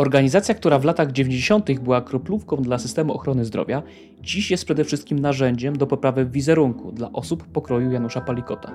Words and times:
Organizacja, 0.00 0.54
która 0.54 0.78
w 0.78 0.84
latach 0.84 1.12
90. 1.12 1.80
była 1.80 2.00
kroplówką 2.00 2.56
dla 2.56 2.78
systemu 2.78 3.12
ochrony 3.12 3.44
zdrowia, 3.44 3.82
dziś 4.20 4.50
jest 4.50 4.64
przede 4.64 4.84
wszystkim 4.84 5.18
narzędziem 5.18 5.78
do 5.78 5.86
poprawy 5.86 6.26
wizerunku 6.26 6.92
dla 6.92 7.12
osób 7.12 7.46
pokroju 7.46 7.90
Janusza 7.92 8.20
Palikota. 8.20 8.72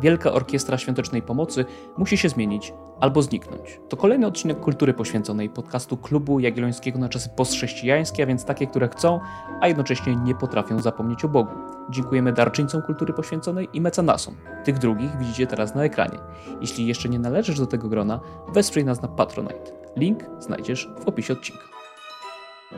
Wielka 0.00 0.32
Orkiestra 0.32 0.78
Świątecznej 0.78 1.22
Pomocy 1.22 1.64
musi 1.96 2.16
się 2.16 2.28
zmienić 2.28 2.72
albo 3.00 3.22
zniknąć. 3.22 3.80
To 3.88 3.96
kolejny 3.96 4.26
odcinek 4.26 4.60
kultury 4.60 4.94
poświęconej 4.94 5.50
podcastu 5.50 5.96
Klubu 5.96 6.40
Jagiellońskiego 6.40 6.98
na 6.98 7.08
czasy 7.08 7.28
postchrześcijańskie, 7.36 8.22
a 8.22 8.26
więc 8.26 8.44
takie, 8.44 8.66
które 8.66 8.88
chcą, 8.88 9.20
a 9.60 9.68
jednocześnie 9.68 10.16
nie 10.16 10.34
potrafią 10.34 10.82
zapomnieć 10.82 11.24
o 11.24 11.28
Bogu. 11.28 11.77
Dziękujemy 11.90 12.32
darczyńcom 12.32 12.82
kultury 12.82 13.12
poświęconej 13.12 13.68
i 13.72 13.80
mecenasom. 13.80 14.36
Tych 14.64 14.78
drugich 14.78 15.18
widzicie 15.18 15.46
teraz 15.46 15.74
na 15.74 15.84
ekranie. 15.84 16.18
Jeśli 16.60 16.86
jeszcze 16.86 17.08
nie 17.08 17.18
należysz 17.18 17.58
do 17.58 17.66
tego 17.66 17.88
grona, 17.88 18.20
wesprzyj 18.52 18.84
nas 18.84 19.02
na 19.02 19.08
Patronite. 19.08 19.72
Link 19.96 20.24
znajdziesz 20.38 20.88
w 21.00 21.08
opisie 21.08 21.32
odcinka. 21.32 21.78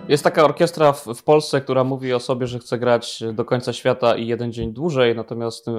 Jest 0.09 0.25
taka 0.25 0.45
orkiestra 0.45 0.93
w, 0.93 1.07
w, 1.07 1.23
Polsce, 1.23 1.61
która 1.61 1.85
mówi 1.85 2.13
o 2.13 2.21
sobie, 2.21 2.47
że 2.47 2.59
chce 2.59 2.79
grać 2.79 3.23
do 3.33 3.45
końca 3.45 3.73
świata 3.73 4.17
i 4.17 4.27
jeden 4.27 4.53
dzień 4.53 4.73
dłużej, 4.73 5.17
natomiast 5.17 5.69
y, 5.69 5.73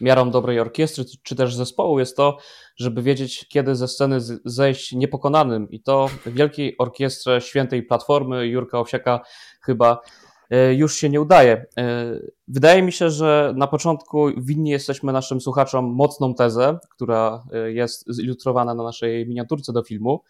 miarą 0.00 0.30
dobrej 0.30 0.60
orkiestry 0.60 1.04
czy 1.22 1.36
też 1.36 1.54
zespołu 1.54 1.98
jest 1.98 2.16
to, 2.16 2.36
żeby 2.76 3.02
wiedzieć, 3.02 3.48
kiedy 3.48 3.76
ze 3.76 3.88
sceny 3.88 4.18
zejść 4.44 4.92
niepokonanym. 4.92 5.70
I 5.70 5.80
to 5.80 6.08
w 6.08 6.28
Wielkiej 6.28 6.78
Orkiestrze 6.78 7.40
Świętej 7.40 7.82
Platformy 7.82 8.46
Jurka 8.46 8.78
Owsiaka 8.78 9.20
chyba 9.60 10.00
już 10.76 10.96
się 10.96 11.08
nie 11.10 11.20
udaje. 11.20 11.66
Y, 11.78 12.32
wydaje 12.48 12.82
mi 12.82 12.92
się, 12.92 13.10
że 13.10 13.54
na 13.56 13.66
początku 13.66 14.28
winni 14.36 14.70
jesteśmy 14.70 15.12
naszym 15.12 15.40
słuchaczom 15.40 15.84
mocną 15.84 16.34
tezę, 16.34 16.78
która 16.90 17.44
jest 17.66 18.04
zilustrowana 18.14 18.74
na 18.74 18.82
naszej 18.82 19.28
miniaturce 19.28 19.72
do 19.72 19.82
filmu. 19.82 20.22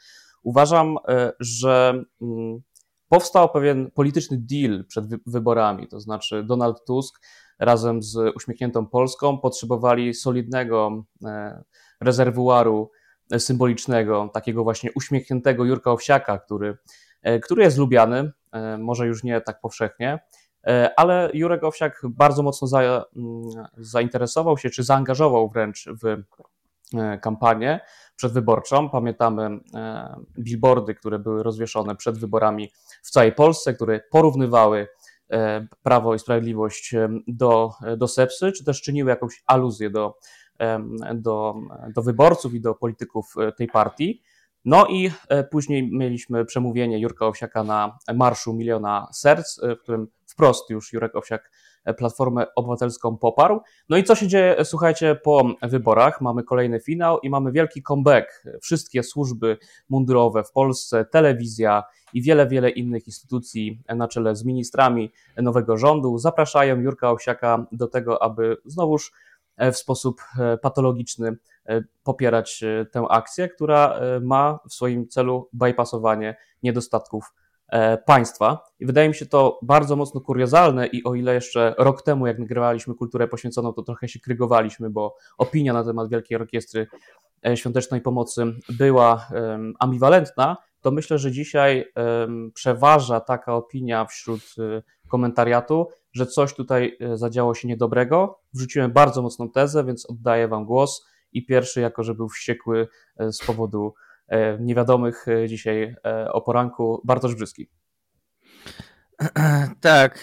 Uważam, 0.43 0.97
że 1.41 2.05
mm, 2.23 2.61
powstał 3.09 3.49
pewien 3.49 3.91
polityczny 3.91 4.39
deal 4.41 4.85
przed 4.89 5.05
wyborami, 5.27 5.89
to 5.89 6.01
znaczy 6.01 6.43
Donald 6.43 6.85
Tusk 6.87 7.21
razem 7.59 8.03
z 8.03 8.37
uśmiechniętą 8.37 8.87
Polską 8.87 9.39
potrzebowali 9.39 10.15
solidnego 10.15 11.05
e, 11.25 11.63
rezerwuaru 12.01 12.91
symbolicznego, 13.39 14.31
takiego 14.33 14.65
właśnie 14.65 14.91
uśmiechniętego 14.95 15.65
Jurka 15.65 15.93
Owsiaka, 15.93 16.39
który, 16.39 16.77
e, 17.23 17.41
który 17.41 17.63
jest 17.63 17.79
lubiany, 17.79 18.19
e, 18.19 18.33
może 18.79 19.07
już 19.07 19.25
nie 19.25 19.41
tak 19.41 19.61
powszechnie, 19.61 20.19
ale 20.97 21.31
Jurek 21.35 21.65
Owsiak 21.65 22.03
bardzo 22.05 22.43
mocno 22.43 22.69
za, 22.69 22.81
mm, 22.81 23.05
zainteresował 23.77 24.59
się, 24.59 24.71
czy 24.71 24.83
zaangażował 24.83 25.49
wręcz 25.49 25.89
w 26.03 26.23
kampanię 27.21 27.81
przedwyborczą. 28.17 28.91
Pamiętamy 28.91 29.61
billboardy, 30.39 30.95
które 30.95 31.19
były 31.19 31.43
rozwieszone 31.43 31.97
przed 31.97 32.19
wyborami 32.19 32.73
w 33.03 33.11
całej 33.11 33.33
Polsce, 33.33 33.75
które 33.75 34.01
porównywały 34.11 34.89
e, 35.31 35.67
Prawo 35.83 36.15
i 36.15 36.19
Sprawiedliwość 36.19 36.95
e, 36.95 37.09
do, 37.29 37.71
do 37.97 38.09
Sepsy, 38.09 38.53
czy 38.53 38.65
też 38.65 38.83
czyniły 38.83 39.11
jakąś 39.11 39.43
aluzję 39.47 39.91
do, 39.91 40.19
do, 41.15 41.55
do 41.95 42.03
wyborców 42.03 42.55
i 42.55 42.61
do 42.61 42.75
polityków 42.75 43.35
e, 43.39 43.53
tej 43.53 43.67
partii. 43.67 44.23
No 44.65 44.87
i 44.87 45.11
później 45.51 45.91
mieliśmy 45.93 46.45
przemówienie 46.45 46.99
Jurka 46.99 47.27
Owsiaka 47.27 47.65
na 47.65 47.99
Marszu 48.15 48.53
Miliona 48.53 49.09
Serc, 49.13 49.61
w 49.79 49.83
którym 49.83 50.09
wprost 50.27 50.71
już 50.71 50.93
Jurek 50.93 51.17
Owsiak 51.17 51.51
Platformę 51.97 52.47
Obywatelską 52.55 53.17
poparł. 53.17 53.61
No 53.89 53.97
i 53.97 54.05
co 54.05 54.15
się 54.15 54.29
dzieje, 54.29 54.65
słuchajcie, 54.65 55.15
po 55.15 55.55
wyborach? 55.63 56.21
Mamy 56.21 56.43
kolejny 56.43 56.81
finał 56.81 57.19
i 57.19 57.31
mamy 57.31 57.53
wielki 57.53 57.83
comeback. 57.83 58.45
Wszystkie 58.63 59.03
służby 59.03 59.59
mundurowe 59.89 60.45
w 60.45 60.53
Polsce, 60.53 61.05
telewizja 61.05 61.83
i 62.15 62.23
wiele, 62.23 62.47
wiele 62.47 62.71
innych 62.71 63.07
instytucji 63.07 63.83
na 63.97 64.09
czele 64.09 64.37
z 64.37 64.45
ministrami 64.45 65.13
nowego 65.37 65.77
rządu 65.77 66.19
zapraszają 66.19 66.81
Jurka 66.81 67.11
Owsiaka 67.11 67.67
do 67.73 67.87
tego, 67.89 68.23
aby 68.23 68.57
znowuż 68.65 69.13
e, 69.13 69.34
w 69.59 69.77
sposób 69.77 70.21
e, 70.39 70.59
patologiczny 70.59 71.37
e, 71.67 71.83
popierać 72.05 72.65
tę 72.93 73.05
akcję, 73.11 73.49
która 73.49 74.01
ma 74.23 74.59
w 74.69 74.75
swoim 74.75 75.09
celu 75.09 75.49
bypassowanie 75.53 76.37
niedostatków 76.63 77.35
państwa. 78.07 78.65
I 78.81 78.87
wydaje 78.87 79.09
mi 79.09 79.15
się 79.15 79.27
to 79.27 79.59
bardzo 79.63 79.97
mocno 79.97 80.21
kuriozalne 80.21 80.87
i 80.87 81.05
o 81.05 81.15
ile 81.15 81.35
jeszcze 81.35 81.75
rok 81.79 82.03
temu, 82.03 82.27
jak 82.27 82.39
nagrywaliśmy 82.39 82.95
kulturę 82.95 83.29
poświęconą, 83.29 83.73
to 83.73 83.83
trochę 83.83 84.09
się 84.09 84.21
krygowaliśmy, 84.21 84.91
bo 84.91 85.17
opinia 85.39 85.73
na 85.73 85.85
temat 85.85 86.09
Wielkiej 86.09 86.37
Orkiestry 86.37 86.87
Świątecznej 87.55 88.01
Pomocy 88.01 88.45
była 88.69 89.29
ambiwalentna, 89.79 90.57
to 90.85 90.91
myślę, 90.91 91.19
że 91.19 91.33
dzisiaj 91.33 91.93
przeważa 92.55 93.21
taka 93.21 93.55
opinia 93.55 94.05
wśród 94.05 94.41
y, 94.59 94.83
komentariatu, 95.09 95.89
że 96.13 96.27
coś 96.27 96.55
tutaj 96.55 96.97
y, 97.15 97.17
zadziało 97.17 97.55
się 97.55 97.69
niedobrego. 97.69 98.41
Wrzuciłem 98.55 98.93
bardzo 98.93 99.23
mocną 99.23 99.51
tezę, 99.51 99.85
więc 99.85 100.11
oddaję 100.11 100.49
Wam 100.49 100.65
głos. 100.65 101.07
I 101.33 101.47
pierwszy, 101.47 101.81
jako 101.81 102.03
że 102.03 102.15
był 102.15 102.29
wściekły 102.29 102.89
e, 103.17 103.33
z 103.33 103.39
powodu 103.39 103.95
e, 104.29 104.59
niewiadomych 104.61 105.29
e, 105.29 105.49
dzisiaj 105.49 105.97
o 106.33 106.41
poranku, 106.41 107.01
Bartosz 107.05 107.35
Brzyski. 107.35 107.71
Tak. 109.81 110.23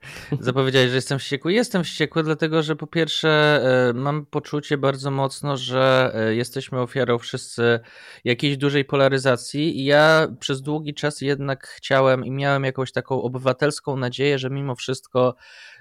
Zapowiedziałeś, 0.40 0.88
że 0.90 0.94
jestem 0.94 1.18
wściekły. 1.18 1.52
Jestem 1.52 1.84
wściekły, 1.84 2.22
dlatego 2.22 2.62
że 2.62 2.76
po 2.76 2.86
pierwsze 2.86 3.60
e, 3.88 3.92
mam 3.92 4.26
poczucie 4.26 4.78
bardzo 4.78 5.10
mocno, 5.10 5.56
że 5.56 6.12
e, 6.14 6.34
jesteśmy 6.34 6.80
ofiarą 6.80 7.18
wszyscy 7.18 7.80
jakiejś 8.24 8.56
dużej 8.56 8.84
polaryzacji 8.84 9.80
i 9.80 9.84
ja 9.84 10.28
przez 10.40 10.62
długi 10.62 10.94
czas 10.94 11.20
jednak 11.20 11.66
chciałem 11.66 12.24
i 12.24 12.30
miałem 12.30 12.64
jakąś 12.64 12.92
taką 12.92 13.22
obywatelską 13.22 13.96
nadzieję, 13.96 14.38
że 14.38 14.50
mimo 14.50 14.74
wszystko 14.74 15.34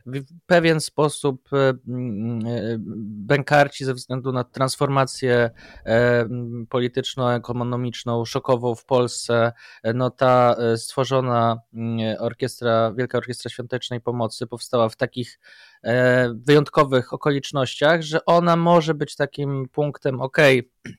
w 0.06 0.24
pewien 0.46 0.82
sposób 0.82 1.50
e, 1.54 1.74
bękarci 3.08 3.86
ze 3.86 3.94
względu 3.94 4.32
na 4.32 4.44
transformację 4.44 5.50
polityczno-ekonomiczną, 6.70 8.26
szokową 8.26 8.76
w 8.76 8.86
Polsce, 8.86 9.52
no 9.94 10.10
ta 10.10 10.56
stworzona 10.78 11.58
orkiestra, 12.20 12.94
Wielka 12.98 13.18
Orkiestra 13.18 13.50
Świątecznej 13.50 14.02
Pomocy 14.10 14.48
powstała 14.48 14.90
w 14.90 14.96
takich 14.96 15.40
e, 15.84 16.34
wyjątkowych 16.34 17.14
okolicznościach, 17.14 18.02
że 18.02 18.26
ona 18.26 18.56
może 18.56 18.94
być 18.94 19.16
takim 19.16 19.70
punktem, 19.72 20.22
ok, 20.22 20.38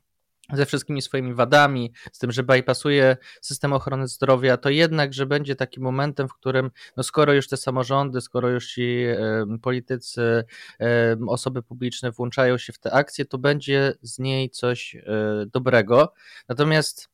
ze 0.52 0.66
wszystkimi 0.66 1.02
swoimi 1.02 1.34
wadami, 1.34 1.92
z 2.12 2.18
tym, 2.18 2.32
że 2.32 2.42
bypassuje 2.42 3.16
system 3.40 3.72
ochrony 3.72 4.08
zdrowia, 4.08 4.56
to 4.56 4.70
jednak, 4.70 5.14
że 5.14 5.26
będzie 5.26 5.56
takim 5.56 5.82
momentem, 5.82 6.28
w 6.28 6.34
którym, 6.34 6.70
no 6.96 7.02
skoro 7.02 7.32
już 7.32 7.48
te 7.48 7.56
samorządy, 7.56 8.20
skoro 8.20 8.48
już 8.48 8.72
ci 8.72 9.04
e, 9.04 9.46
politycy, 9.62 10.44
e, 10.80 11.16
osoby 11.28 11.62
publiczne 11.62 12.10
włączają 12.10 12.58
się 12.58 12.72
w 12.72 12.78
te 12.78 12.92
akcje, 12.92 13.24
to 13.24 13.38
będzie 13.38 13.92
z 14.02 14.18
niej 14.18 14.50
coś 14.50 14.96
dobrego. 15.52 16.12
Natomiast 16.48 17.08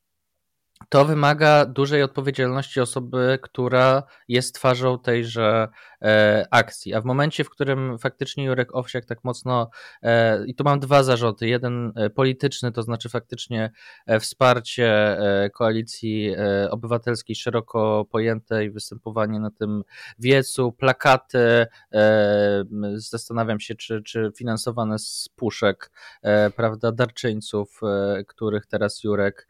to 0.89 1.05
wymaga 1.05 1.67
dużej 1.67 2.03
odpowiedzialności 2.03 2.81
osoby, 2.81 3.39
która 3.43 4.03
jest 4.29 4.55
twarzą 4.55 4.99
tejże 4.99 5.69
e, 6.03 6.47
akcji. 6.51 6.95
A 6.95 7.01
w 7.01 7.05
momencie, 7.05 7.45
w 7.45 7.51
którym 7.51 7.99
faktycznie 7.99 8.45
Jurek 8.45 8.75
Owsiak 8.75 9.05
tak 9.05 9.25
mocno, 9.25 9.71
e, 10.03 10.47
i 10.47 10.55
tu 10.55 10.65
mam 10.65 10.81
dwa 10.81 11.03
zarzuty. 11.03 11.49
Jeden 11.49 11.93
e, 11.97 12.11
polityczny, 12.11 12.73
to 12.73 12.83
znaczy 12.83 13.09
faktycznie 13.09 13.71
e, 14.07 14.21
wsparcie 14.21 14.89
e, 15.19 15.51
koalicji 15.51 16.35
e, 16.39 16.71
obywatelskiej 16.71 17.37
szeroko 17.37 18.07
pojętej, 18.11 18.71
występowanie 18.71 19.41
na 19.41 19.51
tym 19.51 19.83
wiecu, 20.19 20.73
plakaty. 20.73 21.67
Zastanawiam 22.95 23.61
się, 23.61 23.75
czy, 23.75 24.03
czy 24.03 24.33
finansowane 24.37 24.99
z 24.99 25.29
puszek, 25.37 25.91
prawda, 26.57 26.93
darczyńców, 26.93 27.81
których 28.27 28.67
teraz 28.67 29.05
Jurek 29.05 29.49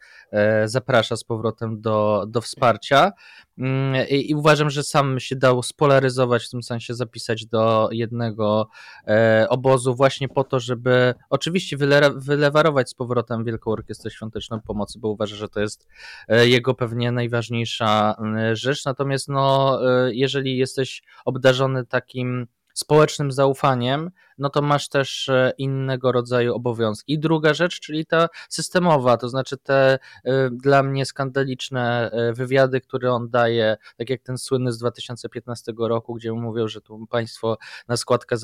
zaprasza 0.65 1.16
z 1.17 1.25
powrotem 1.25 1.81
do, 1.81 2.25
do 2.29 2.41
wsparcia. 2.41 3.13
Mm, 3.59 4.09
I, 4.09 4.31
I, 4.31 4.35
uważam, 4.35 4.71
że 4.71 4.83
sam 4.83 5.21
się 5.21 5.37
dał 5.37 5.63
spolaryzować, 5.63 6.45
w 6.47 6.51
tym 6.51 6.63
sensie 6.63 6.95
zapisać 6.95 7.47
do 7.47 7.89
jednego 7.93 8.69
e, 9.07 9.47
obozu, 9.49 9.95
właśnie 9.95 10.29
po 10.29 10.45
to, 10.45 10.61
żeby 10.61 11.15
oczywiście 11.31 11.77
wyle, 11.77 12.11
wylewarować 12.17 12.91
z 12.91 12.95
powrotem 12.95 13.45
Wielką 13.45 13.71
Orkiestrę 13.71 14.11
Świąteczną 14.11 14.61
Pomocy, 14.61 14.99
bo 14.99 15.09
uważa, 15.09 15.37
że 15.37 15.49
to 15.49 15.61
jest 15.61 15.89
e, 16.29 16.49
jego 16.49 16.75
pewnie 16.75 17.13
najważniejsza 17.13 18.17
rzecz. 18.53 18.85
Natomiast, 18.85 19.29
no, 19.29 19.79
e, 20.07 20.15
jeżeli 20.15 20.57
jesteś 20.57 21.03
obdarzony 21.25 21.87
takim 21.87 22.47
społecznym 22.75 23.33
zaufaniem, 23.33 24.11
no 24.39 24.51
to 24.51 24.63
masz 24.63 24.89
też 24.89 25.29
e, 25.29 25.53
innego 25.59 26.13
rodzaju 26.13 26.55
obowiązki. 26.55 27.13
I 27.13 27.19
druga 27.19 27.55
rzecz, 27.55 27.81
czyli 27.81 28.07
ta 28.07 28.29
systemowa, 28.49 29.17
to 29.17 29.29
znaczy 29.29 29.57
te 29.57 29.99
dla 30.51 30.83
mnie 30.83 31.07
skandaliczne 31.07 32.11
wywiady, 32.35 32.81
które 32.81 33.13
on 33.13 33.31
daje, 33.31 33.77
tak 33.97 34.11
jak 34.11 34.23
ten 34.23 34.39
słynny 34.39 34.73
z 34.73 34.79
2015 34.79 35.73
roku, 35.79 36.15
gdzie 36.15 36.33
mówią, 36.33 36.69
że 36.69 36.81
tu 36.81 37.07
państwo 37.07 37.57
na 37.89 37.97
składkę 37.97 38.37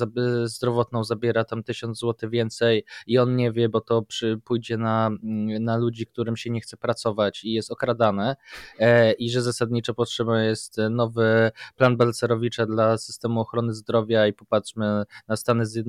zdrowotną 0.45 1.03
zabiera 1.03 1.43
tam 1.43 1.63
tysiąc 1.63 1.99
złotych 1.99 2.29
więcej 2.29 2.85
i 3.07 3.17
on 3.17 3.35
nie 3.35 3.51
wie, 3.51 3.69
bo 3.69 3.81
to 3.81 4.01
przy, 4.01 4.39
pójdzie 4.45 4.77
na, 4.77 5.07
mm, 5.07 5.63
na 5.63 5.77
ludzi, 5.77 6.05
którym 6.05 6.37
się 6.37 6.49
nie 6.49 6.61
chce 6.61 6.77
pracować 6.77 7.43
i 7.43 7.53
jest 7.53 7.71
okradane 7.71 8.35
i 9.17 9.29
że 9.29 9.41
zasadniczo 9.41 9.93
potrzeba 9.93 10.41
jest 10.41 10.77
nowy 10.89 11.51
plan 11.75 11.97
Belcerowicza 11.97 12.65
dla 12.65 12.97
systemu 12.97 13.41
ochrony 13.41 13.73
zdrowia 13.73 14.27
i 14.27 14.33
popatrzmy 14.33 15.03
na 15.27 15.35
Stany 15.35 15.65
Zjednoczone, 15.65 15.82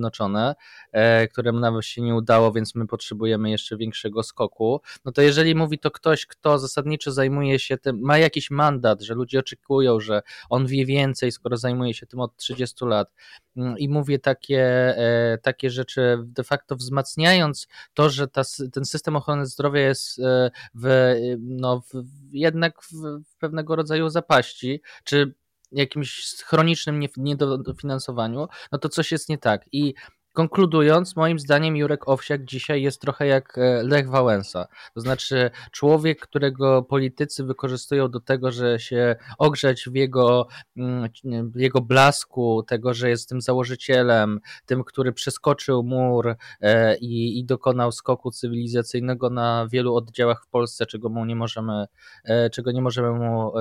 e, 0.91 1.27
któremu 1.27 1.59
nawet 1.59 1.85
się 1.85 2.01
nie 2.01 2.15
udało, 2.15 2.51
więc 2.51 2.75
my 2.75 2.87
potrzebujemy 2.87 3.49
jeszcze 3.49 3.77
większego 3.77 4.23
skoku. 4.23 4.81
No 5.05 5.11
to 5.11 5.21
jeżeli 5.21 5.55
mówi 5.55 5.79
to 5.79 5.91
ktoś, 5.91 6.25
kto 6.25 6.59
zasadniczo 6.59 7.11
zajmuje 7.11 7.59
się 7.59 7.77
tym, 7.77 7.99
ma 8.01 8.17
jakiś 8.17 8.51
mandat, 8.51 9.01
że 9.01 9.13
ludzie 9.13 9.39
oczekują, 9.39 9.99
że 9.99 10.21
on 10.49 10.67
wie 10.67 10.85
więcej, 10.85 11.31
skoro 11.31 11.57
zajmuje 11.57 11.93
się 11.93 12.05
tym 12.05 12.19
od 12.19 12.35
30 12.35 12.85
lat 12.85 13.13
mm, 13.57 13.77
i 13.77 13.89
mówię 13.89 14.19
takie, 14.19 14.61
e, 14.97 15.37
takie 15.41 15.69
rzeczy 15.69 16.17
de 16.23 16.43
facto 16.43 16.75
wzmacniając 16.75 17.67
to, 17.93 18.09
że 18.09 18.27
ta, 18.27 18.41
ten 18.73 18.85
system 18.85 19.15
ochrony 19.15 19.45
zdrowia 19.45 19.81
jest 19.81 20.19
e, 20.19 20.51
w, 20.75 21.15
no, 21.39 21.81
w, 21.81 22.03
jednak 22.31 22.81
w, 22.81 22.93
w 23.25 23.37
pewnego 23.37 23.75
rodzaju 23.75 24.09
zapaści, 24.09 24.81
czy 25.03 25.33
jakimś 25.75 26.35
chronicznym 26.43 27.03
niedofinansowaniu, 27.17 28.47
no 28.71 28.77
to 28.77 28.89
coś 28.89 29.11
jest 29.11 29.29
nie 29.29 29.37
tak. 29.37 29.65
I 29.71 29.93
Konkludując, 30.35 31.15
moim 31.15 31.39
zdaniem 31.39 31.75
Jurek 31.75 32.09
Owsiak 32.09 32.45
dzisiaj 32.45 32.81
jest 32.81 33.01
trochę 33.01 33.27
jak 33.27 33.57
e, 33.57 33.83
Lech 33.83 34.09
Wałęsa. 34.09 34.67
To 34.93 35.01
znaczy 35.01 35.51
człowiek, 35.71 36.19
którego 36.19 36.83
politycy 36.83 37.43
wykorzystują 37.43 38.09
do 38.11 38.19
tego, 38.19 38.51
że 38.51 38.79
się 38.79 39.15
ogrzeć 39.37 39.89
w 39.89 39.95
jego, 39.95 40.47
mm, 40.77 41.09
w 41.55 41.59
jego 41.59 41.81
blasku, 41.81 42.63
tego, 42.67 42.93
że 42.93 43.09
jest 43.09 43.29
tym 43.29 43.41
założycielem, 43.41 44.39
tym, 44.65 44.83
który 44.83 45.13
przeskoczył 45.13 45.83
mur 45.83 46.35
e, 46.61 46.97
i, 46.97 47.39
i 47.39 47.45
dokonał 47.45 47.91
skoku 47.91 48.31
cywilizacyjnego 48.31 49.29
na 49.29 49.67
wielu 49.71 49.95
oddziałach 49.95 50.43
w 50.43 50.47
Polsce, 50.47 50.85
czego 50.85 51.09
mu 51.09 51.25
nie 51.25 51.35
możemy, 51.35 51.85
e, 52.23 52.49
czego 52.49 52.71
nie 52.71 52.81
możemy 52.81 53.11
mu 53.11 53.51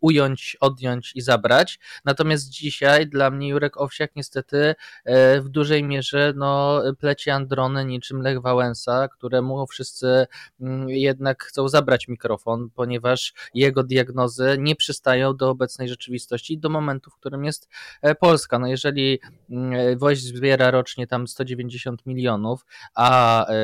ująć, 0.00 0.56
odjąć 0.60 1.12
i 1.14 1.20
zabrać. 1.20 1.78
Natomiast 2.04 2.48
dzisiaj 2.48 3.06
dla 3.06 3.30
mnie 3.30 3.48
Jurek 3.48 3.80
Owsiak 3.80 4.10
niestety 4.16 4.74
E, 5.04 5.40
w 5.40 5.48
dużej 5.48 5.84
mierze 5.84 6.32
no, 6.36 6.82
pleci 6.98 7.30
Androny 7.30 7.84
niczym 7.84 8.22
Lech 8.22 8.40
Wałęsa, 8.40 9.08
któremu 9.08 9.66
wszyscy 9.66 10.26
mm, 10.60 10.88
jednak 10.88 11.44
chcą 11.44 11.68
zabrać 11.68 12.08
mikrofon, 12.08 12.70
ponieważ 12.74 13.34
jego 13.54 13.82
diagnozy 13.82 14.56
nie 14.58 14.76
przystają 14.76 15.36
do 15.36 15.50
obecnej 15.50 15.88
rzeczywistości 15.88 16.58
do 16.58 16.68
momentu, 16.68 17.10
w 17.10 17.14
którym 17.14 17.44
jest 17.44 17.68
e, 18.02 18.14
Polska. 18.14 18.58
No 18.58 18.66
jeżeli 18.66 19.20
mm, 19.50 19.98
Woź 19.98 20.22
zbiera 20.22 20.70
rocznie 20.70 21.06
tam 21.06 21.26
190 21.26 22.06
milionów, 22.06 22.66
a, 22.94 23.46
e, 23.48 23.54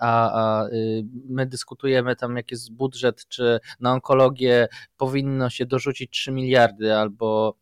a, 0.00 0.30
a 0.32 0.68
my 1.28 1.46
dyskutujemy 1.46 2.16
tam 2.16 2.36
jaki 2.36 2.54
jest 2.54 2.72
budżet, 2.72 3.28
czy 3.28 3.60
na 3.80 3.92
onkologię 3.92 4.68
powinno 5.06 5.50
się 5.50 5.66
dorzucić 5.66 6.10
3 6.10 6.32
miliardy 6.32 6.94
albo 6.94 7.56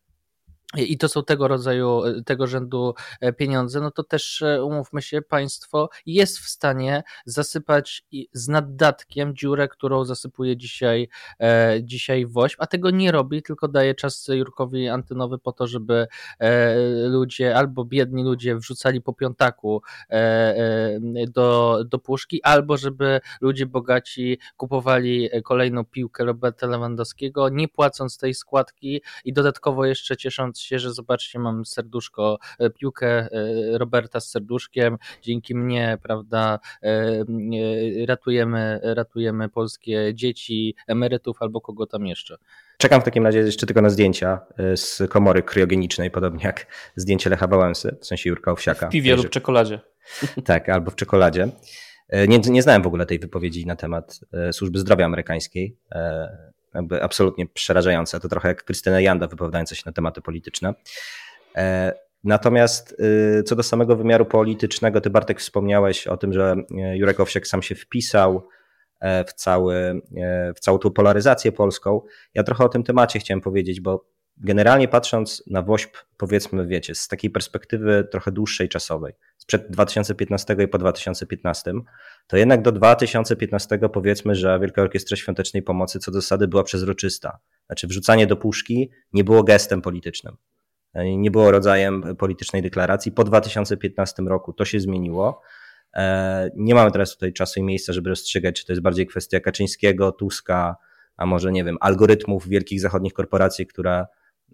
i 0.77 0.97
to 0.97 1.09
są 1.09 1.23
tego 1.23 1.47
rodzaju, 1.47 2.01
tego 2.25 2.47
rzędu 2.47 2.93
e, 3.21 3.33
pieniądze, 3.33 3.81
no 3.81 3.91
to 3.91 4.03
też 4.03 4.41
e, 4.41 4.63
umówmy 4.63 5.01
się, 5.01 5.21
państwo 5.21 5.89
jest 6.05 6.39
w 6.39 6.49
stanie 6.49 7.03
zasypać 7.25 8.03
z 8.33 8.47
naddatkiem 8.47 9.35
dziurę, 9.35 9.67
którą 9.67 10.05
zasypuje 10.05 10.57
dzisiaj, 10.57 11.09
e, 11.39 11.77
dzisiaj 11.83 12.25
WOŚP, 12.25 12.61
a 12.61 12.67
tego 12.67 12.89
nie 12.89 13.11
robi, 13.11 13.43
tylko 13.43 13.67
daje 13.67 13.95
czas 13.95 14.27
Jurkowi 14.27 14.89
Antynowy 14.89 15.37
po 15.37 15.51
to, 15.51 15.67
żeby 15.67 16.07
ludzie, 17.09 17.55
albo 17.55 17.85
biedni 17.85 18.23
ludzie 18.23 18.55
wrzucali 18.55 19.01
po 19.01 19.13
piątaku 19.13 19.81
do, 21.27 21.79
do 21.85 21.99
puszki, 21.99 22.43
albo 22.43 22.77
żeby 22.77 23.19
ludzie 23.41 23.65
bogaci 23.65 24.39
kupowali 24.57 25.29
kolejną 25.43 25.85
piłkę 25.85 26.25
Roberta 26.25 26.67
Lewandowskiego, 26.67 27.49
nie 27.49 27.67
płacąc 27.67 28.17
tej 28.17 28.33
składki 28.33 29.01
i 29.25 29.33
dodatkowo 29.33 29.85
jeszcze 29.85 30.17
ciesząc 30.17 30.64
się, 30.65 30.79
że 30.79 30.93
zobaczcie, 30.93 31.39
mam 31.39 31.65
serduszko, 31.65 32.37
e, 32.59 32.69
piłkę 32.69 33.07
e, 33.07 33.27
Roberta 33.77 34.19
z 34.19 34.29
serduszkiem, 34.29 34.97
dzięki 35.21 35.55
mnie, 35.55 35.97
prawda, 36.03 36.59
e, 36.83 37.25
ratujemy, 38.07 38.79
ratujemy 38.83 39.49
polskie 39.49 40.11
dzieci, 40.13 40.75
emerytów 40.87 41.37
albo 41.39 41.61
kogo 41.61 41.85
tam 41.85 42.07
jeszcze. 42.07 42.37
Czekam 42.77 43.01
w 43.01 43.03
takim 43.03 43.25
razie 43.25 43.39
jeszcze 43.39 43.65
tylko 43.65 43.81
na 43.81 43.89
zdjęcia 43.89 44.39
z 44.75 45.01
komory 45.09 45.43
kryogenicznej, 45.43 46.11
podobnie 46.11 46.43
jak 46.43 46.67
zdjęcie 46.95 47.29
Lecha 47.29 47.47
Wałęsy, 47.47 47.97
w 48.01 48.05
sensie 48.05 48.29
Jurka 48.29 48.51
Owsiaka. 48.51 48.87
W 48.87 48.91
piwie 48.91 49.15
lub 49.15 49.29
czekoladzie. 49.29 49.79
Tak, 50.45 50.69
albo 50.69 50.91
w 50.91 50.95
czekoladzie. 50.95 51.49
Nie, 52.27 52.39
nie 52.39 52.61
znałem 52.61 52.81
w 52.81 52.87
ogóle 52.87 53.05
tej 53.05 53.19
wypowiedzi 53.19 53.65
na 53.65 53.75
temat 53.75 54.19
służby 54.51 54.79
zdrowia 54.79 55.05
amerykańskiej 55.05 55.77
jakby 56.75 57.03
absolutnie 57.03 57.47
przerażające. 57.47 58.19
To 58.19 58.29
trochę 58.29 58.47
jak 58.47 58.63
Krystyna 58.63 59.01
Janda 59.01 59.27
wypowiadająca 59.27 59.75
się 59.75 59.83
na 59.85 59.91
tematy 59.91 60.21
polityczne. 60.21 60.73
E, 61.55 61.93
natomiast 62.23 62.95
y, 63.39 63.43
co 63.43 63.55
do 63.55 63.63
samego 63.63 63.95
wymiaru 63.95 64.25
politycznego, 64.25 65.01
ty 65.01 65.09
Bartek 65.09 65.39
wspomniałeś 65.39 66.07
o 66.07 66.17
tym, 66.17 66.33
że 66.33 66.55
e, 66.77 66.97
Jurek 66.97 67.19
Owsiak 67.19 67.47
sam 67.47 67.61
się 67.61 67.75
wpisał 67.75 68.47
e, 68.99 69.25
w, 69.25 69.33
cały, 69.33 70.01
w 70.55 70.59
całą 70.59 70.77
tą 70.77 70.91
polaryzację 70.91 71.51
polską. 71.51 72.01
Ja 72.33 72.43
trochę 72.43 72.63
o 72.63 72.69
tym 72.69 72.83
temacie 72.83 73.19
chciałem 73.19 73.41
powiedzieć, 73.41 73.81
bo 73.81 74.05
generalnie 74.37 74.87
patrząc 74.87 75.43
na 75.47 75.61
WOŚP, 75.61 75.97
powiedzmy, 76.17 76.67
wiecie, 76.67 76.95
z 76.95 77.07
takiej 77.07 77.29
perspektywy 77.29 78.07
trochę 78.11 78.31
dłuższej 78.31 78.69
czasowej, 78.69 79.13
sprzed 79.45 79.71
2015 79.71 80.55
i 80.63 80.67
po 80.67 80.77
2015, 80.77 81.73
to 82.27 82.37
jednak 82.37 82.61
do 82.61 82.71
2015 82.71 83.79
powiedzmy, 83.93 84.35
że 84.35 84.59
Wielka 84.59 84.81
Orkiestra 84.81 85.17
Świątecznej 85.17 85.63
Pomocy 85.63 85.99
co 85.99 86.11
do 86.11 86.21
zasady 86.21 86.47
była 86.47 86.63
przezroczysta. 86.63 87.39
Znaczy 87.65 87.87
wrzucanie 87.87 88.27
do 88.27 88.37
puszki 88.37 88.91
nie 89.13 89.23
było 89.23 89.43
gestem 89.43 89.81
politycznym. 89.81 90.37
Nie 90.95 91.31
było 91.31 91.51
rodzajem 91.51 92.15
politycznej 92.15 92.61
deklaracji. 92.61 93.11
Po 93.11 93.23
2015 93.23 94.23
roku 94.23 94.53
to 94.53 94.65
się 94.65 94.79
zmieniło. 94.79 95.41
E, 95.95 96.49
nie 96.55 96.75
mamy 96.75 96.91
teraz 96.91 97.13
tutaj 97.13 97.33
czasu 97.33 97.59
i 97.59 97.63
miejsca, 97.63 97.93
żeby 97.93 98.09
rozstrzygać, 98.09 98.59
czy 98.59 98.65
to 98.65 98.73
jest 98.73 98.81
bardziej 98.81 99.07
kwestia 99.07 99.39
Kaczyńskiego, 99.39 100.11
Tuska, 100.11 100.75
a 101.17 101.25
może 101.25 101.51
nie 101.51 101.63
wiem, 101.63 101.77
algorytmów 101.81 102.47
wielkich 102.47 102.81
zachodnich 102.81 103.13
korporacji, 103.13 103.67
które 103.67 104.05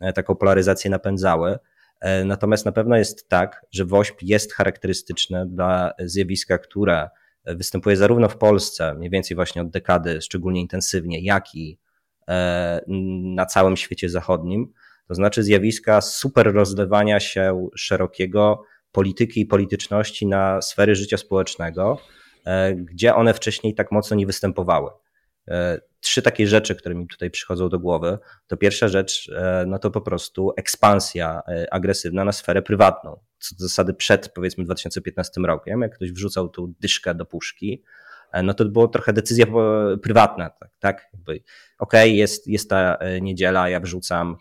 e, 0.02 0.14
taką 0.14 0.36
polaryzację 0.36 0.92
napędzały. 0.92 1.60
E, 2.02 2.26
natomiast 2.26 2.66
na 2.66 2.72
pewno 2.72 2.98
jest 2.98 3.30
tak, 3.30 3.66
że 3.72 3.86
WOŚP 3.86 4.18
jest 4.22 4.54
charakterystyczne 4.54 5.46
dla 5.46 5.92
zjawiska, 6.00 6.58
które 6.58 7.10
występuje 7.46 7.98
zarówno 7.98 8.30
w 8.30 8.38
Polsce, 8.38 8.94
mniej 8.94 9.10
więcej 9.10 9.36
właśnie 9.36 9.62
od 9.62 9.70
dekady, 9.70 10.22
szczególnie 10.22 10.62
intensywnie, 10.62 11.22
jak 11.22 11.56
i 11.56 11.80
e, 12.28 12.82
na 13.36 13.46
całym 13.46 13.78
świecie 13.78 14.10
zachodnim. 14.10 14.74
To 15.08 15.16
znaczy 15.16 15.44
zjawiska 15.44 16.02
super 16.02 16.54
rozlewania 16.54 17.20
się 17.20 17.68
szerokiego 17.76 18.64
polityki 18.92 19.42
i 19.42 19.46
polityczności 19.46 20.28
na 20.28 20.62
sfery 20.62 20.96
życia 20.96 21.18
społecznego, 21.18 22.00
e, 22.46 22.76
gdzie 22.76 23.16
one 23.16 23.34
wcześniej 23.34 23.74
tak 23.74 23.92
mocno 23.92 24.16
nie 24.16 24.26
występowały 24.26 24.92
trzy 26.02 26.22
takie 26.22 26.48
rzeczy, 26.48 26.76
które 26.76 26.96
mi 26.96 27.08
tutaj 27.08 27.32
przychodzą 27.32 27.70
do 27.70 27.80
głowy. 27.80 28.18
To 28.48 28.58
pierwsza 28.58 28.88
rzecz, 28.88 29.32
e, 29.36 29.66
no 29.68 29.80
to 29.80 29.92
po 29.92 30.02
prostu 30.02 30.54
ekspansja 30.58 31.42
e, 31.48 31.74
agresywna 31.74 32.26
na 32.26 32.32
sferę 32.32 32.62
prywatną. 32.62 33.20
Co 33.40 33.56
do 33.56 33.64
zasady 33.64 33.94
przed 33.94 34.30
powiedzmy 34.34 34.64
2015 34.64 35.42
rokiem, 35.42 35.82
jak 35.82 35.96
ktoś 35.96 36.12
wrzucał 36.12 36.50
tą 36.50 36.74
dyszkę 36.80 37.16
do 37.16 37.26
puszki, 37.26 37.84
e, 38.32 38.44
no 38.44 38.54
to 38.54 38.66
było 38.66 38.88
trochę 38.88 39.14
decyzja 39.14 39.46
prywatna, 40.04 40.50
tak? 40.50 40.70
tak? 40.80 41.10
Okej, 41.22 41.44
okay, 41.80 42.10
jest, 42.10 42.48
jest 42.48 42.70
ta 42.70 42.98
niedziela, 43.22 43.70
ja 43.70 43.80
wrzucam, 43.80 44.36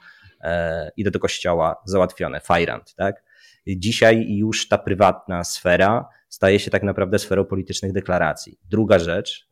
idę 0.96 1.10
do 1.10 1.18
kościoła, 1.18 1.76
załatwione, 1.84 2.40
fajrant, 2.40 2.94
tak? 2.94 3.24
Dzisiaj 3.66 4.26
już 4.28 4.68
ta 4.68 4.78
prywatna 4.78 5.44
sfera 5.44 6.08
staje 6.28 6.58
się 6.58 6.70
tak 6.70 6.82
naprawdę 6.82 7.18
sferą 7.18 7.44
politycznych 7.44 7.92
deklaracji. 7.92 8.58
Druga 8.70 8.98
rzecz 8.98 9.48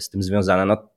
z 0.00 0.10
tym 0.10 0.22
związana, 0.22 0.64
no 0.64 0.91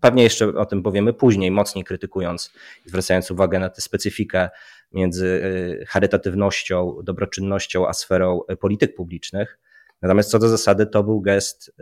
Pewnie 0.00 0.22
jeszcze 0.22 0.48
o 0.48 0.66
tym 0.66 0.82
powiemy 0.82 1.12
później, 1.12 1.50
mocniej 1.50 1.84
krytykując 1.84 2.52
i 2.86 2.88
zwracając 2.88 3.30
uwagę 3.30 3.58
na 3.58 3.68
tę 3.68 3.80
specyfikę 3.80 4.48
między 4.92 5.26
y, 5.26 5.86
charytatywnością, 5.88 6.96
dobroczynnością, 7.02 7.88
a 7.88 7.92
sferą 7.92 8.40
y, 8.50 8.56
polityk 8.56 8.94
publicznych. 8.94 9.58
Natomiast 10.02 10.30
co 10.30 10.38
do 10.38 10.48
zasady, 10.48 10.86
to 10.86 11.02
był 11.02 11.20
gest 11.20 11.68
y, 11.68 11.72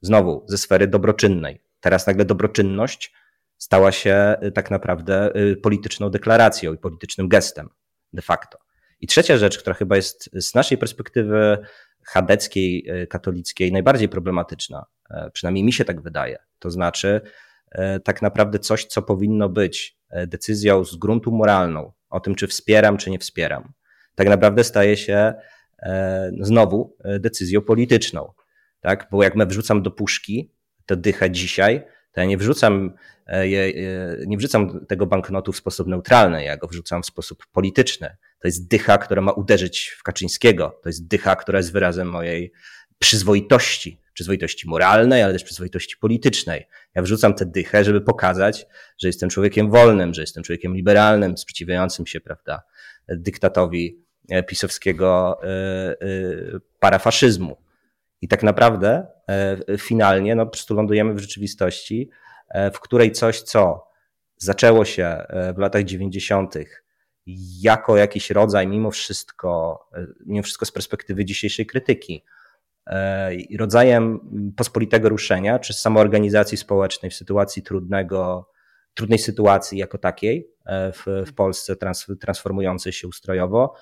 znowu 0.00 0.44
ze 0.48 0.58
sfery 0.58 0.86
dobroczynnej. 0.86 1.62
Teraz 1.80 2.06
nagle 2.06 2.24
dobroczynność 2.24 3.14
stała 3.58 3.92
się 3.92 4.34
tak 4.54 4.70
naprawdę 4.70 5.32
polityczną 5.62 6.10
deklaracją 6.10 6.74
i 6.74 6.78
politycznym 6.78 7.28
gestem. 7.28 7.68
de 8.12 8.22
facto. 8.22 8.58
I 9.00 9.06
trzecia 9.06 9.38
rzecz, 9.38 9.58
która 9.58 9.74
chyba 9.74 9.96
jest 9.96 10.30
z 10.32 10.54
naszej 10.54 10.78
perspektywy 10.78 11.58
chadeckiej, 12.06 12.88
e, 12.88 13.06
katolickiej 13.06 13.72
najbardziej 13.72 14.08
problematyczna, 14.08 14.86
e, 15.10 15.30
przynajmniej 15.30 15.64
mi 15.64 15.72
się 15.72 15.84
tak 15.84 16.00
wydaje, 16.00 16.38
to 16.58 16.70
znaczy 16.70 17.20
e, 17.70 18.00
tak 18.00 18.22
naprawdę 18.22 18.58
coś, 18.58 18.84
co 18.84 19.02
powinno 19.02 19.48
być 19.48 19.98
decyzją 20.26 20.84
z 20.84 20.96
gruntu 20.96 21.32
moralną 21.32 21.92
o 22.10 22.20
tym, 22.20 22.34
czy 22.34 22.46
wspieram, 22.46 22.96
czy 22.96 23.10
nie 23.10 23.18
wspieram, 23.18 23.72
tak 24.14 24.28
naprawdę 24.28 24.64
staje 24.64 24.96
się 24.96 25.34
znowu 26.40 26.96
decyzją 27.20 27.60
polityczną. 27.60 28.32
Tak? 28.80 29.08
Bo 29.10 29.22
jak 29.22 29.36
me 29.36 29.46
wrzucam 29.46 29.82
do 29.82 29.90
puszki, 29.90 30.50
to 30.86 30.96
dycha 30.96 31.28
dzisiaj, 31.28 31.84
to 32.12 32.20
ja 32.20 32.26
nie 32.26 32.38
wrzucam, 32.38 32.92
nie 34.26 34.36
wrzucam 34.36 34.86
tego 34.86 35.06
banknotu 35.06 35.52
w 35.52 35.56
sposób 35.56 35.88
neutralny, 35.88 36.44
ja 36.44 36.56
go 36.56 36.66
wrzucam 36.66 37.02
w 37.02 37.06
sposób 37.06 37.46
polityczny. 37.52 38.16
To 38.44 38.48
jest 38.48 38.68
dycha, 38.68 38.98
która 38.98 39.22
ma 39.22 39.32
uderzyć 39.32 39.96
w 39.98 40.02
Kaczyńskiego. 40.02 40.80
To 40.82 40.88
jest 40.88 41.08
dycha, 41.08 41.36
która 41.36 41.58
jest 41.58 41.72
wyrazem 41.72 42.08
mojej 42.08 42.52
przyzwoitości, 42.98 44.00
przyzwoitości 44.12 44.68
moralnej, 44.68 45.22
ale 45.22 45.32
też 45.32 45.44
przyzwoitości 45.44 45.96
politycznej. 45.96 46.66
Ja 46.94 47.02
wrzucam 47.02 47.34
tę 47.34 47.46
dychę, 47.46 47.84
żeby 47.84 48.00
pokazać, 48.00 48.66
że 48.98 49.08
jestem 49.08 49.30
człowiekiem 49.30 49.70
wolnym, 49.70 50.14
że 50.14 50.20
jestem 50.20 50.42
człowiekiem 50.42 50.76
liberalnym, 50.76 51.38
sprzeciwiającym 51.38 52.06
się, 52.06 52.20
prawda, 52.20 52.62
dyktatowi 53.08 54.04
e, 54.30 54.42
pisowskiego 54.42 55.40
e, 55.42 55.46
e, 55.46 55.96
parafaszyzmu. 56.80 57.56
I 58.20 58.28
tak 58.28 58.42
naprawdę 58.42 59.06
finalnie 59.78 60.34
no, 60.34 60.46
po 60.46 60.52
prostu 60.52 60.74
lądujemy 60.74 61.14
w 61.14 61.18
rzeczywistości, 61.18 62.10
w 62.74 62.80
której 62.80 63.12
coś, 63.12 63.42
co 63.42 63.88
zaczęło 64.36 64.84
się 64.84 65.24
w 65.54 65.58
latach 65.58 65.84
90., 65.84 66.54
jako 67.60 67.96
jakiś 67.96 68.30
rodzaj, 68.30 68.66
mimo 68.66 68.90
wszystko, 68.90 69.80
mimo 70.26 70.42
wszystko 70.42 70.66
z 70.66 70.72
perspektywy 70.72 71.24
dzisiejszej 71.24 71.66
krytyki, 71.66 72.24
e, 72.86 73.30
rodzajem 73.58 74.20
pospolitego 74.56 75.08
ruszenia, 75.08 75.58
czy 75.58 75.74
samoorganizacji 75.74 76.58
społecznej 76.58 77.10
w 77.10 77.14
sytuacji 77.14 77.62
trudnego, 77.62 78.50
trudnej 78.94 79.18
sytuacji 79.18 79.78
jako 79.78 79.98
takiej 79.98 80.50
e, 80.66 80.92
w, 80.92 81.04
w 81.26 81.34
Polsce 81.34 81.76
trans, 81.76 82.06
transformującej 82.20 82.92
się 82.92 83.08
ustrojowo, 83.08 83.74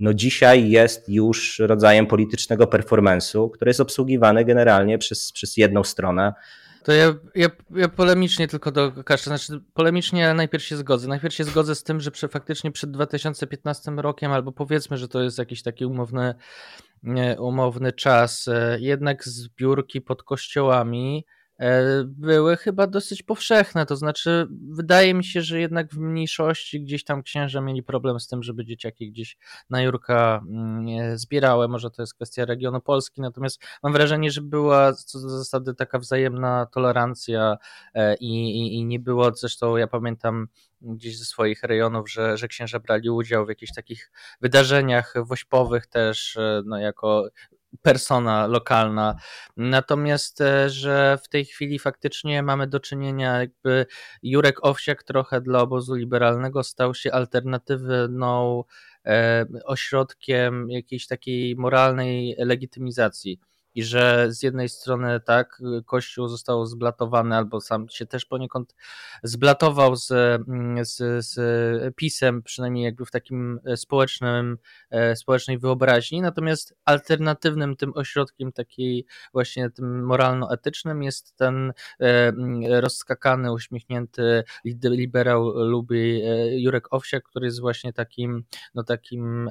no 0.00 0.14
dzisiaj 0.14 0.70
jest 0.70 1.08
już 1.08 1.58
rodzajem 1.58 2.06
politycznego 2.06 2.64
performance'u, 2.64 3.50
który 3.50 3.68
jest 3.68 3.80
obsługiwany 3.80 4.44
generalnie 4.44 4.98
przez, 4.98 5.32
przez 5.32 5.56
jedną 5.56 5.84
stronę, 5.84 6.32
to 6.84 6.92
ja, 6.92 7.14
ja, 7.34 7.48
ja 7.70 7.88
polemicznie 7.88 8.48
tylko 8.48 8.72
do 8.72 9.04
Kasza, 9.04 9.24
znaczy 9.24 9.60
polemicznie 9.74 10.34
najpierw 10.34 10.64
się 10.64 10.76
zgodzę. 10.76 11.08
Najpierw 11.08 11.34
się 11.34 11.44
zgodzę 11.44 11.74
z 11.74 11.82
tym, 11.82 12.00
że 12.00 12.10
przy, 12.10 12.28
faktycznie 12.28 12.72
przed 12.72 12.90
2015 12.90 13.90
rokiem, 13.90 14.32
albo 14.32 14.52
powiedzmy, 14.52 14.96
że 14.96 15.08
to 15.08 15.22
jest 15.22 15.38
jakiś 15.38 15.62
taki 15.62 15.86
umowny, 15.86 16.34
umowny 17.38 17.92
czas, 17.92 18.48
e, 18.48 18.76
jednak 18.80 19.24
zbiórki 19.24 20.00
pod 20.00 20.22
kościołami 20.22 21.24
E, 21.24 21.37
były 22.06 22.56
chyba 22.56 22.86
dosyć 22.86 23.22
powszechne. 23.22 23.86
To 23.86 23.96
znaczy, 23.96 24.46
wydaje 24.70 25.14
mi 25.14 25.24
się, 25.24 25.42
że 25.42 25.60
jednak 25.60 25.90
w 25.90 25.98
mniejszości 25.98 26.80
gdzieś 26.80 27.04
tam 27.04 27.22
księża 27.22 27.60
mieli 27.60 27.82
problem 27.82 28.20
z 28.20 28.28
tym, 28.28 28.42
żeby 28.42 28.64
dzieciaki 28.64 29.10
gdzieś 29.10 29.36
na 29.70 29.82
Jurka 29.82 30.44
mm, 30.48 31.18
zbierały. 31.18 31.68
Może 31.68 31.90
to 31.90 32.02
jest 32.02 32.14
kwestia 32.14 32.44
regionu 32.44 32.80
Polski, 32.80 33.20
natomiast 33.20 33.60
mam 33.82 33.92
wrażenie, 33.92 34.30
że 34.30 34.40
była 34.40 34.92
co 34.92 35.20
do 35.20 35.28
zasady 35.28 35.74
taka 35.74 35.98
wzajemna 35.98 36.66
tolerancja 36.66 37.56
e, 37.94 38.14
i, 38.14 38.60
i, 38.60 38.74
i 38.74 38.84
nie 38.84 39.00
było, 39.00 39.34
zresztą 39.34 39.76
ja 39.76 39.86
pamiętam 39.86 40.48
gdzieś 40.80 41.18
ze 41.18 41.24
swoich 41.24 41.62
rejonów, 41.62 42.10
że, 42.10 42.36
że 42.36 42.48
księża 42.48 42.78
brali 42.78 43.10
udział 43.10 43.46
w 43.46 43.48
jakichś 43.48 43.72
takich 43.72 44.10
wydarzeniach 44.40 45.14
wośpowych 45.26 45.86
też, 45.86 46.36
e, 46.36 46.62
no 46.66 46.78
jako 46.78 47.28
persona 47.82 48.46
lokalna. 48.46 49.14
Natomiast, 49.56 50.40
e, 50.40 50.70
że 50.70 51.18
w 51.24 51.28
tej 51.28 51.44
chwili 51.44 51.78
faktycznie 51.78 52.42
mamy 52.42 52.66
do 52.66 52.80
czynienia, 52.80 53.40
jakby 53.40 53.86
Jurek 54.22 54.64
Owsiak 54.64 55.02
trochę 55.02 55.40
dla 55.40 55.60
obozu 55.60 55.94
liberalnego 55.94 56.62
stał 56.64 56.94
się 56.94 57.12
alternatywną 57.12 58.64
e, 59.06 59.46
ośrodkiem 59.64 60.70
jakiejś 60.70 61.06
takiej 61.06 61.56
moralnej 61.56 62.34
legitymizacji 62.38 63.40
i 63.78 63.82
że 63.82 64.26
z 64.32 64.42
jednej 64.42 64.68
strony 64.68 65.20
tak, 65.20 65.62
Kościół 65.86 66.28
został 66.28 66.66
zblatowany, 66.66 67.36
albo 67.36 67.60
sam 67.60 67.88
się 67.88 68.06
też 68.06 68.24
poniekąd 68.24 68.74
zblatował 69.22 69.96
z, 69.96 70.06
z, 70.82 71.26
z 71.26 71.36
pisem, 71.96 72.42
przynajmniej 72.42 72.84
jakby 72.84 73.04
w 73.04 73.10
takim 73.10 73.60
społecznym, 73.76 74.58
e, 74.90 75.16
społecznej 75.16 75.58
wyobraźni, 75.58 76.20
natomiast 76.20 76.74
alternatywnym 76.84 77.76
tym 77.76 77.92
ośrodkiem 77.94 78.52
takiej 78.52 79.06
właśnie 79.32 79.70
tym 79.70 80.04
moralno-etycznym 80.04 81.02
jest 81.02 81.36
ten 81.36 81.72
e, 82.00 82.80
rozskakany, 82.80 83.52
uśmiechnięty 83.52 84.44
liberał 84.64 85.44
lubi 85.44 86.22
e, 86.22 86.58
Jurek 86.60 86.92
Owsiak, 86.94 87.24
który 87.24 87.46
jest 87.46 87.60
właśnie 87.60 87.92
takim, 87.92 88.44
no 88.74 88.84
takim 88.84 89.50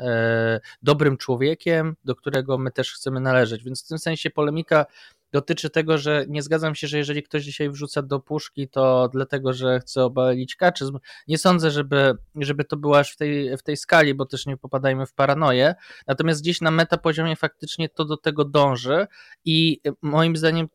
dobrym 0.81 1.17
człowiekiem, 1.17 1.96
do 2.05 2.15
którego 2.15 2.57
my 2.57 2.72
też 2.72 2.93
chcemy 2.93 3.19
należeć, 3.19 3.63
więc 3.63 3.86
w 3.86 3.88
tym 3.88 4.00
sensie 4.00 4.16
polemika 4.31 4.86
dotyczy 5.31 5.69
tego, 5.69 5.97
że 5.97 6.25
nie 6.27 6.41
zgadzam 6.41 6.75
się, 6.75 6.88
że 6.88 6.97
jeżeli 6.97 7.24
ktoś 7.24 7.43
dzisiaj 7.43 7.69
wrzuca 7.69 8.01
do 8.01 8.19
puszki, 8.19 8.67
to 8.69 9.09
dlatego, 9.13 9.53
że 9.53 9.79
chce 9.79 10.03
obalić 10.03 10.55
kaczyzm. 10.55 11.00
Nie 11.27 11.38
sądzę, 11.38 11.71
żeby, 11.71 12.15
żeby 12.36 12.63
to 12.63 12.77
było 12.77 13.00
aż 13.00 13.13
w 13.13 13.17
tej, 13.17 13.57
w 13.57 13.63
tej 13.63 13.77
skali, 13.77 14.13
bo 14.13 14.25
też 14.25 14.45
nie 14.45 14.57
popadajmy 14.57 15.05
w 15.05 15.13
paranoję. 15.13 15.75
Natomiast 16.07 16.41
gdzieś 16.41 16.62
na 16.62 16.71
metapoziomie 16.71 17.36
faktycznie 17.36 17.89
to 17.89 18.05
do 18.05 18.17
tego 18.17 18.45
dąży 18.45 19.07
i 19.45 19.81
moim 20.01 20.38
zdaniem 20.38 20.67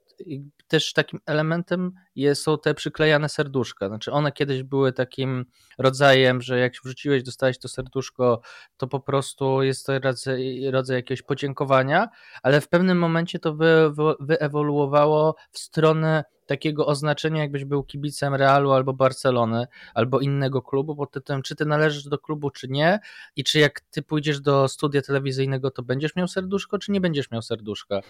też 0.69 0.93
takim 0.93 1.21
elementem 1.27 1.93
są 2.35 2.59
te 2.59 2.75
przyklejane 2.75 3.29
serduszka. 3.29 3.89
Znaczy 3.89 4.13
one 4.13 4.33
kiedyś 4.33 4.63
były 4.63 4.93
takim 4.93 5.45
rodzajem, 5.79 6.43
że 6.43 6.59
jak 6.59 6.73
wrzuciłeś, 6.85 7.23
dostałeś 7.23 7.59
to 7.59 7.69
serduszko, 7.69 8.41
to 8.77 8.87
po 8.87 9.01
prostu 9.01 9.63
jest 9.63 9.87
to 9.87 9.99
rodzaj, 9.99 10.71
rodzaj 10.71 10.97
jakiegoś 10.97 11.23
podziękowania, 11.23 12.09
ale 12.43 12.61
w 12.61 12.69
pewnym 12.69 12.99
momencie 12.99 13.39
to 13.39 13.55
wy, 13.55 13.93
wyewoluowało 14.21 15.37
w 15.51 15.59
stronę 15.59 16.25
takiego 16.47 16.87
oznaczenia, 16.87 17.43
jakbyś 17.43 17.65
był 17.65 17.85
kibicem 17.85 18.35
Realu 18.35 18.73
albo 18.73 18.93
Barcelony, 18.93 19.67
albo 19.95 20.21
innego 20.21 20.63
klubu, 20.63 20.97
pod 20.97 21.11
tytułem, 21.11 21.43
czy 21.43 21.57
ty 21.57 21.67
należysz 21.67 22.05
do 22.05 22.19
klubu, 22.19 22.51
czy 22.51 22.69
nie, 22.69 23.01
i 23.37 23.45
czy 23.45 23.59
jak 23.59 23.81
ty 23.81 24.03
pójdziesz 24.03 24.41
do 24.41 24.69
studia 24.69 25.03
telewizyjnego, 25.03 25.71
to 25.71 25.83
będziesz 25.83 26.17
miał 26.17 26.29
serduszko, 26.29 26.79
czy 26.79 26.93
nie 26.93 27.01
będziesz 27.01 27.31
miał 27.31 27.43
serduszka. 27.43 28.01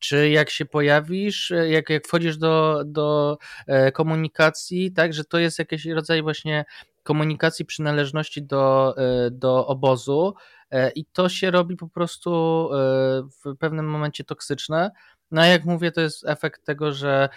Czy 0.00 0.30
jak 0.30 0.50
się 0.50 0.64
pojawisz, 0.64 1.52
jak, 1.68 1.90
jak 1.90 2.06
wchodzisz 2.06 2.36
do, 2.36 2.82
do 2.86 3.38
e, 3.66 3.92
komunikacji, 3.92 4.92
tak, 4.92 5.14
że 5.14 5.24
to 5.24 5.38
jest 5.38 5.58
jakiś 5.58 5.86
rodzaj 5.86 6.22
właśnie 6.22 6.64
komunikacji 7.02 7.64
przynależności 7.64 8.42
do, 8.42 8.94
e, 8.96 9.30
do 9.30 9.66
obozu, 9.66 10.34
e, 10.70 10.90
i 10.90 11.04
to 11.04 11.28
się 11.28 11.50
robi 11.50 11.76
po 11.76 11.88
prostu 11.88 12.30
w 13.44 13.56
pewnym 13.58 13.86
momencie 13.86 14.24
toksyczne. 14.24 14.90
No 15.30 15.42
a 15.42 15.46
jak 15.46 15.64
mówię, 15.64 15.92
to 15.92 16.00
jest 16.00 16.26
efekt 16.26 16.64
tego, 16.64 16.92
że 16.92 17.28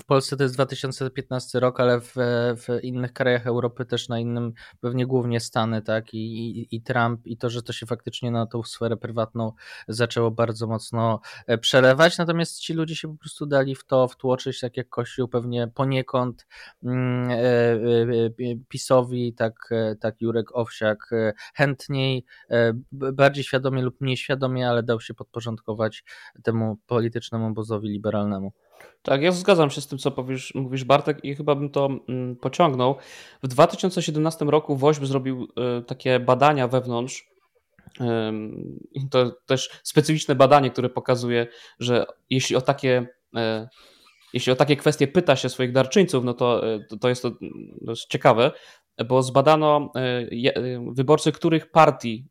w 0.00 0.04
Polsce 0.04 0.36
to 0.36 0.42
jest 0.42 0.54
2015 0.54 1.60
rok, 1.60 1.80
ale 1.80 2.00
w, 2.00 2.14
w, 2.56 2.66
innych 2.82 3.12
krajach 3.12 3.46
Europy 3.46 3.84
też 3.84 4.08
na 4.08 4.18
innym, 4.18 4.52
pewnie 4.80 5.06
głównie 5.06 5.40
Stany, 5.40 5.82
tak, 5.82 6.14
I, 6.14 6.18
i, 6.18 6.76
i, 6.76 6.82
Trump, 6.82 7.26
i 7.26 7.36
to, 7.36 7.50
że 7.50 7.62
to 7.62 7.72
się 7.72 7.86
faktycznie 7.86 8.30
na 8.30 8.46
tą 8.46 8.62
sferę 8.62 8.96
prywatną 8.96 9.52
zaczęło 9.88 10.30
bardzo 10.30 10.66
mocno 10.66 11.20
e, 11.46 11.58
przelewać, 11.58 12.18
natomiast 12.18 12.58
ci 12.58 12.74
ludzie 12.74 12.96
się 12.96 13.08
po 13.08 13.18
prostu 13.18 13.46
dali 13.46 13.74
w 13.74 13.84
to 13.84 14.08
wtłoczyć, 14.08 14.60
tak 14.60 14.76
jak 14.76 14.88
Kościół 14.88 15.28
pewnie 15.28 15.68
poniekąd 15.74 16.46
mm, 16.84 17.30
e, 17.30 17.34
e, 17.34 18.56
PiSowi, 18.68 19.34
tak, 19.34 19.70
tak 20.00 20.20
Jurek 20.20 20.56
Owsiak 20.56 21.10
chętniej, 21.54 22.24
bardziej 22.92 23.44
świadomie 23.44 23.82
lub 23.82 24.00
mniej 24.00 24.16
świadomie, 24.16 24.68
ale 24.68 24.82
dał 24.82 25.00
się 25.00 25.14
podporządkować 25.14 26.04
temu 26.42 26.78
politycznemu 26.86 27.46
obozowi 27.46 27.88
liberalnemu. 27.88 28.52
Tak, 29.02 29.22
ja 29.22 29.32
zgadzam 29.32 29.70
się 29.70 29.80
z 29.80 29.86
tym, 29.86 29.98
co 29.98 30.10
powiesz, 30.10 30.54
mówisz, 30.54 30.84
Bartek, 30.84 31.24
i 31.24 31.34
chyba 31.34 31.54
bym 31.54 31.70
to 31.70 31.88
mm, 32.08 32.36
pociągnął. 32.36 32.96
W 33.42 33.48
2017 33.48 34.44
roku 34.44 34.76
WOŚP 34.76 35.06
zrobił 35.06 35.48
y, 35.80 35.82
takie 35.82 36.20
badania 36.20 36.68
wewnątrz. 36.68 37.28
To 39.10 39.30
też 39.46 39.80
specyficzne 39.82 40.34
badanie, 40.34 40.70
które 40.70 40.88
pokazuje, 40.88 41.46
że 41.78 42.06
jeśli 42.30 42.56
o 42.56 42.60
takie 42.60 43.06
e, 43.36 43.68
jeśli 44.32 44.52
o 44.52 44.56
takie 44.56 44.76
kwestie 44.76 45.08
pyta 45.08 45.36
się 45.36 45.48
swoich 45.48 45.72
darczyńców, 45.72 46.24
no 46.24 46.34
to, 46.34 46.74
e, 46.74 46.80
to 47.00 47.08
jest 47.08 47.22
to 47.22 47.30
dość 47.80 48.06
ciekawe, 48.06 48.50
bo 49.08 49.22
zbadano 49.22 49.92
wyborcy, 50.92 51.32
których 51.32 51.70
partii 51.70 52.26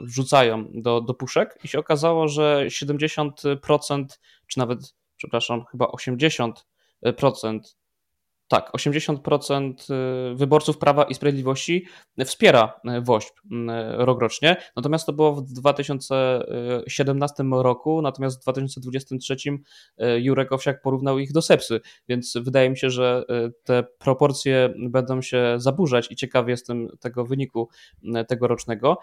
wrzucają 0.00 0.64
do, 0.74 1.00
do 1.00 1.14
puszek 1.14 1.58
i 1.64 1.68
się 1.68 1.78
okazało, 1.78 2.28
że 2.28 2.66
70% 2.68 4.04
czy 4.46 4.58
nawet 4.58 4.94
przepraszam, 5.20 5.64
chyba 5.70 5.86
80% 5.86 6.52
Tak, 8.48 8.72
80% 8.72 9.74
y, 10.32 10.34
wyborców 10.34 10.78
Prawa 10.78 11.04
i 11.04 11.14
Sprawiedliwości 11.14 11.86
wspiera 12.24 12.80
y, 12.98 13.00
WOŚP 13.00 13.40
rokrocznie, 13.96 14.56
natomiast 14.76 15.06
to 15.06 15.12
było 15.12 15.34
w 15.34 15.42
2017 15.42 17.44
roku, 17.50 18.02
natomiast 18.02 18.38
w 18.38 18.42
2023 18.42 19.36
Jurek 20.18 20.52
Owsiak 20.52 20.82
porównał 20.82 21.18
ich 21.18 21.32
do 21.32 21.42
Sepsy, 21.42 21.80
więc 22.08 22.34
wydaje 22.40 22.70
mi 22.70 22.78
się, 22.78 22.90
że 22.90 23.24
te 23.64 23.84
proporcje 23.98 24.74
będą 24.78 25.22
się 25.22 25.54
zaburzać 25.56 26.10
i 26.10 26.16
ciekawy 26.16 26.50
jestem 26.50 26.88
tego 27.00 27.24
wyniku 27.24 27.68
tegorocznego. 28.28 28.98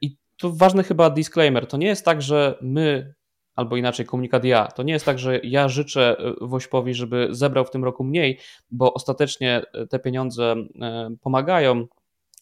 I 0.00 0.16
tu 0.36 0.56
ważny 0.56 0.82
chyba 0.82 1.10
disclaimer, 1.10 1.66
to 1.66 1.76
nie 1.76 1.86
jest 1.86 2.04
tak, 2.04 2.22
że 2.22 2.58
my 2.62 3.14
albo 3.58 3.76
inaczej 3.76 4.06
komunikat 4.06 4.44
ja. 4.44 4.66
To 4.66 4.82
nie 4.82 4.92
jest 4.92 5.04
tak, 5.04 5.18
że 5.18 5.40
ja 5.42 5.68
życzę 5.68 6.16
e, 6.18 6.34
Wośpowi, 6.40 6.94
żeby 6.94 7.28
zebrał 7.30 7.64
w 7.64 7.70
tym 7.70 7.84
roku 7.84 8.04
mniej, 8.04 8.38
bo 8.70 8.94
ostatecznie 8.94 9.62
e, 9.72 9.86
te 9.86 9.98
pieniądze 9.98 10.54
e, 10.80 11.10
pomagają 11.20 11.86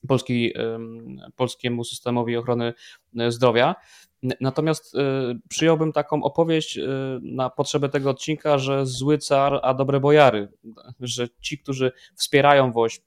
Polski, 0.08 0.52
polskiemu 1.37 1.85
systemowi 1.85 2.37
ochrony 2.37 2.75
zdrowia. 3.28 3.75
Natomiast 4.40 4.96
przyjąłbym 5.49 5.92
taką 5.92 6.23
opowieść 6.23 6.78
na 7.23 7.50
potrzebę 7.50 7.88
tego 7.88 8.11
odcinka, 8.11 8.58
że 8.58 8.87
zły 8.87 9.18
car, 9.18 9.61
a 9.62 9.75
dobre 9.75 10.00
bojary, 10.00 10.49
że 11.00 11.28
ci, 11.40 11.58
którzy 11.58 11.92
wspierają 12.14 12.73
WOŚP, 12.73 13.04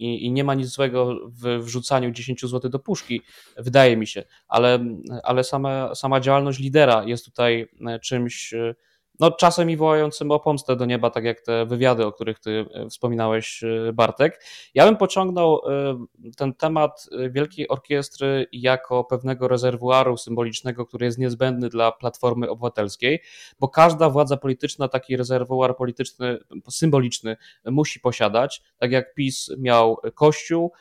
i, 0.00 0.26
i 0.26 0.32
nie 0.32 0.44
ma 0.44 0.54
nic 0.54 0.68
złego 0.68 1.18
w 1.26 1.58
wrzucaniu 1.64 2.10
10 2.10 2.40
zł 2.40 2.70
do 2.70 2.78
puszki, 2.78 3.22
wydaje 3.56 3.96
mi 3.96 4.06
się, 4.06 4.24
ale, 4.48 4.78
ale 5.22 5.44
sama, 5.44 5.94
sama 5.94 6.20
działalność 6.20 6.58
lidera 6.58 7.04
jest 7.04 7.24
tutaj 7.24 7.68
e, 7.86 7.98
czymś 7.98 8.54
e, 8.54 8.74
no, 9.20 9.30
czasem 9.30 9.70
i 9.70 9.76
wołającym 9.76 10.30
o 10.30 10.40
pomstę 10.40 10.76
do 10.76 10.84
nieba, 10.84 11.10
tak 11.10 11.24
jak 11.24 11.40
te 11.40 11.66
wywiady, 11.66 12.06
o 12.06 12.12
których 12.12 12.38
ty 12.38 12.66
e, 12.74 12.88
wspominałeś, 12.88 13.64
e, 13.64 13.92
Bartek. 13.92 14.44
Ja 14.74 14.84
bym 14.84 14.96
pociągnął 14.96 15.60
e, 15.68 16.04
ten 16.36 16.54
temat 16.54 17.08
Wielkiej 17.30 17.68
Orkiestry 17.68 18.46
jako 18.52 19.04
pewnego 19.04 19.48
rezerwuaru 19.48 20.16
symbolicznego, 20.16 20.86
który 20.86 21.06
jest 21.06 21.18
niezbędny 21.18 21.68
dla 21.68 21.92
Platformy 21.92 22.50
Obywatelskiej, 22.50 23.22
bo 23.58 23.68
każda 23.68 24.10
władza 24.10 24.36
polityczna 24.36 24.88
taki 24.88 25.16
rezerwuar 25.16 25.76
polityczny, 25.76 26.38
symboliczny 26.70 27.36
musi 27.64 28.00
posiadać, 28.00 28.62
tak 28.78 28.92
jak 28.92 29.14
PiS 29.14 29.50
miał 29.58 29.96
Kościół 30.14 30.72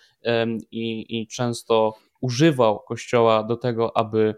i, 0.72 1.20
i 1.22 1.28
często 1.28 1.94
używał 2.22 2.80
Kościoła 2.80 3.44
do 3.44 3.58
tego, 3.58 3.98
aby 3.98 4.36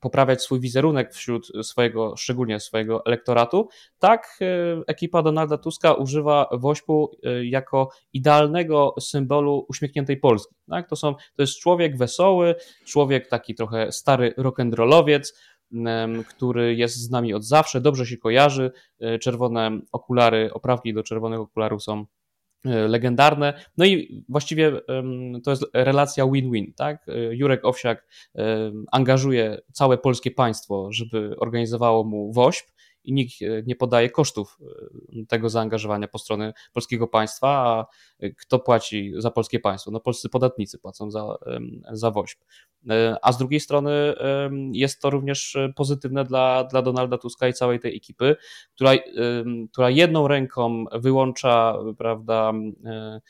poprawiać 0.00 0.42
swój 0.42 0.60
wizerunek 0.60 1.14
wśród 1.14 1.52
swojego, 1.62 2.16
szczególnie 2.16 2.60
swojego 2.60 3.06
elektoratu, 3.06 3.68
tak 3.98 4.38
e, 4.40 4.46
ekipa 4.86 5.22
Donalda 5.22 5.58
Tuska 5.58 5.94
używa 5.94 6.48
wośpu 6.52 7.10
e, 7.22 7.44
jako 7.44 7.88
idealnego 8.12 8.94
symbolu 9.00 9.66
uśmiechniętej 9.68 10.16
Polski. 10.16 10.54
Tak? 10.70 10.88
To, 10.88 10.96
są, 10.96 11.14
to 11.14 11.42
jest 11.42 11.60
człowiek 11.60 11.96
wesoły, 11.96 12.54
człowiek 12.84 13.28
taki 13.28 13.54
trochę 13.54 13.92
stary 13.92 14.34
rock'n'rollowiec, 14.38 15.32
który 16.28 16.74
jest 16.74 16.96
z 16.96 17.10
nami 17.10 17.34
od 17.34 17.44
zawsze, 17.44 17.80
dobrze 17.80 18.06
się 18.06 18.16
kojarzy. 18.16 18.70
E, 19.00 19.18
czerwone 19.18 19.80
okulary, 19.92 20.50
oprawki 20.52 20.94
do 20.94 21.02
czerwonych 21.02 21.40
okularów 21.40 21.82
są 21.82 22.06
legendarne. 22.88 23.54
No 23.76 23.84
i 23.84 24.24
właściwie 24.28 24.72
to 25.44 25.50
jest 25.50 25.64
relacja 25.72 26.26
win-win, 26.26 26.72
tak? 26.76 27.08
E, 27.08 27.34
Jurek 27.34 27.64
Owsiak 27.64 28.06
angażuje 28.92 29.58
całe 29.72 29.98
polskie 29.98 30.30
państwo, 30.30 30.88
żeby 30.92 31.34
organizowało 31.38 32.04
mu 32.04 32.32
WOŚP 32.32 32.66
i 33.06 33.12
nikt 33.12 33.42
e, 33.42 33.62
nie 33.66 33.76
podaje 33.76 34.10
kosztów 34.10 34.58
tego 35.28 35.48
zaangażowania 35.48 36.08
po 36.08 36.18
stronie 36.18 36.52
polskiego 36.72 37.08
państwa, 37.08 37.48
a 37.48 37.86
kto 38.38 38.58
płaci 38.58 39.12
za 39.18 39.30
polskie 39.30 39.60
państwo? 39.60 39.90
No 39.90 40.00
polscy 40.00 40.28
podatnicy 40.28 40.78
płacą 40.78 41.10
za, 41.10 41.36
za 41.92 42.10
WOŚP. 42.10 42.44
E, 42.90 43.16
a 43.22 43.32
z 43.32 43.38
drugiej 43.38 43.60
strony 43.60 44.14
jest 44.72 45.00
to 45.00 45.10
również 45.10 45.56
pozytywne 45.76 46.24
dla, 46.24 46.64
dla 46.64 46.82
Donalda 46.82 47.18
Tuska 47.18 47.48
i 47.48 47.52
całej 47.52 47.80
tej 47.80 47.96
ekipy, 47.96 48.36
która, 48.74 48.92
która 49.72 49.90
jedną 49.90 50.28
ręką 50.28 50.84
wyłącza, 50.92 51.78
prawda, 51.98 52.52
e, 52.84 53.20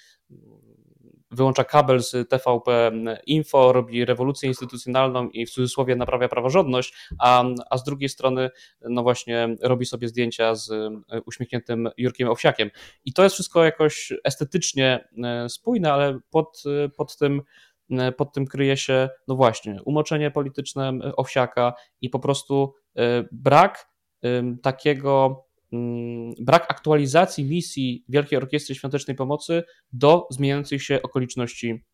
wyłącza 1.36 1.64
kabel 1.64 2.02
z 2.02 2.28
TVP 2.28 2.92
Info, 3.26 3.72
robi 3.72 4.04
rewolucję 4.04 4.48
instytucjonalną 4.48 5.28
i 5.28 5.46
w 5.46 5.50
cudzysłowie 5.50 5.96
naprawia 5.96 6.28
praworządność, 6.28 6.94
a, 7.18 7.44
a 7.70 7.78
z 7.78 7.84
drugiej 7.84 8.08
strony 8.08 8.50
no 8.80 9.02
właśnie 9.02 9.56
robi 9.62 9.86
sobie 9.86 10.08
zdjęcia 10.08 10.54
z 10.54 10.70
uśmiechniętym 11.26 11.88
Jurkiem 11.96 12.28
Owsiakiem. 12.28 12.70
I 13.04 13.12
to 13.12 13.22
jest 13.22 13.34
wszystko 13.34 13.64
jakoś 13.64 14.12
estetycznie 14.24 15.08
e, 15.24 15.48
spójne, 15.48 15.92
ale 15.92 16.18
pod, 16.30 16.62
pod 16.96 17.16
tym 17.16 17.42
E, 17.90 18.12
pod 18.12 18.32
tym 18.32 18.46
kryje 18.46 18.76
się, 18.76 19.08
no 19.28 19.36
właśnie, 19.36 19.82
umoczenie 19.84 20.30
polityczne 20.30 20.92
Owsiaka 21.16 21.74
i 22.00 22.10
po 22.10 22.18
prostu 22.18 22.74
e, 22.96 23.24
brak 23.32 23.96
takiego, 24.62 25.45
brak 26.40 26.66
aktualizacji 26.68 27.44
misji 27.44 28.04
Wielkiej 28.08 28.38
Orkiestry 28.38 28.74
Świątecznej 28.74 29.16
Pomocy 29.16 29.62
do 29.92 30.26
zmieniających 30.30 30.82
się 30.82 31.02
okoliczności 31.02 31.84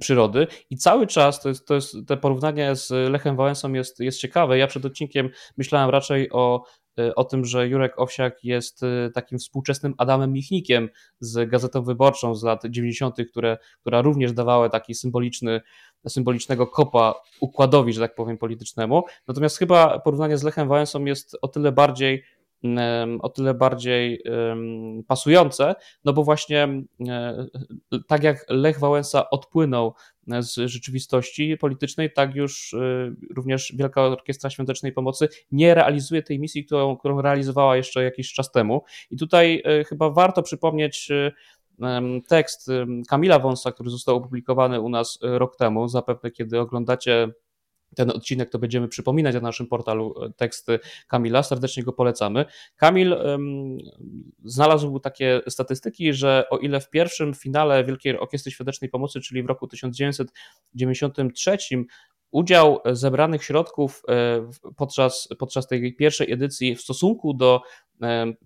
przyrody 0.00 0.46
i 0.70 0.76
cały 0.76 1.06
czas 1.06 1.42
to 1.42 1.48
jest, 1.48 1.66
to 1.66 1.74
jest 1.74 1.96
te 2.06 2.16
porównanie 2.16 2.76
z 2.76 2.90
Lechem 2.90 3.36
Wałęsą 3.36 3.72
jest, 3.72 4.00
jest 4.00 4.18
ciekawe. 4.18 4.58
Ja 4.58 4.66
przed 4.66 4.84
odcinkiem 4.84 5.30
myślałem 5.56 5.90
raczej 5.90 6.32
o 6.32 6.64
Y, 7.00 7.14
o 7.14 7.24
tym, 7.24 7.44
że 7.44 7.68
Jurek 7.68 7.98
Owsiak 7.98 8.44
jest 8.44 8.82
y, 8.82 9.10
takim 9.14 9.38
współczesnym 9.38 9.94
Adamem 9.98 10.32
Michnikiem 10.32 10.88
z 11.20 11.50
Gazetą 11.50 11.82
Wyborczą 11.82 12.34
z 12.34 12.42
lat 12.42 12.62
90., 12.64 13.16
które, 13.30 13.58
która 13.80 14.02
również 14.02 14.32
dawała 14.32 14.68
taki 14.68 14.94
symboliczny, 14.94 15.60
symbolicznego 16.08 16.66
kopa 16.66 17.14
układowi, 17.40 17.92
że 17.92 18.00
tak 18.00 18.14
powiem, 18.14 18.38
politycznemu. 18.38 19.02
Natomiast 19.28 19.58
chyba 19.58 19.98
porównanie 19.98 20.38
z 20.38 20.42
Lechem 20.42 20.68
Wałęsą 20.68 21.04
jest 21.04 21.36
o 21.42 21.48
tyle 21.48 21.72
bardziej 21.72 22.24
o 23.20 23.28
tyle 23.28 23.54
bardziej 23.54 24.22
pasujące, 25.08 25.74
no 26.04 26.12
bo 26.12 26.24
właśnie 26.24 26.68
e, 27.08 27.46
tak 28.08 28.22
jak 28.22 28.46
Lech 28.48 28.78
Wałęsa 28.78 29.30
odpłynął 29.30 29.94
z 30.40 30.54
rzeczywistości 30.54 31.56
politycznej, 31.56 32.12
tak 32.12 32.34
już 32.34 32.74
e, 32.74 32.78
również 33.36 33.72
Wielka 33.76 34.02
Orkiestra 34.02 34.50
Świątecznej 34.50 34.92
Pomocy 34.92 35.28
nie 35.52 35.74
realizuje 35.74 36.22
tej 36.22 36.38
misji, 36.38 36.64
którą, 36.64 36.96
którą 36.96 37.22
realizowała 37.22 37.76
jeszcze 37.76 38.04
jakiś 38.04 38.32
czas 38.32 38.52
temu. 38.52 38.82
I 39.10 39.16
tutaj 39.16 39.62
e, 39.64 39.84
chyba 39.84 40.10
warto 40.10 40.42
przypomnieć 40.42 41.08
tekst 42.28 42.70
Kamila 43.08 43.38
Wąsa, 43.38 43.72
który 43.72 43.90
został 43.90 44.16
opublikowany 44.16 44.80
u 44.80 44.88
nas 44.88 45.18
rok 45.22 45.56
temu. 45.56 45.88
Zapewne, 45.88 46.30
kiedy 46.30 46.60
oglądacie 46.60 47.28
ten 47.94 48.10
odcinek, 48.10 48.50
to 48.50 48.58
będziemy 48.58 48.88
przypominać 48.88 49.34
na 49.34 49.40
naszym 49.40 49.66
portalu 49.66 50.14
e, 50.22 50.32
teksty 50.36 50.78
Kamila, 51.08 51.42
serdecznie 51.42 51.82
go 51.82 51.92
polecamy. 51.92 52.44
Kamil 52.76 53.12
um, 53.12 53.78
znalazł 54.44 54.98
takie 55.00 55.40
statystyki, 55.48 56.12
że 56.12 56.44
o 56.50 56.58
ile 56.58 56.80
w 56.80 56.90
pierwszym 56.90 57.34
finale 57.34 57.84
Wielkiej 57.84 58.18
Orkiestry 58.18 58.52
Świątecznej 58.52 58.90
Pomocy, 58.90 59.20
czyli 59.20 59.42
w 59.42 59.46
roku 59.46 59.66
1993 59.66 61.58
udział 62.30 62.80
zebranych 62.92 63.44
środków 63.44 64.02
e, 64.08 64.50
podczas, 64.76 65.28
podczas 65.38 65.66
tej 65.66 65.96
pierwszej 65.96 66.32
edycji 66.32 66.76
w 66.76 66.80
stosunku 66.80 67.34
do 67.34 67.60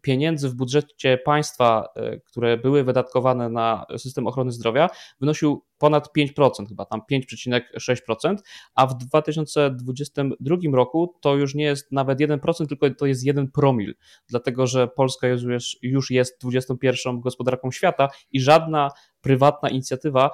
pieniędzy 0.01 0.49
w 0.49 0.55
budżecie 0.55 1.19
państwa, 1.19 1.89
e, 1.97 2.21
które 2.21 2.57
były 2.57 2.85
wydatkowane 2.85 3.49
na 3.49 3.87
system 3.97 4.27
ochrony 4.27 4.53
zdrowia, 4.53 4.91
wynosił 5.21 5.65
ponad 5.79 6.09
5%, 6.13 6.69
chyba 6.69 6.85
tam 6.85 7.01
5,6%, 7.13 8.37
a 8.75 8.87
w 8.87 8.99
2022 8.99 10.57
roku 10.73 11.15
to 11.21 11.37
już 11.37 11.55
nie 11.55 11.65
jest 11.65 11.93
nawet 11.93 12.21
1%, 12.21 12.67
tylko 12.67 12.91
to 12.91 13.07
jest 13.07 13.25
1 13.25 13.51
promil, 13.51 13.95
dlatego 14.29 14.67
że 14.67 14.89
Polska 14.89 15.29
już, 15.29 15.79
już 15.83 16.11
jest 16.11 16.41
21 16.41 17.21
gospodarką 17.21 17.71
świata 17.71 18.09
i 18.33 18.41
żadna 18.41 18.91
prywatna 19.21 19.69
inicjatywa 19.69 20.31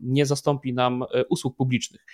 nie 0.00 0.26
zastąpi 0.26 0.74
nam 0.74 1.02
e, 1.02 1.24
usług 1.24 1.56
publicznych. 1.56 2.06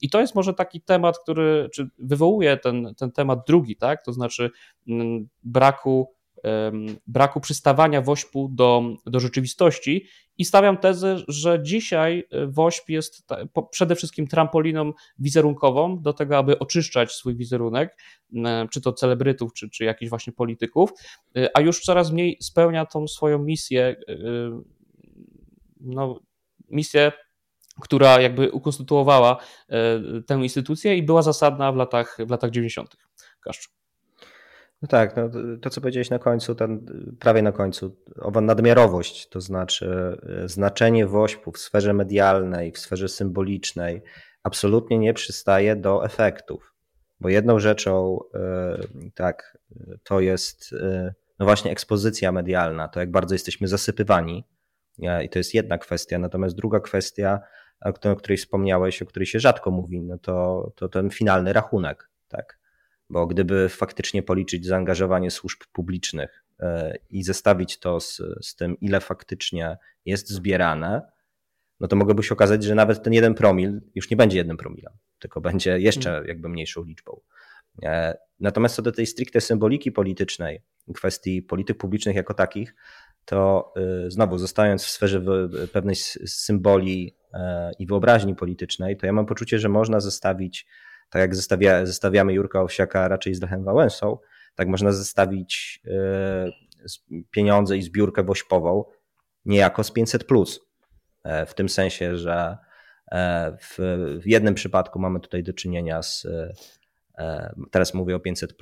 I 0.00 0.10
to 0.10 0.20
jest 0.20 0.34
może 0.34 0.54
taki 0.54 0.80
temat, 0.80 1.18
który 1.18 1.68
czy 1.74 1.88
wywołuje 1.98 2.56
ten, 2.56 2.94
ten 2.96 3.12
temat 3.12 3.46
drugi, 3.46 3.76
tak? 3.76 4.04
To 4.04 4.12
znaczy 4.12 4.50
mm, 4.88 5.28
braku, 5.42 6.14
braku 7.06 7.40
przystawania 7.40 8.02
WOŚP-u 8.02 8.48
do, 8.48 8.82
do 9.06 9.20
rzeczywistości 9.20 10.06
i 10.38 10.44
stawiam 10.44 10.76
tezę, 10.76 11.16
że 11.28 11.62
dzisiaj 11.62 12.24
e, 12.30 12.46
WOŚP 12.46 12.92
jest 12.92 13.26
przede 13.70 13.96
wszystkim 13.96 14.26
trampoliną 14.26 14.92
wizerunkową 15.18 16.02
do 16.02 16.12
tego, 16.12 16.38
aby 16.38 16.58
oczyszczać 16.58 17.12
swój 17.12 17.36
wizerunek, 17.36 17.96
czy 18.70 18.80
to 18.80 18.92
celebrytów, 18.92 19.52
czy, 19.52 19.70
czy 19.70 19.84
jakichś 19.84 20.10
właśnie 20.10 20.32
polityków, 20.32 20.90
e, 21.36 21.56
a 21.56 21.60
już 21.60 21.80
coraz 21.80 22.12
mniej 22.12 22.38
spełnia 22.40 22.86
tą 22.86 23.08
swoją 23.08 23.38
misję, 23.38 23.96
e, 24.08 24.14
no, 25.80 26.20
misję 26.70 27.12
która 27.80 28.20
jakby 28.20 28.50
ukonstytuowała 28.50 29.36
tę 30.26 30.34
instytucję 30.34 30.96
i 30.96 31.02
była 31.02 31.22
zasadna 31.22 31.72
w 31.72 31.76
latach, 31.76 32.18
w 32.26 32.30
latach 32.30 32.50
90. 32.50 32.96
Kaszczu. 33.40 33.81
No 34.82 34.88
tak, 34.88 35.16
no 35.16 35.30
to 35.62 35.70
co 35.70 35.80
powiedziałeś 35.80 36.10
na 36.10 36.18
końcu, 36.18 36.54
ten, 36.54 36.86
prawie 37.20 37.42
na 37.42 37.52
końcu, 37.52 37.96
owa 38.20 38.40
nadmiarowość, 38.40 39.28
to 39.28 39.40
znaczy 39.40 40.18
e, 40.44 40.48
znaczenie 40.48 41.06
wośpu 41.06 41.52
w 41.52 41.58
sferze 41.58 41.92
medialnej, 41.92 42.72
w 42.72 42.78
sferze 42.78 43.08
symbolicznej 43.08 44.02
absolutnie 44.42 44.98
nie 44.98 45.14
przystaje 45.14 45.76
do 45.76 46.04
efektów. 46.04 46.74
Bo 47.20 47.28
jedną 47.28 47.58
rzeczą, 47.58 48.18
e, 48.34 48.78
tak, 49.14 49.58
to 50.04 50.20
jest 50.20 50.72
e, 50.72 51.14
no 51.38 51.46
właśnie 51.46 51.70
ekspozycja 51.70 52.32
medialna, 52.32 52.88
to 52.88 53.00
jak 53.00 53.10
bardzo 53.10 53.34
jesteśmy 53.34 53.68
zasypywani 53.68 54.44
i 55.24 55.28
to 55.28 55.38
jest 55.38 55.54
jedna 55.54 55.78
kwestia, 55.78 56.18
natomiast 56.18 56.56
druga 56.56 56.80
kwestia, 56.80 57.40
o 57.80 58.16
której 58.16 58.38
wspomniałeś, 58.38 59.02
o 59.02 59.06
której 59.06 59.26
się 59.26 59.40
rzadko 59.40 59.70
mówi, 59.70 60.02
no 60.02 60.18
to, 60.18 60.70
to 60.76 60.88
ten 60.88 61.10
finalny 61.10 61.52
rachunek, 61.52 62.10
tak 62.28 62.61
bo 63.12 63.26
gdyby 63.26 63.68
faktycznie 63.68 64.22
policzyć 64.22 64.66
zaangażowanie 64.66 65.30
służb 65.30 65.60
publicznych 65.72 66.44
e, 66.60 66.96
i 67.10 67.22
zestawić 67.22 67.78
to 67.78 68.00
z, 68.00 68.22
z 68.42 68.56
tym, 68.56 68.80
ile 68.80 69.00
faktycznie 69.00 69.78
jest 70.04 70.30
zbierane, 70.30 71.02
no 71.80 71.88
to 71.88 71.96
mogłoby 71.96 72.22
się 72.22 72.34
okazać, 72.34 72.64
że 72.64 72.74
nawet 72.74 73.02
ten 73.02 73.12
jeden 73.12 73.34
promil 73.34 73.80
już 73.94 74.10
nie 74.10 74.16
będzie 74.16 74.38
jednym 74.38 74.56
promilem, 74.56 74.92
tylko 75.18 75.40
będzie 75.40 75.78
jeszcze 75.78 76.10
hmm. 76.10 76.28
jakby 76.28 76.48
mniejszą 76.48 76.84
liczbą. 76.84 77.20
E, 77.82 78.18
natomiast 78.40 78.74
co 78.76 78.82
do 78.82 78.92
tej 78.92 79.06
stricte 79.06 79.40
symboliki 79.40 79.92
politycznej, 79.92 80.62
kwestii 80.94 81.42
polityk 81.42 81.78
publicznych 81.78 82.16
jako 82.16 82.34
takich, 82.34 82.74
to 83.24 83.72
e, 83.76 84.10
znowu 84.10 84.38
zostając 84.38 84.84
w 84.84 84.90
sferze 84.90 85.22
pewnej 85.72 85.96
symboli 86.26 87.16
i 87.78 87.86
wyobraźni 87.86 88.34
politycznej, 88.34 88.96
to 88.96 89.06
ja 89.06 89.12
mam 89.12 89.26
poczucie, 89.26 89.58
że 89.58 89.68
można 89.68 90.00
zestawić 90.00 90.66
tak 91.12 91.20
jak 91.20 91.34
zestawia, 91.34 91.86
zestawiamy 91.86 92.32
Jurka 92.32 92.62
Owsiaka 92.62 93.08
raczej 93.08 93.34
z 93.34 93.42
Lechem 93.42 93.64
Wałęsą, 93.64 94.18
tak 94.54 94.68
można 94.68 94.92
zestawić 94.92 95.80
e, 95.86 96.50
pieniądze 97.30 97.76
i 97.76 97.82
zbiórkę 97.82 98.22
wośpową 98.22 98.84
niejako 99.44 99.84
z 99.84 99.90
500. 99.90 100.24
E, 101.24 101.46
w 101.46 101.54
tym 101.54 101.68
sensie, 101.68 102.16
że 102.16 102.58
e, 103.10 103.56
w, 103.60 103.78
w 104.22 104.26
jednym 104.26 104.54
przypadku 104.54 104.98
mamy 104.98 105.20
tutaj 105.20 105.42
do 105.42 105.52
czynienia 105.52 106.02
z, 106.02 106.26
teraz 107.70 107.94
mówię 107.94 108.16
o 108.16 108.20
500, 108.20 108.54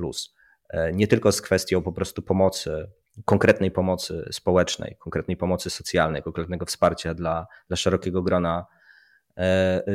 nie 0.92 1.06
tylko 1.06 1.32
z 1.32 1.42
kwestią 1.42 1.82
po 1.82 1.92
prostu 1.92 2.22
pomocy, 2.22 2.90
konkretnej 3.24 3.70
pomocy 3.70 4.28
społecznej, 4.32 4.96
konkretnej 4.98 5.36
pomocy 5.36 5.70
socjalnej, 5.70 6.22
konkretnego 6.22 6.66
wsparcia 6.66 7.14
dla, 7.14 7.46
dla 7.68 7.76
szerokiego 7.76 8.22
grona 8.22 8.66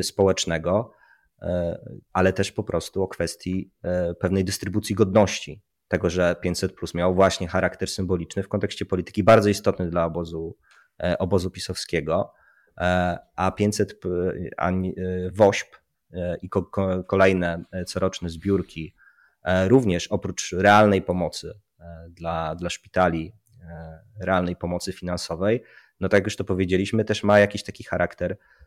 społecznego, 0.02 0.92
ale 2.14 2.34
też 2.34 2.52
po 2.52 2.64
prostu 2.64 3.04
o 3.04 3.08
kwestii 3.08 3.72
e, 3.84 4.14
pewnej 4.14 4.46
dystrybucji 4.46 4.96
godności. 4.96 5.62
Tego, 5.88 6.10
że 6.10 6.36
500 6.42 6.74
plus 6.74 6.94
miał 6.94 7.16
właśnie 7.16 7.48
charakter 7.48 7.90
symboliczny 7.90 8.44
w 8.44 8.48
kontekście 8.48 8.86
polityki 8.86 9.24
bardzo 9.24 9.50
istotny 9.50 9.90
dla 9.90 10.06
obozu, 10.06 10.58
e, 11.04 11.18
obozu 11.18 11.52
pisowskiego, 11.52 12.34
a 13.36 13.52
500 13.52 14.00
a 14.58 14.72
WOŚP 15.32 15.76
i 16.42 16.50
kolejne 17.08 17.64
coroczne 17.88 18.30
zbiórki, 18.30 18.96
również 19.68 20.08
oprócz 20.08 20.52
realnej 20.52 21.02
pomocy 21.02 21.60
dla, 22.10 22.56
dla 22.56 22.70
szpitali, 22.70 23.34
realnej 24.22 24.56
pomocy 24.56 24.94
finansowej, 24.94 25.64
no 26.00 26.10
tak 26.10 26.18
jak 26.18 26.26
już 26.26 26.36
to 26.36 26.44
powiedzieliśmy, 26.44 27.06
też 27.06 27.24
ma 27.24 27.40
jakiś 27.40 27.64
taki 27.64 27.84
charakter 27.84 28.38
E, 28.38 28.65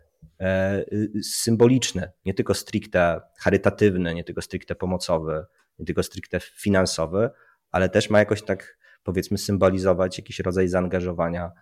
symboliczne, 1.22 2.12
nie 2.24 2.34
tylko 2.34 2.54
stricte 2.54 3.20
charytatywne, 3.38 4.14
nie 4.14 4.24
tylko 4.24 4.42
stricte 4.42 4.74
pomocowe, 4.74 5.46
nie 5.78 5.86
tylko 5.86 6.02
stricte 6.02 6.40
finansowe, 6.40 7.30
ale 7.70 7.88
też 7.88 8.10
ma 8.10 8.18
jakoś 8.18 8.42
tak 8.42 8.78
powiedzmy 9.02 9.38
symbolizować 9.38 10.18
jakiś 10.18 10.38
rodzaj 10.38 10.68
zaangażowania 10.68 11.52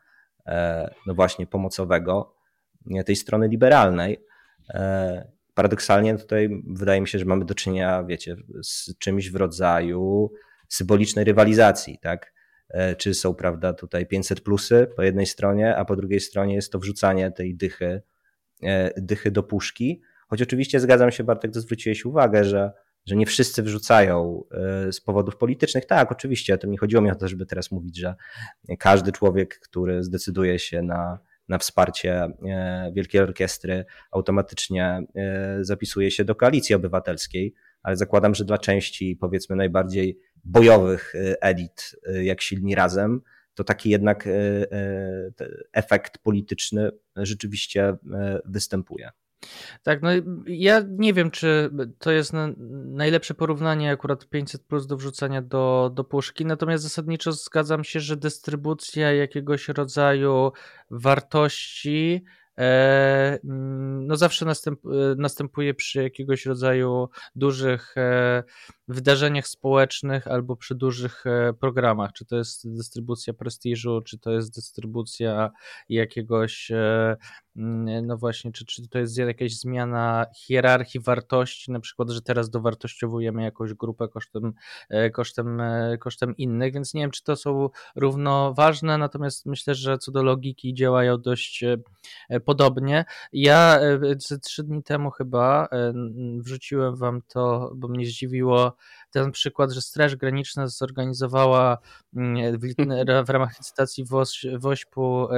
e, 0.47 0.91
no 1.07 1.15
właśnie 1.15 1.47
pomocowego 1.47 2.37
tej 3.07 3.17
strony 3.17 3.49
liberalnej. 3.49 4.25
E, 4.71 5.33
paradoksalnie 5.55 6.19
tutaj 6.19 6.63
wydaje 6.67 7.01
mi 7.01 7.09
się, 7.09 7.19
że 7.19 7.25
mamy 7.25 7.45
do 7.45 7.55
czynienia, 7.55 8.05
wiecie, 8.05 8.37
z 8.63 8.99
czymś 8.99 9.31
w 9.31 9.37
rodzaju 9.37 10.33
symbolicznej 10.69 11.25
rywalizacji, 11.25 11.99
tak? 12.03 12.37
Czy 12.99 13.15
są, 13.15 13.35
prawda, 13.35 13.73
tutaj 13.73 14.07
500 14.07 14.41
plusy 14.41 14.87
po 14.97 15.03
jednej 15.03 15.27
stronie, 15.27 15.77
a 15.77 15.85
po 15.85 15.97
drugiej 15.97 16.21
stronie 16.21 16.55
jest 16.55 16.73
to 16.73 16.79
wrzucanie 16.79 17.31
tej 17.31 17.57
dychy 17.57 18.03
E, 18.03 18.16
dychy 18.97 19.31
do 19.31 19.43
puszki. 19.43 20.03
Choć 20.29 20.43
oczywiście 20.43 20.81
zgadzam 20.81 21.11
się, 21.11 21.25
Bartek, 21.25 21.53
to 21.53 21.61
zwróciłeś 21.61 22.05
uwagę, 22.05 22.45
że, 22.45 22.73
że 23.07 23.17
nie 23.17 23.27
wszyscy 23.27 23.63
wrzucają 23.63 24.45
e, 24.51 24.93
z 24.93 25.01
powodów 25.01 25.37
politycznych. 25.37 25.87
Tak, 25.87 26.13
oczywiście, 26.13 26.59
to 26.59 26.67
nie 26.67 26.79
chodziło 26.79 27.03
mi 27.03 27.11
o 27.11 27.15
to, 27.15 27.29
żeby 27.29 27.47
teraz 27.47 27.71
mówić, 27.71 27.99
że 27.99 28.15
każdy 28.79 29.13
człowiek, 29.13 29.59
który 29.59 30.05
zdecyduje 30.05 30.59
się 30.59 30.83
na, 30.83 31.19
na 31.49 31.59
wsparcie 31.59 32.15
e, 32.15 32.93
Wielkiej 32.95 33.21
Orkiestry, 33.21 33.85
automatycznie 34.11 35.03
zapisuje 35.61 36.11
się 36.11 36.25
do 36.25 36.35
koalicji 36.35 36.75
obywatelskiej, 36.75 37.55
ale 37.83 37.97
zakładam, 37.97 38.35
że 38.35 38.45
dla 38.45 38.59
części 38.59 39.17
powiedzmy 39.21 39.57
najbardziej 39.57 40.19
bojowych 40.45 41.15
elit, 41.41 41.97
jak 42.23 42.41
silni 42.41 42.75
razem, 42.75 43.21
to 43.57 43.65
taki 43.65 43.91
jednak 43.91 44.27
e, 44.27 44.31
e, 44.31 45.31
efekt 45.73 46.19
polityczny 46.19 46.91
rzeczywiście 47.17 47.83
e, 47.89 47.97
występuje. 48.45 49.11
Tak, 49.83 50.03
no 50.03 50.11
ja 50.47 50.83
nie 50.89 51.13
wiem, 51.13 51.31
czy 51.31 51.71
to 51.99 52.11
jest 52.11 52.33
najlepsze 52.87 53.35
porównanie 53.35 53.91
akurat 53.91 54.29
500 54.29 54.63
plus 54.63 54.87
do 54.87 54.97
wrzucania 54.97 55.43
do, 55.43 55.91
do 55.95 56.05
puszki, 56.05 56.47
natomiast 56.47 56.83
zasadniczo 56.85 57.33
zgadzam 57.33 57.85
się, 57.85 58.01
że 58.01 58.17
dystrybucja 58.17 59.13
jakiegoś 59.13 59.69
rodzaju 59.69 60.53
wartości 60.91 62.25
no 64.03 64.17
zawsze 64.17 64.45
następ, 64.45 64.81
następuje 65.17 65.75
przy 65.75 66.03
jakiegoś 66.03 66.47
rodzaju 66.47 67.09
dużych 67.35 67.95
wydarzeniach 68.89 69.47
społecznych 69.47 70.27
albo 70.27 70.57
przy 70.57 70.75
dużych 70.75 71.25
programach, 71.61 72.13
czy 72.13 72.25
to 72.25 72.37
jest 72.37 72.75
dystrybucja 72.77 73.35
prestiżu, 73.35 74.03
czy 74.03 74.19
to 74.19 74.31
jest 74.31 74.55
dystrybucja 74.55 75.51
jakiegoś 75.89 76.71
Mm, 77.57 78.07
no 78.07 78.17
właśnie, 78.17 78.53
czy, 78.53 78.65
czy 78.65 78.89
to 78.89 78.99
jest 78.99 79.19
jakaś 79.19 79.59
zmiana 79.59 80.27
hierarchii 80.35 81.01
wartości, 81.01 81.73
na 81.73 81.81
przykład, 81.81 82.11
że 82.11 82.23
teraz 82.23 82.51
dowartościowujemy 82.51 83.43
jakąś 83.43 83.75
grupę 83.75 84.09
kosztem, 84.09 84.53
e, 84.89 85.11
kosztem, 85.11 85.61
e, 85.61 85.99
kosztem 85.99 86.37
innych, 86.37 86.75
więc 86.75 86.95
nie 86.95 87.01
wiem, 87.01 87.11
czy 87.11 87.25
to 87.25 87.37
są 87.37 87.69
równoważne, 87.97 88.99
natomiast 88.99 89.47
myślę, 89.47 89.75
że 89.75 89.99
co 89.99 90.13
do 90.13 90.23
logiki 90.23 90.75
działają 90.75 91.19
dość 91.19 91.65
e, 92.29 92.41
podobnie. 92.41 93.05
Ja 93.33 93.81
ze 94.19 94.39
trzy 94.39 94.65
dni 94.65 94.83
temu 94.83 95.11
chyba 95.11 95.69
wrzuciłem 96.39 96.97
wam 96.97 97.23
to, 97.29 97.73
bo 97.75 97.89
mnie 97.89 98.07
zdziwiło 98.07 98.76
ten 99.11 99.33
przykład, 99.33 99.73
że 99.73 99.83
Straż 99.83 100.17
Graniczna 100.17 100.67
zorganizowała 100.67 101.79
mm, 102.17 102.59
w, 102.59 103.27
w 103.27 103.31
ramach 103.31 103.59
licytacji 103.59 104.05
WOŚP-u 104.59 105.29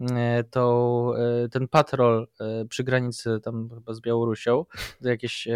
E, 0.00 0.44
to, 0.50 1.14
e, 1.44 1.48
ten 1.48 1.68
patrol 1.68 2.28
e, 2.40 2.64
przy 2.64 2.84
granicy 2.84 3.40
tam 3.42 3.70
chyba 3.74 3.94
z 3.94 4.00
Białorusią, 4.00 4.64
jakiś, 5.00 5.48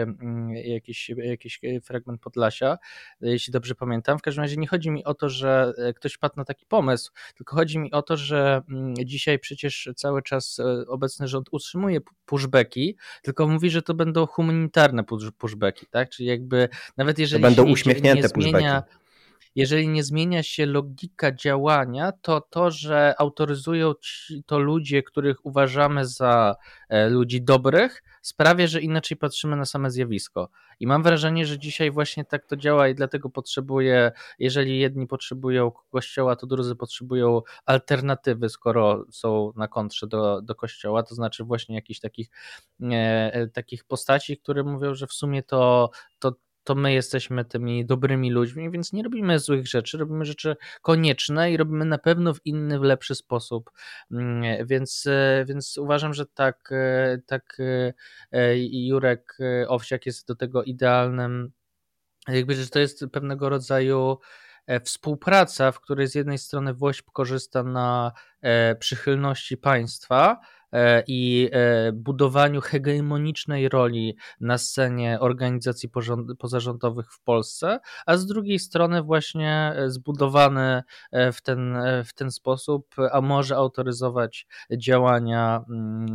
jakiś, 0.64 1.08
jakiś 1.08 1.60
fragment 1.82 2.20
Podlasia, 2.20 2.78
jeśli 3.20 3.52
dobrze 3.52 3.74
pamiętam. 3.74 4.18
W 4.18 4.22
każdym 4.22 4.42
razie 4.42 4.56
nie 4.56 4.66
chodzi 4.66 4.90
mi 4.90 5.04
o 5.04 5.14
to, 5.14 5.28
że 5.28 5.72
ktoś 5.96 6.18
padł 6.18 6.34
na 6.36 6.44
taki 6.44 6.66
pomysł, 6.66 7.12
tylko 7.36 7.56
chodzi 7.56 7.78
mi 7.78 7.92
o 7.92 8.02
to, 8.02 8.16
że 8.16 8.62
dzisiaj 9.04 9.38
przecież 9.38 9.88
cały 9.96 10.22
czas 10.22 10.60
obecny 10.86 11.28
rząd 11.28 11.48
utrzymuje 11.50 12.00
pushbacki, 12.26 12.96
tylko 13.22 13.48
mówi, 13.48 13.70
że 13.70 13.82
to 13.82 13.94
będą 13.94 14.26
humanitarne 14.26 15.04
pushbacki, 15.38 15.86
tak? 15.90 16.10
Czyli 16.10 16.28
jakby 16.28 16.68
nawet 16.96 17.18
jeżeli 17.18 17.42
to 17.42 17.48
będą 17.48 17.70
uśmiechnięte 17.72 18.22
nie 18.22 18.28
zmienia, 18.28 18.82
pushbacki 18.82 18.97
jeżeli 19.58 19.88
nie 19.88 20.02
zmienia 20.04 20.42
się 20.42 20.66
logika 20.66 21.32
działania, 21.32 22.12
to 22.12 22.40
to, 22.40 22.70
że 22.70 23.14
autoryzują 23.18 23.92
to 24.46 24.58
ludzie, 24.58 25.02
których 25.02 25.46
uważamy 25.46 26.06
za 26.06 26.56
e, 26.88 27.08
ludzi 27.08 27.42
dobrych, 27.42 28.02
sprawia, 28.22 28.66
że 28.66 28.80
inaczej 28.80 29.16
patrzymy 29.16 29.56
na 29.56 29.64
same 29.64 29.90
zjawisko. 29.90 30.50
I 30.80 30.86
mam 30.86 31.02
wrażenie, 31.02 31.46
że 31.46 31.58
dzisiaj 31.58 31.90
właśnie 31.90 32.24
tak 32.24 32.46
to 32.46 32.56
działa 32.56 32.88
i 32.88 32.94
dlatego 32.94 33.30
potrzebuję, 33.30 34.12
jeżeli 34.38 34.78
jedni 34.78 35.06
potrzebują 35.06 35.72
kościoła, 35.90 36.36
to 36.36 36.46
drudzy 36.46 36.76
potrzebują 36.76 37.42
alternatywy, 37.66 38.48
skoro 38.48 39.04
są 39.10 39.52
na 39.56 39.68
kontrze 39.68 40.06
do, 40.06 40.42
do 40.42 40.54
kościoła, 40.54 41.02
to 41.02 41.14
znaczy 41.14 41.44
właśnie 41.44 41.74
jakichś 41.74 42.00
takich, 42.00 42.30
e, 42.82 43.30
e 43.32 43.46
takich 43.46 43.84
postaci, 43.84 44.38
które 44.38 44.62
mówią, 44.64 44.94
że 44.94 45.06
w 45.06 45.12
sumie 45.12 45.42
to, 45.42 45.90
to 46.18 46.32
to 46.68 46.74
my 46.74 46.92
jesteśmy 46.92 47.44
tymi 47.44 47.86
dobrymi 47.86 48.30
ludźmi, 48.30 48.70
więc 48.70 48.92
nie 48.92 49.02
robimy 49.02 49.38
złych 49.38 49.66
rzeczy, 49.66 49.98
robimy 49.98 50.24
rzeczy 50.24 50.56
konieczne 50.82 51.52
i 51.52 51.56
robimy 51.56 51.84
na 51.84 51.98
pewno 51.98 52.34
w 52.34 52.40
inny, 52.44 52.78
w 52.78 52.82
lepszy 52.82 53.14
sposób. 53.14 53.70
Mm, 54.10 54.66
więc, 54.66 55.06
e, 55.06 55.44
więc 55.48 55.78
uważam, 55.78 56.14
że 56.14 56.26
tak, 56.26 56.68
e, 56.72 57.18
tak 57.26 57.56
e, 58.32 58.58
Jurek 58.58 59.38
Owsiak 59.68 60.06
jest 60.06 60.28
do 60.28 60.34
tego 60.34 60.62
idealnym 60.62 61.52
jakby, 62.28 62.54
że 62.54 62.68
to 62.68 62.78
jest 62.78 63.04
pewnego 63.12 63.48
rodzaju 63.48 64.18
współpraca, 64.84 65.72
w 65.72 65.80
której 65.80 66.06
z 66.06 66.14
jednej 66.14 66.38
strony 66.38 66.74
WOŚP 66.74 67.10
korzysta 67.12 67.62
na 67.62 68.12
przychylności 68.78 69.56
państwa, 69.56 70.40
i 71.06 71.50
e, 71.52 71.92
budowaniu 71.92 72.60
hegemonicznej 72.60 73.68
roli 73.68 74.16
na 74.40 74.58
scenie 74.58 75.20
organizacji 75.20 75.88
pozarządowych 76.38 77.12
w 77.12 77.20
Polsce, 77.20 77.80
a 78.06 78.16
z 78.16 78.26
drugiej 78.26 78.58
strony 78.58 79.02
właśnie 79.02 79.72
e, 79.76 79.90
zbudowany 79.90 80.82
w 81.32 81.42
ten, 81.42 81.78
w 82.04 82.12
ten 82.14 82.30
sposób, 82.30 82.94
a 83.12 83.20
może 83.20 83.56
autoryzować 83.56 84.46
działania, 84.76 85.64
mm, 85.68 86.06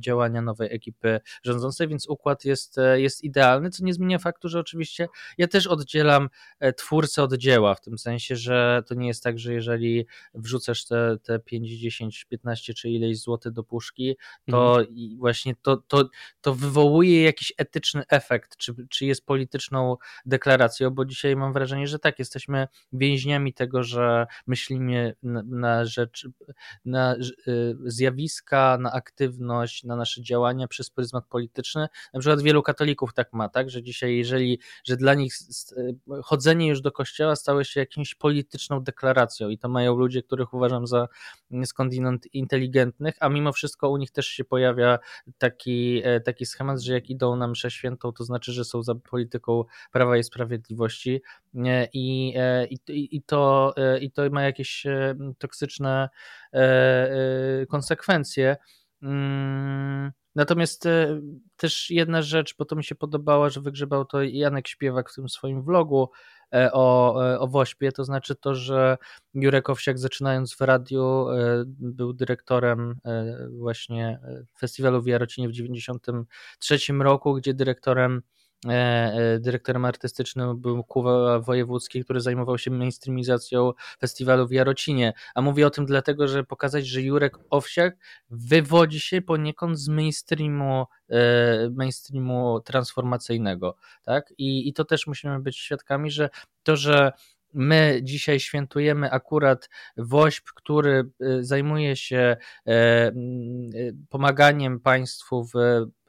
działania 0.00 0.42
nowej 0.42 0.74
ekipy 0.74 1.20
rządzącej, 1.42 1.88
więc 1.88 2.08
układ 2.08 2.44
jest, 2.44 2.76
jest 2.94 3.24
idealny, 3.24 3.70
co 3.70 3.84
nie 3.84 3.94
zmienia 3.94 4.18
faktu, 4.18 4.48
że 4.48 4.60
oczywiście 4.60 5.08
ja 5.38 5.48
też 5.48 5.66
oddzielam 5.66 6.28
twórcę 6.76 7.22
od 7.22 7.34
dzieła, 7.34 7.74
w 7.74 7.80
tym 7.80 7.98
sensie, 7.98 8.36
że 8.36 8.82
to 8.86 8.94
nie 8.94 9.06
jest 9.06 9.22
tak, 9.22 9.38
że 9.38 9.54
jeżeli 9.54 10.06
wrzucasz 10.34 10.84
te, 10.84 11.16
te 11.22 11.38
5, 11.38 11.70
10, 11.70 12.24
15 12.24 12.74
czy 12.74 12.90
ileś 12.90 13.20
złotych 13.20 13.52
do 13.52 13.64
puszki, 13.64 13.93
to 14.50 14.80
mhm. 14.80 14.96
właśnie 15.18 15.54
to, 15.62 15.76
to, 15.76 16.08
to 16.40 16.54
wywołuje 16.54 17.22
jakiś 17.22 17.52
etyczny 17.56 18.02
efekt, 18.08 18.56
czy, 18.56 18.74
czy 18.90 19.06
jest 19.06 19.26
polityczną 19.26 19.96
deklaracją, 20.26 20.90
bo 20.90 21.04
dzisiaj 21.04 21.36
mam 21.36 21.52
wrażenie, 21.52 21.86
że 21.86 21.98
tak, 21.98 22.18
jesteśmy 22.18 22.68
więźniami 22.92 23.54
tego, 23.54 23.82
że 23.82 24.26
myślimy 24.46 25.14
na, 25.22 25.42
na 25.42 25.84
rzecz, 25.84 26.28
na 26.84 27.16
y, 27.48 27.76
zjawiska, 27.84 28.78
na 28.80 28.92
aktywność, 28.92 29.84
na 29.84 29.96
nasze 29.96 30.22
działania 30.22 30.68
przez 30.68 30.90
pryzmat 30.90 31.26
polityczny. 31.26 31.88
Na 32.14 32.20
przykład 32.20 32.42
wielu 32.42 32.62
katolików 32.62 33.14
tak 33.14 33.32
ma, 33.32 33.48
tak, 33.48 33.70
że 33.70 33.82
dzisiaj 33.82 34.16
jeżeli, 34.16 34.60
że 34.84 34.96
dla 34.96 35.14
nich 35.14 35.34
chodzenie 36.22 36.68
już 36.68 36.80
do 36.80 36.92
kościoła 36.92 37.36
stało 37.36 37.64
się 37.64 37.80
jakimś 37.80 38.14
polityczną 38.14 38.80
deklaracją 38.80 39.48
i 39.48 39.58
to 39.58 39.68
mają 39.68 39.96
ludzie, 39.96 40.22
których 40.22 40.54
uważam 40.54 40.86
za 40.86 41.08
skądinąd 41.64 42.34
inteligentnych, 42.34 43.14
a 43.20 43.28
mimo 43.28 43.52
wszystko 43.52 43.90
u 43.90 43.96
nich 43.96 44.10
też 44.10 44.26
się 44.26 44.44
pojawia 44.44 44.98
taki, 45.38 46.02
e, 46.04 46.20
taki 46.20 46.46
schemat, 46.46 46.80
że 46.80 46.92
jak 46.92 47.10
idą 47.10 47.36
na 47.36 47.48
mszę 47.48 47.70
świętą, 47.70 48.12
to 48.12 48.24
znaczy, 48.24 48.52
że 48.52 48.64
są 48.64 48.82
za 48.82 48.94
polityką 48.94 49.64
Prawa 49.92 50.16
i 50.16 50.24
Sprawiedliwości 50.24 51.22
e, 51.54 51.88
i, 51.92 52.34
e, 52.36 52.66
i, 52.66 53.16
i, 53.16 53.22
to, 53.22 53.74
i 54.00 54.10
to 54.10 54.30
ma 54.30 54.42
jakieś 54.42 54.86
toksyczne 55.38 56.08
konsekwencje. 57.68 58.56
Mm, 59.02 60.12
natomiast 60.34 60.88
też 61.56 61.90
jedna 61.90 62.22
rzecz, 62.22 62.56
bo 62.58 62.64
to 62.64 62.76
mi 62.76 62.84
się 62.84 62.94
podobała, 62.94 63.50
że 63.50 63.60
wygrzebał 63.60 64.04
to 64.04 64.22
Janek 64.22 64.68
Śpiewak 64.68 65.10
w 65.10 65.14
tym 65.14 65.28
swoim 65.28 65.62
vlogu, 65.62 66.10
o, 66.72 67.16
e, 67.26 67.38
o 67.40 67.48
Wośpie, 67.48 67.92
to 67.92 68.04
znaczy 68.04 68.34
to, 68.34 68.54
że 68.54 68.98
Jurek 69.34 69.70
Owsiak 69.70 69.98
zaczynając 69.98 70.54
w 70.54 70.60
radiu 70.60 71.28
e, 71.28 71.64
był 71.66 72.12
dyrektorem 72.12 73.00
właśnie 73.50 74.20
festiwalu 74.58 75.02
w 75.02 75.06
Jarocinie 75.06 75.48
w 75.48 75.52
1993 75.52 76.92
roku, 76.92 77.34
gdzie 77.34 77.54
dyrektorem 77.54 78.22
dyrektorem 79.40 79.84
artystycznym 79.84 80.60
był 80.60 80.84
Kuwa 80.84 81.40
Wojewódzki, 81.40 82.04
który 82.04 82.20
zajmował 82.20 82.58
się 82.58 82.70
mainstreamizacją 82.70 83.72
festiwalu 84.00 84.46
w 84.46 84.52
Jarocinie. 84.52 85.12
A 85.34 85.40
mówię 85.40 85.66
o 85.66 85.70
tym 85.70 85.86
dlatego, 85.86 86.28
że 86.28 86.44
pokazać, 86.44 86.86
że 86.86 87.02
Jurek 87.02 87.38
Owsiak 87.50 87.96
wywodzi 88.30 89.00
się 89.00 89.22
poniekąd 89.22 89.78
z 89.78 89.88
mainstreamu 89.88 90.86
E, 91.10 91.70
mainstreamu 91.70 92.60
transformacyjnego. 92.60 93.76
Tak? 94.02 94.34
I, 94.38 94.68
I 94.68 94.72
to 94.72 94.84
też 94.84 95.06
musimy 95.06 95.40
być 95.40 95.58
świadkami, 95.58 96.10
że 96.10 96.30
to, 96.62 96.76
że 96.76 97.12
my 97.54 98.00
dzisiaj 98.02 98.40
świętujemy 98.40 99.10
akurat 99.10 99.68
WOŚP, 99.96 100.50
który 100.54 101.10
e, 101.20 101.44
zajmuje 101.44 101.96
się 101.96 102.36
e, 102.66 103.12
pomaganiem 104.08 104.80
państwu 104.80 105.44
w 105.44 105.52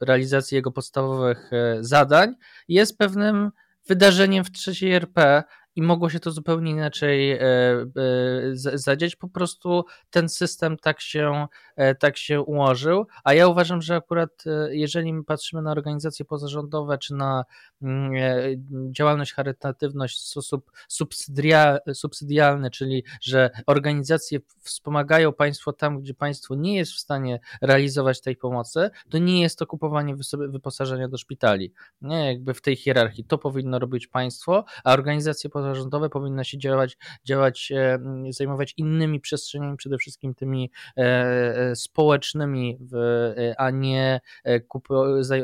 realizacji 0.00 0.54
jego 0.54 0.72
podstawowych 0.72 1.50
zadań, 1.80 2.34
jest 2.68 2.98
pewnym 2.98 3.50
wydarzeniem 3.88 4.44
w 4.44 4.52
trzeciej 4.52 4.92
RP 4.92 5.44
i 5.76 5.82
mogło 5.82 6.10
się 6.10 6.20
to 6.20 6.30
zupełnie 6.30 6.70
inaczej 6.70 7.32
e, 7.32 7.40
e, 7.40 7.86
zadziać. 8.54 9.16
Po 9.16 9.28
prostu 9.28 9.84
ten 10.10 10.28
system 10.28 10.76
tak 10.76 11.00
się, 11.00 11.46
e, 11.76 11.94
tak 11.94 12.16
się 12.16 12.40
ułożył, 12.40 13.06
a 13.24 13.34
ja 13.34 13.48
uważam, 13.48 13.82
że 13.82 13.96
akurat 13.96 14.44
jeżeli 14.70 15.12
my 15.12 15.24
patrzymy 15.24 15.62
na 15.62 15.70
organizacje 15.70 16.24
pozarządowe 16.24 16.98
czy 16.98 17.14
na 17.14 17.44
mm, 17.82 18.12
działalność 18.92 19.32
charytatywność 19.32 20.18
w 20.18 20.26
sposób 20.26 20.72
subsydialny, 21.94 22.70
czyli 22.70 23.04
że 23.20 23.50
organizacje 23.66 24.38
wspomagają 24.60 25.32
państwo 25.32 25.72
tam, 25.72 26.00
gdzie 26.00 26.14
państwo 26.14 26.54
nie 26.54 26.76
jest 26.76 26.92
w 26.92 26.98
stanie 26.98 27.40
realizować 27.62 28.20
tej 28.20 28.36
pomocy, 28.36 28.90
to 29.10 29.18
nie 29.18 29.42
jest 29.42 29.58
to 29.58 29.66
kupowanie 29.66 30.14
wyposażenia 30.48 31.08
do 31.08 31.18
szpitali. 31.18 31.72
Nie, 32.02 32.26
jakby 32.26 32.54
w 32.54 32.62
tej 32.62 32.76
hierarchii 32.76 33.24
to 33.24 33.38
powinno 33.38 33.78
robić 33.78 34.06
państwo, 34.06 34.64
a 34.84 34.92
organizacje 34.92 35.50
pozarządowe 35.50 35.65
pozarządowe 35.66 36.10
powinno 36.10 36.44
się 36.44 36.58
działać, 36.58 36.98
działać 37.24 37.72
e, 37.72 37.98
zajmować 38.30 38.74
innymi 38.76 39.20
przestrzeniami, 39.20 39.76
przede 39.76 39.98
wszystkim 39.98 40.34
tymi 40.34 40.70
e, 40.96 41.02
e, 41.02 41.76
społecznymi, 41.76 42.78
a 43.58 43.70
nie 43.70 44.20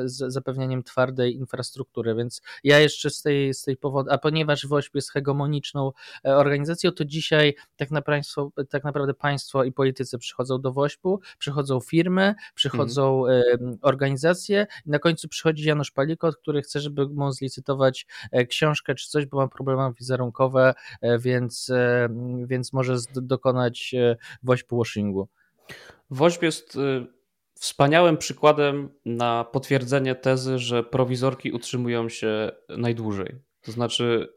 zapewnianiem 0.08 0.82
twardej 0.82 1.36
infrastruktury. 1.36 2.14
Więc 2.14 2.42
ja 2.64 2.78
jeszcze 2.78 3.10
z 3.10 3.22
tej, 3.22 3.54
z 3.54 3.62
tej 3.62 3.76
powodu, 3.76 4.10
a 4.10 4.18
ponieważ 4.18 4.66
WOŚP 4.66 4.94
jest 4.94 5.12
hegemoniczną 5.12 5.92
organizacją, 6.24 6.92
to 6.92 7.04
dzisiaj 7.04 7.54
tak 7.76 7.90
naprawdę, 7.90 8.64
tak 8.68 8.84
naprawdę 8.84 9.14
państwo 9.14 9.64
i 9.64 9.72
politycy 9.72 10.18
przychodzą 10.18 10.60
do 10.60 10.72
WOŚP-u, 10.72 11.20
przychodzą 11.38 11.80
firmy, 11.80 12.34
przychodzą 12.54 13.24
hmm. 13.24 13.78
organizacje 13.82 14.66
i 14.86 14.90
na 14.90 14.98
końcu 14.98 15.28
przychodzi 15.28 15.68
Janusz 15.68 15.90
Palikot, 15.90 16.36
który 16.36 16.62
chce, 16.62 16.80
żeby 16.80 17.08
mu 17.08 17.32
zlicytować 17.32 18.06
książkę 18.48 18.94
czy 18.94 19.08
coś, 19.08 19.26
bo 19.26 19.36
ma 19.36 19.48
problem 19.48 19.92
wizerunkowy 19.92 20.11
wizerunkowe, 20.12 20.74
e, 21.00 21.18
więc, 21.18 21.70
e, 21.70 22.08
więc 22.46 22.72
może 22.72 22.96
dokonać 23.14 23.94
e, 23.94 24.16
woźb 24.42 24.66
washingu. 24.70 25.28
Woźb 26.10 26.42
jest 26.42 26.78
wspaniałym 27.54 28.16
przykładem 28.16 28.90
na 29.04 29.44
potwierdzenie 29.44 30.14
tezy, 30.14 30.58
że 30.58 30.84
prowizorki 30.84 31.52
utrzymują 31.52 32.08
się 32.08 32.50
najdłużej. 32.68 33.38
To 33.62 33.72
znaczy, 33.72 34.32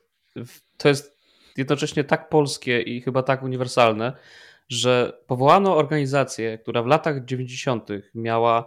to 0.78 0.90
jest 0.90 1.18
jednocześnie 1.58 2.04
tak 2.04 2.30
polskie 2.30 2.82
i 2.82 3.02
chyba 3.02 3.24
tak 3.24 3.44
uniwersalne, 3.44 4.14
że 4.70 5.22
powołano 5.28 5.78
organizację, 5.78 6.58
która 6.58 6.84
w 6.84 6.88
latach 6.88 7.26
90. 7.26 7.90
miała 8.14 8.66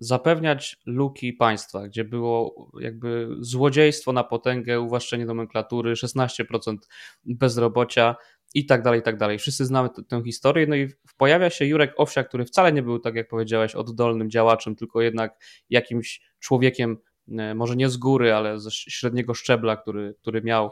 zapewniać 0.00 0.76
luki 0.86 1.32
państwa, 1.32 1.88
gdzie 1.88 2.04
było 2.04 2.70
jakby 2.80 3.28
złodziejstwo 3.40 4.12
na 4.12 4.24
potęgę, 4.24 4.80
uwłaszczenie 4.80 5.26
nomenklatury, 5.26 5.94
16% 5.94 6.76
bezrobocia 7.24 8.16
i 8.54 8.66
tak 8.66 8.82
dalej, 8.82 9.00
i 9.00 9.02
tak 9.02 9.16
dalej. 9.16 9.38
Wszyscy 9.38 9.64
znamy 9.64 9.88
tę 10.08 10.22
historię, 10.24 10.66
no 10.66 10.76
i 10.76 10.88
pojawia 11.16 11.50
się 11.50 11.64
Jurek 11.64 11.94
Owsiak, 11.96 12.28
który 12.28 12.44
wcale 12.44 12.72
nie 12.72 12.82
był, 12.82 12.98
tak 12.98 13.14
jak 13.14 13.28
powiedziałeś, 13.28 13.74
oddolnym 13.74 14.30
działaczem, 14.30 14.76
tylko 14.76 15.02
jednak 15.02 15.44
jakimś 15.70 16.20
człowiekiem, 16.38 16.96
e, 17.38 17.54
może 17.54 17.76
nie 17.76 17.88
z 17.88 17.96
góry, 17.96 18.34
ale 18.34 18.60
ze 18.60 18.70
średniego 18.70 19.34
szczebla, 19.34 19.76
który, 19.76 20.14
który 20.20 20.42
miał 20.42 20.70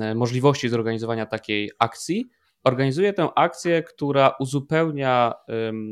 e, 0.00 0.14
możliwości 0.14 0.68
zorganizowania 0.68 1.26
takiej 1.26 1.70
akcji 1.78 2.30
organizuje 2.64 3.12
tę 3.12 3.28
akcję, 3.36 3.82
która 3.82 4.34
uzupełnia 4.40 5.34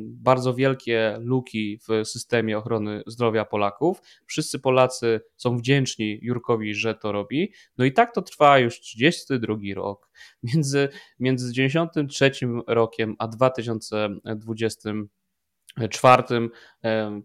bardzo 0.05 0.55
wielkie 0.55 1.17
luki 1.21 1.79
w 1.89 2.09
systemie 2.09 2.59
ochrony 2.59 3.03
zdrowia 3.07 3.45
Polaków. 3.45 4.03
Wszyscy 4.27 4.59
Polacy 4.59 5.21
są 5.37 5.57
wdzięczni 5.57 6.19
Jurkowi, 6.23 6.75
że 6.75 6.95
to 6.95 7.13
robi. 7.13 7.53
No 7.79 7.85
i 7.85 7.93
tak 7.93 8.15
to 8.15 8.23
trwa 8.23 8.59
już 8.59 8.81
32 8.81 9.57
rok. 9.75 10.11
Między, 10.43 10.89
między 11.21 11.53
93 11.53 12.31
rokiem 12.67 13.17
a 13.19 13.29
2020 13.29 14.91
czwartym, 15.91 16.51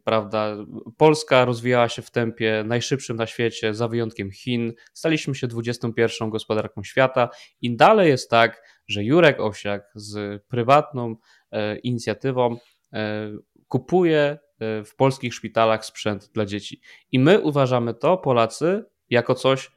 prawda, 0.04 0.56
Polska 0.98 1.46
rozwijała 1.46 1.90
się 1.90 2.02
w 2.02 2.12
tempie 2.12 2.64
najszybszym 2.68 3.18
na 3.18 3.26
świecie, 3.26 3.74
za 3.74 3.88
wyjątkiem 3.88 4.32
Chin. 4.32 4.74
Staliśmy 4.94 5.36
się 5.36 5.48
21 5.48 6.30
gospodarką 6.30 6.84
świata 6.84 7.30
i 7.62 7.76
dalej 7.76 8.10
jest 8.10 8.30
tak, 8.30 8.62
że 8.88 9.04
Jurek 9.04 9.40
Owsiak 9.40 9.92
z 9.96 10.44
prywatną 10.48 11.16
e, 11.52 11.78
inicjatywą 11.78 12.58
e, 12.94 13.32
kupuje 13.68 14.20
e, 14.60 14.84
w 14.84 14.96
polskich 14.96 15.34
szpitalach 15.34 15.86
sprzęt 15.86 16.30
dla 16.34 16.46
dzieci. 16.46 16.82
I 17.12 17.20
my 17.20 17.40
uważamy 17.40 17.94
to, 17.94 18.18
Polacy, 18.18 18.86
jako 19.10 19.36
coś, 19.36 19.72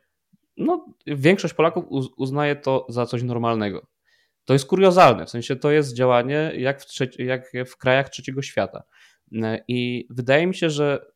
no, 0.57 0.87
większość 1.07 1.55
Polaków 1.55 1.85
uznaje 2.17 2.57
to 2.57 2.87
za 2.89 3.07
coś 3.07 3.23
normalnego. 3.23 3.87
To 4.47 4.53
jest 4.53 4.67
kuriozalne, 4.67 5.27
w 5.27 5.31
sensie 5.31 5.57
to 5.57 5.71
jest 5.71 5.95
działanie 5.95 6.53
jak 6.57 6.83
w, 6.83 6.87
trzeci, 6.87 7.27
jak 7.27 7.53
w 7.67 7.77
krajach 7.77 8.09
trzeciego 8.09 8.43
świata. 8.43 8.83
I 9.69 10.07
wydaje 10.11 10.47
mi 10.47 10.55
się, 10.55 10.71
że 10.71 11.07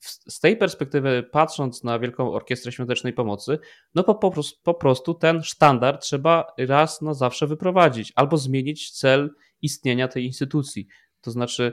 z 0.00 0.40
tej 0.40 0.56
perspektywy, 0.56 1.22
patrząc 1.32 1.84
na 1.84 1.98
Wielką 1.98 2.32
Orkiestrę 2.32 2.72
Świątecznej 2.72 3.12
Pomocy, 3.12 3.58
no 3.94 4.04
po, 4.04 4.14
po, 4.14 4.30
po 4.62 4.74
prostu 4.74 5.14
ten 5.14 5.42
sztandar 5.42 5.98
trzeba 5.98 6.46
raz 6.58 7.02
na 7.02 7.14
zawsze 7.14 7.46
wyprowadzić 7.46 8.12
albo 8.16 8.36
zmienić 8.36 8.90
cel 8.90 9.30
istnienia 9.62 10.08
tej 10.08 10.24
instytucji. 10.24 10.86
To 11.20 11.30
znaczy, 11.30 11.72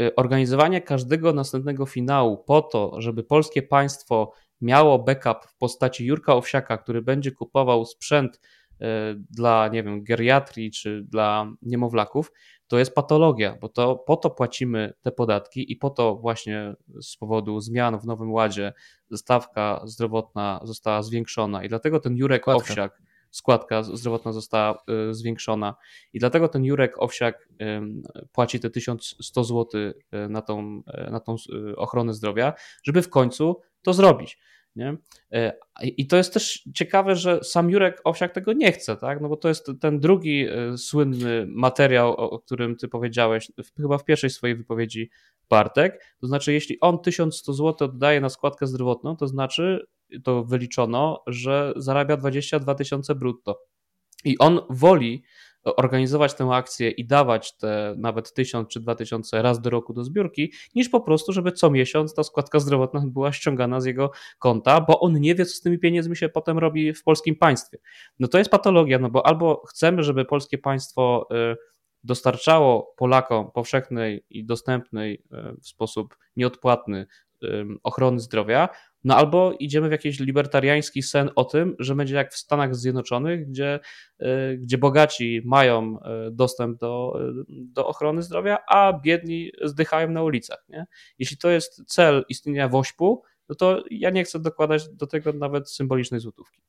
y, 0.00 0.14
organizowanie 0.14 0.80
każdego 0.80 1.32
następnego 1.32 1.86
finału 1.86 2.44
po 2.44 2.62
to, 2.62 3.00
żeby 3.00 3.24
polskie 3.24 3.62
państwo 3.62 4.32
miało 4.60 4.98
backup 4.98 5.44
w 5.48 5.56
postaci 5.56 6.06
Jurka 6.06 6.34
Owsiaka, 6.34 6.78
który 6.78 7.02
będzie 7.02 7.32
kupował 7.32 7.84
sprzęt 7.84 8.40
dla, 9.30 9.68
nie 9.68 9.82
wiem, 9.82 10.04
geriatrii 10.04 10.70
czy 10.70 11.02
dla 11.08 11.52
niemowlaków, 11.62 12.32
to 12.70 12.78
jest 12.78 12.94
patologia, 12.94 13.56
bo 13.60 13.68
to 13.68 13.96
po 13.96 14.16
to 14.16 14.30
płacimy 14.30 14.92
te 15.02 15.12
podatki 15.12 15.72
i 15.72 15.76
po 15.76 15.90
to 15.90 16.16
właśnie 16.16 16.74
z 17.02 17.16
powodu 17.16 17.60
zmian 17.60 17.98
w 17.98 18.04
Nowym 18.04 18.32
Ładzie 18.32 18.72
stawka 19.14 19.80
zdrowotna 19.84 20.60
została 20.62 21.02
zwiększona 21.02 21.64
i 21.64 21.68
dlatego 21.68 22.00
ten 22.00 22.16
Jurek 22.16 22.42
Składka. 22.42 22.72
Owsiak, 22.72 23.02
składka 23.30 23.82
zdrowotna 23.82 24.32
została 24.32 24.82
y, 25.10 25.14
zwiększona 25.14 25.74
i 26.12 26.18
dlatego 26.18 26.48
ten 26.48 26.64
Jurek 26.64 27.02
Owsiak 27.02 27.48
płaci 28.32 28.60
te 28.60 28.70
1100 28.70 29.44
zł 29.44 29.80
y, 29.80 29.94
na 30.28 30.42
tą, 30.42 30.82
y, 31.08 31.10
na 31.10 31.20
tą 31.20 31.36
ochronę 31.76 32.14
zdrowia, 32.14 32.52
żeby 32.82 33.02
w 33.02 33.10
końcu 33.10 33.60
to 33.82 33.92
zrobić. 33.92 34.38
Nie? 34.80 34.96
E, 35.32 35.52
I 35.82 36.06
to 36.06 36.16
jest 36.16 36.34
też 36.34 36.68
ciekawe, 36.74 37.16
że 37.16 37.44
sam 37.44 37.70
Jurek 37.70 38.00
Owsiak 38.04 38.32
tego 38.32 38.52
nie 38.52 38.72
chce, 38.72 38.96
tak? 38.96 39.20
No 39.20 39.28
bo 39.28 39.36
to 39.36 39.48
jest 39.48 39.70
ten 39.80 40.00
drugi 40.00 40.46
e, 40.48 40.78
słynny 40.78 41.46
materiał, 41.48 42.12
o 42.12 42.38
którym 42.38 42.76
ty 42.76 42.88
powiedziałeś, 42.88 43.52
chyba 43.76 43.98
w 43.98 44.04
pierwszej 44.04 44.30
swojej 44.30 44.56
wypowiedzi, 44.56 45.10
Bartek. 45.50 46.16
To 46.20 46.26
znaczy, 46.26 46.52
jeśli 46.52 46.80
on 46.80 46.98
1100 46.98 47.52
zł 47.52 47.88
oddaje 47.88 48.20
na 48.20 48.28
składkę 48.28 48.66
zdrowotną, 48.66 49.16
to 49.16 49.26
znaczy, 49.28 49.86
to 50.24 50.44
wyliczono, 50.44 51.22
że 51.26 51.72
zarabia 51.76 52.16
22 52.16 52.74
tysiące 52.74 53.14
brutto. 53.14 53.60
I 54.24 54.38
on 54.38 54.60
woli 54.70 55.22
organizować 55.64 56.34
tę 56.34 56.48
akcję 56.52 56.90
i 56.90 57.06
dawać 57.06 57.56
te 57.56 57.94
nawet 57.98 58.32
tysiąc 58.32 58.68
czy 58.68 58.80
dwa 58.80 58.94
tysiące 58.94 59.42
raz 59.42 59.60
do 59.60 59.70
roku 59.70 59.92
do 59.92 60.04
zbiórki, 60.04 60.52
niż 60.74 60.88
po 60.88 61.00
prostu, 61.00 61.32
żeby 61.32 61.52
co 61.52 61.70
miesiąc 61.70 62.14
ta 62.14 62.22
składka 62.22 62.58
zdrowotna 62.58 63.02
była 63.06 63.32
ściągana 63.32 63.80
z 63.80 63.84
jego 63.84 64.10
konta, 64.38 64.80
bo 64.80 65.00
on 65.00 65.20
nie 65.20 65.34
wie, 65.34 65.46
co 65.46 65.54
z 65.54 65.60
tymi 65.60 65.78
pieniędzmi 65.78 66.16
się 66.16 66.28
potem 66.28 66.58
robi 66.58 66.94
w 66.94 67.02
polskim 67.02 67.36
państwie. 67.36 67.78
No 68.18 68.28
to 68.28 68.38
jest 68.38 68.50
patologia, 68.50 68.98
no 68.98 69.10
bo 69.10 69.26
albo 69.26 69.62
chcemy, 69.68 70.02
żeby 70.02 70.24
polskie 70.24 70.58
państwo 70.58 71.28
y, 71.52 71.56
dostarczało 72.04 72.94
Polakom 72.96 73.50
powszechnej 73.50 74.24
i 74.30 74.44
dostępnej 74.44 75.14
y, 75.14 75.60
w 75.60 75.68
sposób 75.68 76.16
nieodpłatny 76.36 77.06
ochrony 77.82 78.20
zdrowia, 78.20 78.68
no 79.04 79.16
albo 79.16 79.52
idziemy 79.58 79.88
w 79.88 79.92
jakiś 79.92 80.20
libertariański 80.20 81.02
sen 81.02 81.30
o 81.36 81.44
tym, 81.44 81.76
że 81.78 81.94
będzie 81.94 82.14
jak 82.14 82.32
w 82.32 82.36
Stanach 82.36 82.76
Zjednoczonych, 82.76 83.48
gdzie, 83.48 83.80
y, 84.22 84.58
gdzie 84.58 84.78
bogaci 84.78 85.42
mają 85.44 85.98
y, 85.98 86.30
dostęp 86.30 86.78
do, 86.78 87.20
y, 87.40 87.44
do 87.48 87.86
ochrony 87.86 88.22
zdrowia, 88.22 88.58
a 88.68 89.00
biedni 89.04 89.52
zdychają 89.64 90.10
na 90.10 90.22
ulicach. 90.22 90.64
Nie? 90.68 90.86
Jeśli 91.18 91.36
to 91.36 91.50
jest 91.50 91.82
cel 91.86 92.24
istnienia 92.28 92.68
WOŚP-u, 92.68 93.22
no 93.48 93.54
to 93.54 93.84
ja 93.90 94.10
nie 94.10 94.24
chcę 94.24 94.40
dokładać 94.40 94.88
do 94.88 95.06
tego 95.06 95.32
nawet 95.32 95.70
symbolicznej 95.70 96.20
złotówki. 96.20 96.60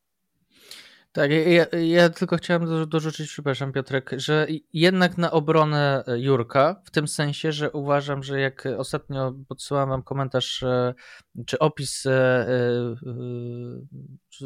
Tak, 1.13 1.31
ja, 1.31 1.65
ja, 1.79 2.09
tylko 2.09 2.37
chciałem 2.37 2.89
dorzucić, 2.89 3.29
przepraszam 3.29 3.71
Piotrek, 3.71 4.11
że 4.17 4.47
jednak 4.73 5.17
na 5.17 5.31
obronę 5.31 6.03
e, 6.07 6.19
Jurka, 6.19 6.81
w 6.85 6.91
tym 6.91 7.07
sensie, 7.07 7.51
że 7.51 7.71
uważam, 7.71 8.23
że 8.23 8.39
jak 8.39 8.67
ostatnio 8.77 9.33
podsyłałem 9.47 9.89
wam 9.89 10.03
komentarz 10.03 10.63
e, 10.63 10.93
czy 11.45 11.59
opis 11.59 12.05
e, 12.05 12.45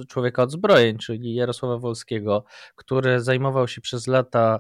człowieka 0.08 0.44
od 0.44 0.52
zbrojeń, 0.52 0.98
czyli 0.98 1.36
Jarosława 1.36 1.78
Wolskiego, 1.78 2.46
który 2.76 3.22
zajmował 3.22 3.68
się 3.68 3.82
przez 3.82 4.08
lata 4.08 4.60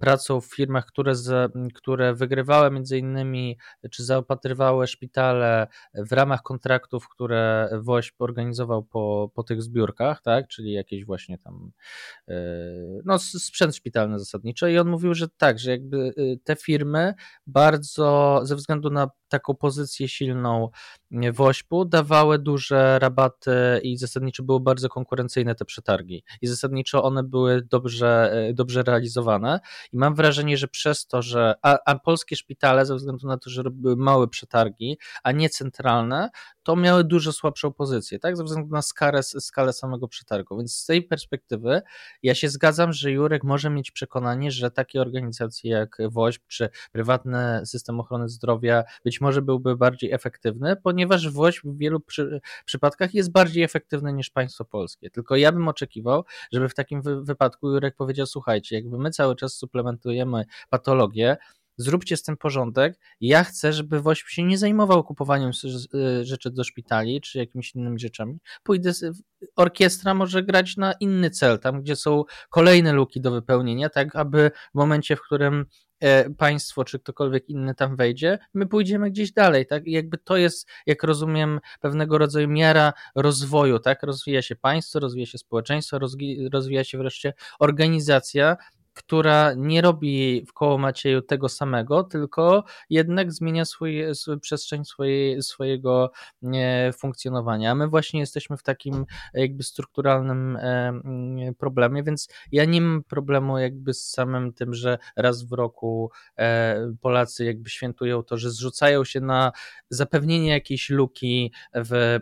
pracą 0.00 0.40
w 0.40 0.46
firmach, 0.46 0.86
które, 0.86 1.14
z, 1.14 1.52
które 1.74 2.14
wygrywały 2.14 2.70
między 2.70 2.98
innymi, 2.98 3.58
czy 3.90 4.04
zaopatrywały 4.04 4.86
szpitale 4.86 5.66
w 5.94 6.12
ramach 6.12 6.42
kontraktów, 6.42 7.08
które 7.08 7.70
WOŚP 7.82 8.24
organizował 8.24 8.82
po, 8.82 9.30
po 9.34 9.42
tych 9.42 9.62
zbiórkach, 9.62 10.22
tak, 10.22 10.48
czyli 10.48 10.72
jakieś 10.72 11.04
właśnie 11.04 11.38
tam 11.38 11.72
e, 12.28 12.34
no, 13.04 13.18
sprzęt 13.18 13.76
szpitalny 13.76 14.18
zasadniczo 14.18 14.68
i 14.68 14.78
on 14.78 14.88
mówił, 14.88 15.14
że 15.14 15.28
tak, 15.28 15.58
że 15.58 15.70
jakby 15.70 16.14
te 16.44 16.56
firmy 16.56 17.14
bardzo 17.46 18.40
ze 18.42 18.56
względu 18.56 18.90
na 18.90 19.10
taką 19.28 19.54
pozycję 19.54 20.08
silną 20.08 20.68
w 21.10 21.40
Ośpu 21.40 21.84
dawały 21.84 22.38
duże 22.38 22.98
rabaty 22.98 23.80
i 23.82 23.96
zasadniczo 23.96 24.42
były 24.42 24.60
bardzo 24.60 24.88
konkurencyjne 24.88 25.54
te 25.54 25.64
przetargi. 25.64 26.24
I 26.42 26.46
zasadniczo 26.46 27.02
one 27.02 27.22
były 27.22 27.62
dobrze, 27.62 28.32
e, 28.32 28.54
dobrze 28.54 28.82
realizowane. 28.82 29.60
I 29.92 29.96
mam 29.96 30.14
wrażenie, 30.14 30.56
że 30.56 30.68
przez 30.68 31.06
to, 31.06 31.22
że 31.22 31.54
a, 31.62 31.78
a 31.86 31.98
polskie 31.98 32.36
szpitale 32.36 32.86
ze 32.86 32.96
względu 32.96 33.26
na 33.26 33.38
to, 33.38 33.50
że 33.50 33.62
robiły 33.62 33.96
małe 33.96 34.28
przetargi, 34.28 34.98
a 35.22 35.32
nie 35.32 35.48
centralne, 35.48 36.30
to 36.62 36.76
miały 36.76 37.04
dużo 37.04 37.32
słabszą 37.32 37.72
pozycję, 37.72 38.18
tak, 38.18 38.36
ze 38.36 38.44
względu 38.44 38.74
na 38.74 38.82
skalę, 38.82 39.22
skalę 39.22 39.72
samego 39.72 40.08
przetargu, 40.08 40.56
więc 40.56 40.74
z 40.74 40.86
tej 40.86 41.02
perspektywy 41.02 41.82
ja 42.22 42.34
się 42.34 42.48
zgadzam, 42.48 42.92
że 42.92 43.10
Jurek 43.10 43.44
może 43.44 43.70
mieć 43.70 43.90
przekonanie, 43.90 44.50
że 44.50 44.70
takie 44.70 45.00
organizacje 45.00 45.70
jak 45.70 45.98
WOŚP 46.10 46.44
czy 46.48 46.68
prywatny 46.92 47.62
system 47.64 48.00
ochrony 48.00 48.28
zdrowia 48.28 48.84
być 49.04 49.20
może 49.20 49.42
byłby 49.42 49.76
bardziej 49.76 50.12
efektywny, 50.12 50.76
ponieważ 50.76 50.99
WOŚP 51.06 51.68
w 51.68 51.78
wielu 51.78 52.00
przy, 52.00 52.40
przypadkach 52.64 53.14
jest 53.14 53.32
bardziej 53.32 53.62
efektywny 53.62 54.12
niż 54.12 54.30
państwo 54.30 54.64
polskie. 54.64 55.10
Tylko 55.10 55.36
ja 55.36 55.52
bym 55.52 55.68
oczekiwał, 55.68 56.24
żeby 56.52 56.68
w 56.68 56.74
takim 56.74 57.02
wy, 57.02 57.22
wypadku 57.22 57.70
Jurek 57.70 57.96
powiedział: 57.96 58.26
Słuchajcie, 58.26 58.76
jakby 58.76 58.98
my 58.98 59.10
cały 59.10 59.36
czas 59.36 59.54
suplementujemy 59.54 60.44
patologię, 60.70 61.36
zróbcie 61.80 62.16
z 62.16 62.22
tym 62.22 62.36
porządek. 62.36 62.98
Ja 63.20 63.44
chcę, 63.44 63.72
żeby 63.72 64.02
WOŚP 64.02 64.28
się 64.28 64.42
nie 64.42 64.58
zajmował 64.58 65.04
kupowaniem 65.04 65.50
y, 65.94 66.24
rzeczy 66.24 66.50
do 66.50 66.64
szpitali 66.64 67.20
czy 67.20 67.38
jakimiś 67.38 67.74
innymi 67.74 67.98
rzeczami. 67.98 68.38
Pójdę, 68.62 68.92
orkiestra 69.56 70.14
może 70.14 70.42
grać 70.42 70.76
na 70.76 70.92
inny 70.92 71.30
cel, 71.30 71.58
tam 71.58 71.82
gdzie 71.82 71.96
są 71.96 72.24
kolejne 72.50 72.92
luki 72.92 73.20
do 73.20 73.30
wypełnienia, 73.30 73.88
tak 73.88 74.16
aby 74.16 74.50
w 74.74 74.78
momencie, 74.78 75.16
w 75.16 75.22
którym 75.22 75.66
państwo 76.38 76.84
czy 76.84 76.98
ktokolwiek 76.98 77.48
inny 77.48 77.74
tam 77.74 77.96
wejdzie, 77.96 78.38
my 78.54 78.66
pójdziemy 78.66 79.10
gdzieś 79.10 79.32
dalej, 79.32 79.66
tak? 79.66 79.86
I 79.86 79.92
jakby 79.92 80.18
to 80.18 80.36
jest, 80.36 80.68
jak 80.86 81.02
rozumiem, 81.02 81.60
pewnego 81.80 82.18
rodzaju 82.18 82.48
miara 82.48 82.92
rozwoju, 83.14 83.78
tak? 83.78 84.02
Rozwija 84.02 84.42
się 84.42 84.56
państwo, 84.56 85.00
rozwija 85.00 85.26
się 85.26 85.38
społeczeństwo, 85.38 85.98
rozwija 86.52 86.84
się 86.84 86.98
wreszcie 86.98 87.34
organizacja, 87.58 88.56
która 88.94 89.54
nie 89.54 89.80
robi 89.80 90.44
w 90.46 90.52
koło 90.52 90.78
Macieju 90.78 91.22
tego 91.22 91.48
samego, 91.48 92.04
tylko 92.04 92.64
jednak 92.90 93.32
zmienia 93.32 93.64
swój, 93.64 94.02
przestrzeń 94.40 94.84
swojej, 94.84 95.42
swojego 95.42 96.10
funkcjonowania. 96.98 97.70
A 97.70 97.74
my 97.74 97.88
właśnie 97.88 98.20
jesteśmy 98.20 98.56
w 98.56 98.62
takim 98.62 99.06
jakby 99.34 99.62
strukturalnym 99.62 100.56
e, 100.56 100.92
problemie, 101.58 102.02
więc 102.02 102.28
ja 102.52 102.64
nie 102.64 102.80
mam 102.80 103.04
problemu 103.04 103.58
jakby 103.58 103.94
z 103.94 104.10
samym 104.10 104.52
tym, 104.52 104.74
że 104.74 104.98
raz 105.16 105.42
w 105.42 105.52
roku 105.52 106.10
e, 106.38 106.76
Polacy 107.00 107.44
jakby 107.44 107.70
świętują 107.70 108.22
to, 108.22 108.36
że 108.36 108.50
zrzucają 108.50 109.04
się 109.04 109.20
na 109.20 109.52
zapewnienie 109.90 110.48
jakiejś 110.48 110.90
luki, 110.90 111.52
w, 111.74 112.18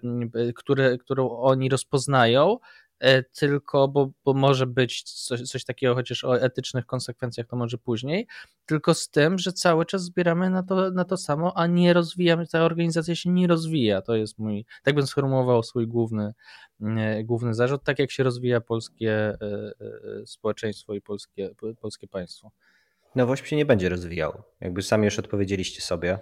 które, 0.55 0.99
którą 0.99 1.31
oni 1.31 1.69
rozpoznają, 1.69 2.59
E, 2.88 2.88
tylko, 3.33 3.89
bo, 3.89 4.11
bo 4.25 4.35
może 4.35 4.67
być 4.67 5.03
coś, 5.03 5.43
coś 5.43 5.65
takiego, 5.65 5.95
chociaż 5.95 6.25
o 6.25 6.41
etycznych 6.41 6.87
konsekwencjach 6.87 7.47
to 7.47 7.57
może 7.57 7.79
później, 7.79 8.27
tylko 8.67 8.95
z 8.95 9.09
tym, 9.09 9.39
że 9.39 9.53
cały 9.53 9.87
czas 9.87 10.03
zbieramy 10.03 10.51
na 10.51 10.63
to, 10.63 10.91
na 10.91 11.05
to 11.05 11.17
samo, 11.17 11.57
a 11.57 11.67
nie 11.67 11.93
rozwijamy, 11.93 12.47
ta 12.47 12.65
organizacja 12.65 13.15
się 13.15 13.31
nie 13.31 13.47
rozwija. 13.47 14.03
To 14.03 14.17
jest 14.17 14.39
mój, 14.39 14.65
tak 14.83 14.95
bym 14.95 15.07
sformułował 15.07 15.63
swój 15.63 15.87
główny, 15.87 16.33
e, 16.81 17.25
główny 17.25 17.55
zarzut, 17.55 17.85
tak 17.85 17.99
jak 17.99 18.11
się 18.11 18.23
rozwija 18.23 18.61
polskie 18.61 19.13
e, 19.13 19.37
społeczeństwo 20.27 20.95
i 20.95 21.01
polskie, 21.01 21.51
polskie 21.81 22.09
państwo. 22.09 22.51
No 23.15 23.27
właśnie 23.27 23.47
się 23.47 23.57
nie 23.57 23.67
będzie 23.67 23.89
rozwijał. 23.89 24.43
Jakby 24.61 24.83
sami 24.83 25.05
już 25.05 25.19
odpowiedzieliście 25.19 25.81
sobie 25.81 26.19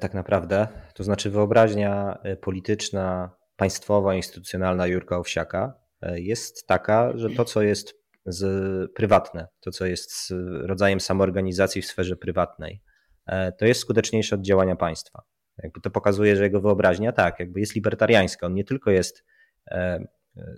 tak 0.00 0.14
naprawdę. 0.14 0.68
To 0.94 1.04
znaczy 1.04 1.30
wyobraźnia 1.30 2.18
polityczna 2.40 3.30
państwowa, 3.64 4.14
instytucjonalna 4.14 4.86
Jurka 4.86 5.18
Owsiaka 5.18 5.74
e, 6.02 6.20
jest 6.20 6.66
taka, 6.66 7.12
że 7.18 7.30
to, 7.30 7.44
co 7.44 7.62
jest 7.62 7.94
z, 8.26 8.92
prywatne, 8.92 9.48
to, 9.60 9.70
co 9.70 9.86
jest 9.86 10.32
rodzajem 10.60 11.00
samoorganizacji 11.00 11.82
w 11.82 11.86
sferze 11.86 12.16
prywatnej, 12.16 12.82
e, 13.26 13.52
to 13.52 13.66
jest 13.66 13.80
skuteczniejsze 13.80 14.34
od 14.36 14.42
działania 14.42 14.76
państwa. 14.76 15.22
Jakby 15.62 15.80
to 15.80 15.90
pokazuje, 15.90 16.36
że 16.36 16.42
jego 16.42 16.60
wyobraźnia 16.60 17.12
tak, 17.12 17.40
jakby 17.40 17.60
jest 17.60 17.74
libertariańska. 17.74 18.46
On 18.46 18.54
nie 18.54 18.64
tylko 18.64 18.90
jest 18.90 19.24
e, 19.70 20.04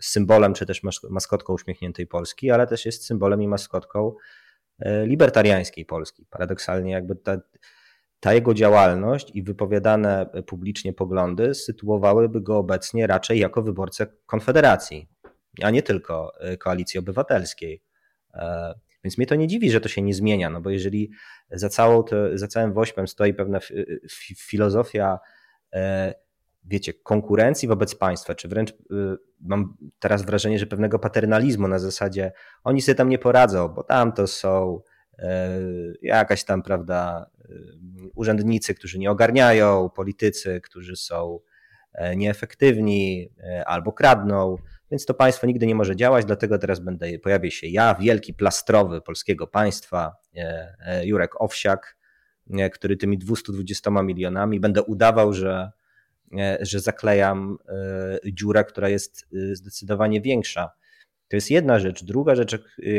symbolem 0.00 0.54
czy 0.54 0.66
też 0.66 0.80
maskotką 1.10 1.52
uśmiechniętej 1.52 2.06
Polski, 2.06 2.50
ale 2.50 2.66
też 2.66 2.86
jest 2.86 3.06
symbolem 3.06 3.42
i 3.42 3.48
maskotką 3.48 4.14
libertariańskiej 5.04 5.84
Polski. 5.84 6.26
Paradoksalnie 6.30 6.92
jakby 6.92 7.16
ta, 7.16 7.36
ta 8.20 8.34
jego 8.34 8.54
działalność 8.54 9.30
i 9.34 9.42
wypowiadane 9.42 10.26
publicznie 10.46 10.92
poglądy 10.92 11.54
sytuowałyby 11.54 12.40
go 12.40 12.58
obecnie 12.58 13.06
raczej 13.06 13.38
jako 13.38 13.62
wyborcę 13.62 14.06
Konfederacji, 14.26 15.08
a 15.62 15.70
nie 15.70 15.82
tylko 15.82 16.32
Koalicji 16.58 17.00
Obywatelskiej. 17.00 17.82
Więc 19.06 19.18
mnie 19.18 19.26
to 19.26 19.34
nie 19.34 19.48
dziwi, 19.48 19.70
że 19.70 19.80
to 19.80 19.88
się 19.88 20.02
nie 20.02 20.14
zmienia, 20.14 20.50
no 20.50 20.60
bo 20.60 20.70
jeżeli 20.70 21.10
za, 21.50 21.68
całą 21.68 22.04
za 22.34 22.48
całym 22.48 22.72
wośpem 22.72 23.08
stoi 23.08 23.34
pewna 23.34 23.58
filozofia, 24.36 25.18
e, 25.74 26.14
wiecie, 26.64 26.94
konkurencji 26.94 27.68
wobec 27.68 27.94
państwa, 27.94 28.34
czy 28.34 28.48
wręcz 28.48 28.70
e, 28.70 28.74
mam 29.40 29.76
teraz 29.98 30.22
wrażenie, 30.22 30.58
że 30.58 30.66
pewnego 30.66 30.98
paternalizmu 30.98 31.68
na 31.68 31.78
zasadzie 31.78 32.32
oni 32.64 32.82
sobie 32.82 32.94
tam 32.94 33.08
nie 33.08 33.18
poradzą, 33.18 33.68
bo 33.68 33.82
tam 33.82 34.12
to 34.12 34.26
są 34.26 34.80
e, 35.18 35.60
jakaś 36.02 36.44
tam, 36.44 36.62
prawda, 36.62 37.30
urzędnicy, 38.14 38.74
którzy 38.74 38.98
nie 38.98 39.10
ogarniają, 39.10 39.90
politycy, 39.90 40.60
którzy 40.60 40.96
są 40.96 41.40
nieefektywni 42.16 43.28
albo 43.66 43.92
kradną, 43.92 44.56
więc 44.90 45.06
to 45.06 45.14
państwo 45.14 45.46
nigdy 45.46 45.66
nie 45.66 45.74
może 45.74 45.96
działać, 45.96 46.24
dlatego 46.24 46.58
teraz 46.58 46.80
będę, 46.80 47.18
pojawię 47.18 47.50
się 47.50 47.66
ja, 47.66 47.94
wielki 47.94 48.34
plastrowy 48.34 49.00
polskiego 49.00 49.46
państwa, 49.46 50.16
e, 50.36 50.76
e, 50.80 51.06
Jurek 51.06 51.40
Owsiak, 51.40 51.96
e, 52.50 52.70
który 52.70 52.96
tymi 52.96 53.18
220 53.18 54.02
milionami 54.02 54.60
będę 54.60 54.82
udawał, 54.82 55.32
że, 55.32 55.70
że 56.60 56.80
zaklejam 56.80 57.58
dziurę, 58.24 58.64
która 58.64 58.88
jest 58.88 59.28
zdecydowanie 59.52 60.20
większa. 60.20 60.70
To 61.28 61.36
jest 61.36 61.50
jedna 61.50 61.78
rzecz. 61.78 62.04
Druga 62.04 62.34
rzecz, 62.34 62.58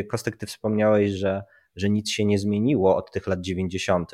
Kostek, 0.10 0.38
ty 0.38 0.46
wspomniałeś, 0.46 1.12
że, 1.12 1.44
że 1.76 1.90
nic 1.90 2.10
się 2.10 2.26
nie 2.26 2.40
zmieniło 2.40 2.96
od 2.96 3.12
tych 3.12 3.28
lat 3.28 3.42
90., 3.42 4.12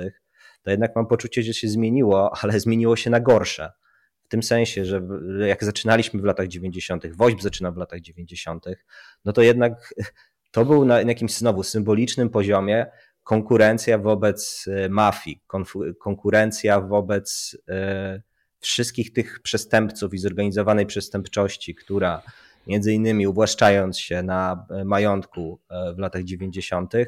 to 0.63 0.71
jednak 0.71 0.95
mam 0.95 1.07
poczucie, 1.07 1.43
że 1.43 1.53
się 1.53 1.67
zmieniło, 1.67 2.31
ale 2.41 2.59
zmieniło 2.59 2.95
się 2.95 3.09
na 3.09 3.19
gorsze 3.19 3.71
tym 4.33 4.43
sensie, 4.43 4.85
że 4.85 5.01
jak 5.47 5.63
zaczynaliśmy 5.63 6.21
w 6.21 6.23
latach 6.23 6.47
90., 6.47 7.15
WOŚP 7.15 7.41
zaczynał 7.41 7.73
w 7.73 7.77
latach 7.77 8.01
90., 8.01 8.65
no 9.25 9.33
to 9.33 9.41
jednak 9.41 9.93
to 10.51 10.65
był 10.65 10.85
na 10.85 11.01
jakimś 11.01 11.33
znowu 11.33 11.63
symbolicznym 11.63 12.29
poziomie 12.29 12.85
konkurencja 13.23 13.97
wobec 13.97 14.65
e, 14.67 14.89
mafii, 14.89 15.41
konkurencja 15.99 16.81
wobec 16.81 17.57
e, 17.69 18.21
wszystkich 18.59 19.13
tych 19.13 19.39
przestępców 19.39 20.13
i 20.13 20.17
zorganizowanej 20.17 20.85
przestępczości, 20.85 21.75
która 21.75 22.21
między 22.67 22.93
innymi 22.93 23.27
uwłaszczając 23.27 23.99
się 23.99 24.23
na 24.23 24.65
e, 24.69 24.85
majątku 24.85 25.59
w 25.95 25.99
latach 25.99 26.23
90., 26.23 26.93
E, 26.95 27.05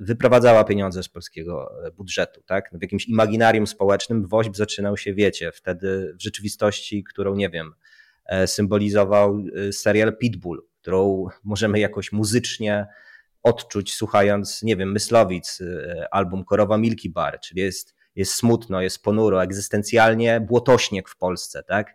wyprowadzała 0.00 0.64
pieniądze 0.64 1.02
z 1.02 1.08
polskiego 1.08 1.72
budżetu. 1.96 2.42
Tak? 2.46 2.70
W 2.72 2.82
jakimś 2.82 3.08
imaginarium 3.08 3.66
społecznym 3.66 4.26
WOŚP 4.26 4.56
zaczynał 4.56 4.96
się, 4.96 5.14
wiecie, 5.14 5.52
wtedy 5.52 6.14
w 6.18 6.22
rzeczywistości, 6.22 7.04
którą, 7.04 7.34
nie 7.34 7.50
wiem, 7.50 7.74
e, 8.26 8.46
symbolizował 8.46 9.44
e, 9.68 9.72
serial 9.72 10.16
Pitbull, 10.16 10.66
którą 10.80 11.26
możemy 11.44 11.78
jakoś 11.78 12.12
muzycznie 12.12 12.86
odczuć, 13.42 13.94
słuchając, 13.94 14.62
nie 14.62 14.76
wiem, 14.76 14.92
Myslowic, 14.92 15.58
album 16.10 16.44
Korowa 16.44 16.78
Milky 16.78 17.10
Bar, 17.10 17.40
czyli 17.40 17.60
jest, 17.60 17.94
jest 18.16 18.34
smutno, 18.34 18.80
jest 18.80 19.02
ponuro, 19.02 19.42
egzystencjalnie 19.42 20.40
błotośnieg 20.40 21.08
w 21.08 21.16
Polsce, 21.16 21.62
tak? 21.62 21.94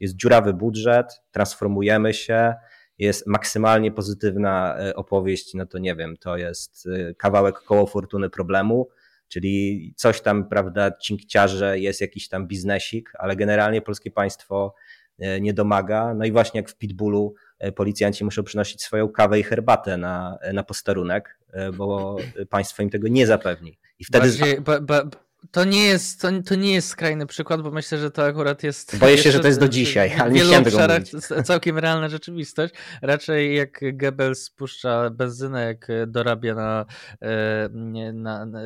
Jest 0.00 0.16
dziurawy 0.16 0.54
budżet, 0.54 1.06
transformujemy 1.30 2.14
się, 2.14 2.54
jest 2.98 3.26
maksymalnie 3.26 3.92
pozytywna 3.92 4.78
e, 4.78 4.96
opowieść, 4.96 5.54
no 5.54 5.66
to 5.66 5.78
nie 5.78 5.96
wiem, 5.96 6.16
to 6.16 6.36
jest 6.36 6.86
e, 6.86 7.14
kawałek 7.14 7.58
koło 7.58 7.86
fortuny 7.86 8.30
problemu, 8.30 8.88
czyli 9.28 9.94
coś 9.96 10.20
tam, 10.20 10.48
prawda, 10.48 10.90
cinkciarze, 10.90 11.78
jest 11.78 12.00
jakiś 12.00 12.28
tam 12.28 12.46
biznesik, 12.46 13.12
ale 13.18 13.36
generalnie 13.36 13.82
polskie 13.82 14.10
państwo 14.10 14.74
e, 15.18 15.40
nie 15.40 15.54
domaga. 15.54 16.14
No 16.14 16.24
i 16.24 16.32
właśnie 16.32 16.58
jak 16.58 16.70
w 16.70 16.76
Pitbullu 16.76 17.34
policjanci 17.76 18.24
muszą 18.24 18.42
przynosić 18.42 18.82
swoją 18.82 19.08
kawę 19.08 19.40
i 19.40 19.42
herbatę 19.42 19.96
na, 19.96 20.38
na 20.52 20.62
posterunek, 20.62 21.38
bo 21.76 22.16
państwo 22.50 22.82
im 22.82 22.90
tego 22.90 23.08
nie 23.08 23.26
zapewni. 23.26 23.78
I 23.98 24.04
wtedy. 24.04 24.28
Bardziej, 24.28 24.60
ba, 24.60 24.80
ba, 24.80 25.02
to 25.50 25.64
nie, 25.64 25.84
jest, 25.84 26.20
to, 26.20 26.28
to 26.46 26.54
nie 26.54 26.72
jest 26.72 26.88
skrajny 26.88 27.26
przykład, 27.26 27.62
bo 27.62 27.70
myślę, 27.70 27.98
że 27.98 28.10
to 28.10 28.24
akurat 28.24 28.62
jest. 28.62 28.98
Boję 28.98 29.18
się, 29.18 29.32
że 29.32 29.40
to 29.40 29.46
jest 29.46 29.60
do 29.60 29.68
dzisiaj, 29.68 30.12
ale 30.18 30.32
nie 30.32 30.40
chciałem 30.40 30.64
tego 30.64 30.78
mówić. 30.78 31.10
całkiem 31.44 31.78
realna 31.78 32.08
rzeczywistość. 32.08 32.74
Raczej 33.02 33.56
jak 33.56 33.80
Goebbels 33.92 34.42
spuszcza 34.42 35.10
benzynę, 35.10 35.64
jak 35.64 35.88
dorabia 36.06 36.54
na, 36.54 36.86
e, 37.20 37.68
na, 38.12 38.46
na, 38.46 38.64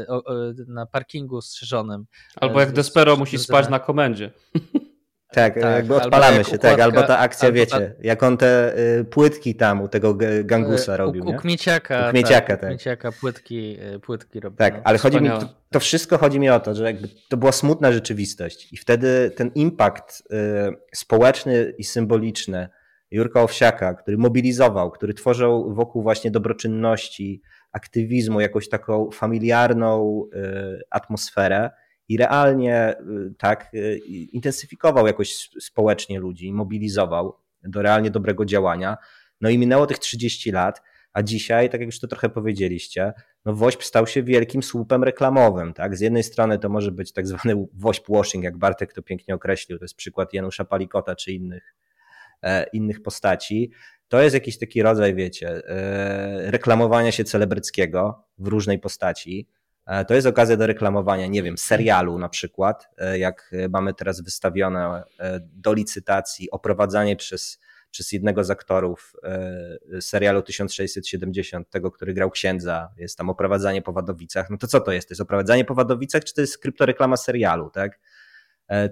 na 0.67 0.87
parkingu 0.87 1.41
strzyżonym. 1.41 2.07
Albo 2.37 2.61
jak 2.61 2.73
Despero 2.73 3.17
musi 3.17 3.39
spać 3.39 3.69
na 3.69 3.79
komendzie. 3.79 4.31
Tak, 5.33 5.55
tak, 5.55 5.77
jakby 5.77 5.95
odpalamy 5.95 6.37
jak 6.37 6.47
się, 6.47 6.57
układka, 6.57 6.71
tak, 6.71 6.81
albo 6.81 7.03
ta 7.03 7.19
akcja, 7.19 7.47
albo 7.47 7.57
wiecie, 7.57 7.79
ta... 7.79 8.03
jak 8.03 8.23
on 8.23 8.37
te 8.37 8.79
y, 8.99 9.05
płytki 9.05 9.55
tam 9.55 9.81
u 9.81 9.89
tego 9.89 10.19
gangusa 10.45 10.97
robił, 10.97 11.25
u, 11.25 11.31
u 11.31 11.37
Kmieciaka, 11.37 12.09
u 12.09 12.11
Kmieciaka, 12.11 12.47
tak. 12.47 12.61
tak. 12.61 12.71
Kmieciaka 12.71 13.13
płytki, 13.13 13.79
y, 13.95 14.01
płytki 14.01 14.41
robił. 14.41 14.57
Tak, 14.57 14.81
ale 14.85 14.99
chodzi 14.99 15.21
mi, 15.21 15.29
to, 15.29 15.49
to, 15.71 15.81
wszystko 15.81 16.19
chodzi 16.19 16.41
mi 16.41 16.51
o 16.51 16.61
to, 16.61 16.75
że 16.75 16.85
jakby 16.85 17.09
to 17.29 17.37
była 17.37 17.53
smutna 17.53 17.93
rzeczywistość 17.93 18.73
i 18.73 18.77
wtedy 18.77 19.31
ten 19.37 19.51
impact 19.55 20.21
y, 20.21 20.27
społeczny 20.95 21.75
i 21.79 21.85
symboliczny 21.85 22.69
Jurka 23.11 23.43
Owsiaka, 23.43 23.95
który 23.95 24.19
mobilizował, 24.19 24.91
który 24.91 25.15
tworzył 25.15 25.75
wokół 25.75 26.03
właśnie 26.03 26.31
dobroczynności, 26.31 27.43
aktywizmu, 27.73 28.41
jakąś 28.41 28.69
taką 28.69 29.11
familiarną 29.11 30.23
y, 30.35 30.83
atmosferę, 30.91 31.71
i 32.09 32.17
realnie 32.17 32.95
y, 33.01 33.35
tak 33.39 33.75
y, 33.75 33.99
intensyfikował 34.33 35.07
jakoś 35.07 35.51
społecznie 35.61 36.21
ludzi, 36.21 36.53
mobilizował 36.53 37.37
do 37.63 37.83
realnie 37.83 38.11
dobrego 38.11 38.45
działania. 38.45 38.97
No 39.41 39.51
i 39.51 39.59
minęło 39.59 39.87
tych 39.87 39.99
30 39.99 40.51
lat, 40.51 40.83
a 41.13 41.23
dzisiaj, 41.23 41.71
tak 41.71 41.81
jak 41.81 41.89
już 41.89 42.01
to 42.01 42.07
trochę 42.07 42.29
powiedzieliście, 42.29 43.13
no 43.45 43.55
WOŚP 43.55 43.85
stał 43.85 44.07
się 44.07 44.23
wielkim 44.23 44.63
słupem 44.63 45.05
reklamowym. 45.05 45.73
Tak? 45.73 45.97
Z 45.97 46.01
jednej 46.01 46.23
strony 46.23 46.59
to 46.59 46.69
może 46.69 46.93
być 46.93 47.13
tak 47.13 47.27
zwany 47.27 47.67
WOŚP 47.75 48.13
washing, 48.13 48.45
jak 48.45 48.59
Bartek 48.59 48.93
to 48.93 49.03
pięknie 49.03 49.35
określił, 49.35 49.79
to 49.79 49.85
jest 49.85 49.95
przykład 49.95 50.33
Janusza 50.33 50.65
Palikota 50.65 51.17
czy 51.17 51.33
innych, 51.33 51.75
e, 52.43 52.67
innych 52.73 53.03
postaci. 53.03 53.71
To 54.09 54.23
jest 54.23 54.35
jakiś 54.35 54.59
taki 54.59 54.83
rodzaj, 54.83 55.15
wiecie, 55.15 55.69
e, 55.69 56.51
reklamowania 56.51 57.13
się 57.13 57.25
celebryckiego 57.25 58.25
w 58.39 58.47
różnej 58.47 58.79
postaci. 58.79 59.49
E, 59.87 60.05
to 60.05 60.15
jest 60.15 60.27
okazja 60.27 60.57
do 60.57 60.67
reklamowania, 60.67 61.27
nie 61.27 61.43
wiem, 61.43 61.59
serialu 61.59 62.19
na 62.19 62.29
przykład, 62.29 62.89
e, 62.99 63.19
jak 63.19 63.55
mamy 63.71 63.95
teraz 63.95 64.21
wystawione 64.21 65.03
e, 65.19 65.41
do 65.41 65.73
licytacji 65.73 66.51
oprowadzanie 66.51 67.17
przez, 67.17 67.61
przez 67.91 68.13
jednego 68.13 68.45
z 68.45 68.51
aktorów 68.51 69.13
serialu 70.01 70.43
1670, 70.43 71.71
tego, 71.71 71.91
który 71.91 72.15
grał 72.15 72.31
księdza, 72.31 72.89
jest 72.97 73.19
tam 73.19 73.31
oprowadzanie 73.31 73.83
po 73.83 73.93
Wadowicach. 73.93 74.51
No 74.51 74.57
to 74.57 74.67
co 74.67 74.81
to 74.81 74.93
jest? 74.93 75.09
To 75.09 75.13
jest 75.13 75.21
oprowadzanie 75.21 75.65
po 75.65 75.75
Wadowicach, 75.75 76.25
czy 76.25 76.35
to 76.35 76.41
jest 76.41 76.59
kryptoreklama 76.59 77.17
serialu, 77.17 77.71
tak? 77.71 78.01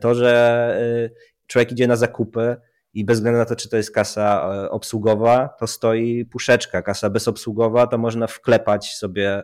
To, 0.00 0.14
że 0.14 1.10
człowiek 1.46 1.72
idzie 1.72 1.86
na 1.86 1.96
zakupy 1.96 2.56
i 2.94 3.04
bez 3.04 3.18
względu 3.18 3.38
na 3.38 3.44
to, 3.44 3.56
czy 3.56 3.68
to 3.68 3.76
jest 3.76 3.90
kasa 3.90 4.50
obsługowa, 4.70 5.48
to 5.48 5.66
stoi 5.66 6.24
puszeczka. 6.24 6.82
Kasa 6.82 7.10
bezobsługowa, 7.10 7.86
to 7.86 7.98
można 7.98 8.26
wklepać 8.26 8.94
sobie 8.94 9.42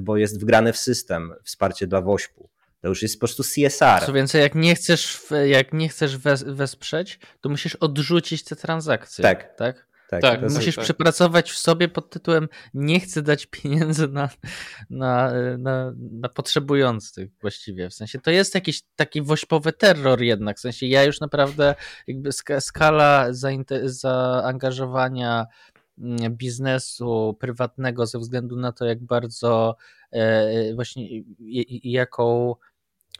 bo 0.00 0.16
jest 0.16 0.40
wgrane 0.40 0.72
w 0.72 0.76
system 0.76 1.32
wsparcie 1.44 1.86
dla 1.86 2.00
WOŚP-u. 2.00 2.48
To 2.80 2.88
już 2.88 3.02
jest 3.02 3.14
po 3.14 3.26
prostu 3.26 3.42
CSR. 3.42 4.06
Co 4.06 4.12
więcej, 4.12 4.42
jak 4.42 4.54
nie 4.54 4.74
chcesz, 4.74 5.18
jak 5.46 5.72
nie 5.72 5.88
chcesz 5.88 6.16
wesprzeć, 6.46 7.18
to 7.40 7.48
musisz 7.48 7.76
odrzucić 7.76 8.44
te 8.44 8.56
transakcje. 8.56 9.22
Tak. 9.22 9.56
tak? 9.56 9.86
Tak, 10.08 10.22
tak 10.22 10.42
musisz 10.42 10.76
tak. 10.76 10.84
przepracować 10.84 11.50
w 11.50 11.58
sobie 11.58 11.88
pod 11.88 12.10
tytułem 12.10 12.48
nie 12.74 13.00
chcę 13.00 13.22
dać 13.22 13.46
pieniędzy 13.46 14.08
na, 14.08 14.28
na, 14.90 15.32
na, 15.58 15.92
na, 15.96 16.28
potrzebujących 16.28 17.30
właściwie. 17.40 17.90
W 17.90 17.94
sensie 17.94 18.18
to 18.18 18.30
jest 18.30 18.54
jakiś 18.54 18.82
taki 18.96 19.22
wośpowy 19.22 19.72
terror 19.72 20.22
jednak. 20.22 20.56
W 20.56 20.60
sensie 20.60 20.86
ja 20.86 21.04
już 21.04 21.20
naprawdę 21.20 21.74
jakby 22.06 22.30
skala 22.60 23.28
zaangażowania 23.84 25.46
biznesu 26.30 27.36
prywatnego 27.40 28.06
ze 28.06 28.18
względu 28.18 28.56
na 28.56 28.72
to, 28.72 28.84
jak 28.84 29.04
bardzo 29.04 29.76
e, 30.12 30.74
właśnie 30.74 31.08
jaką 31.82 32.54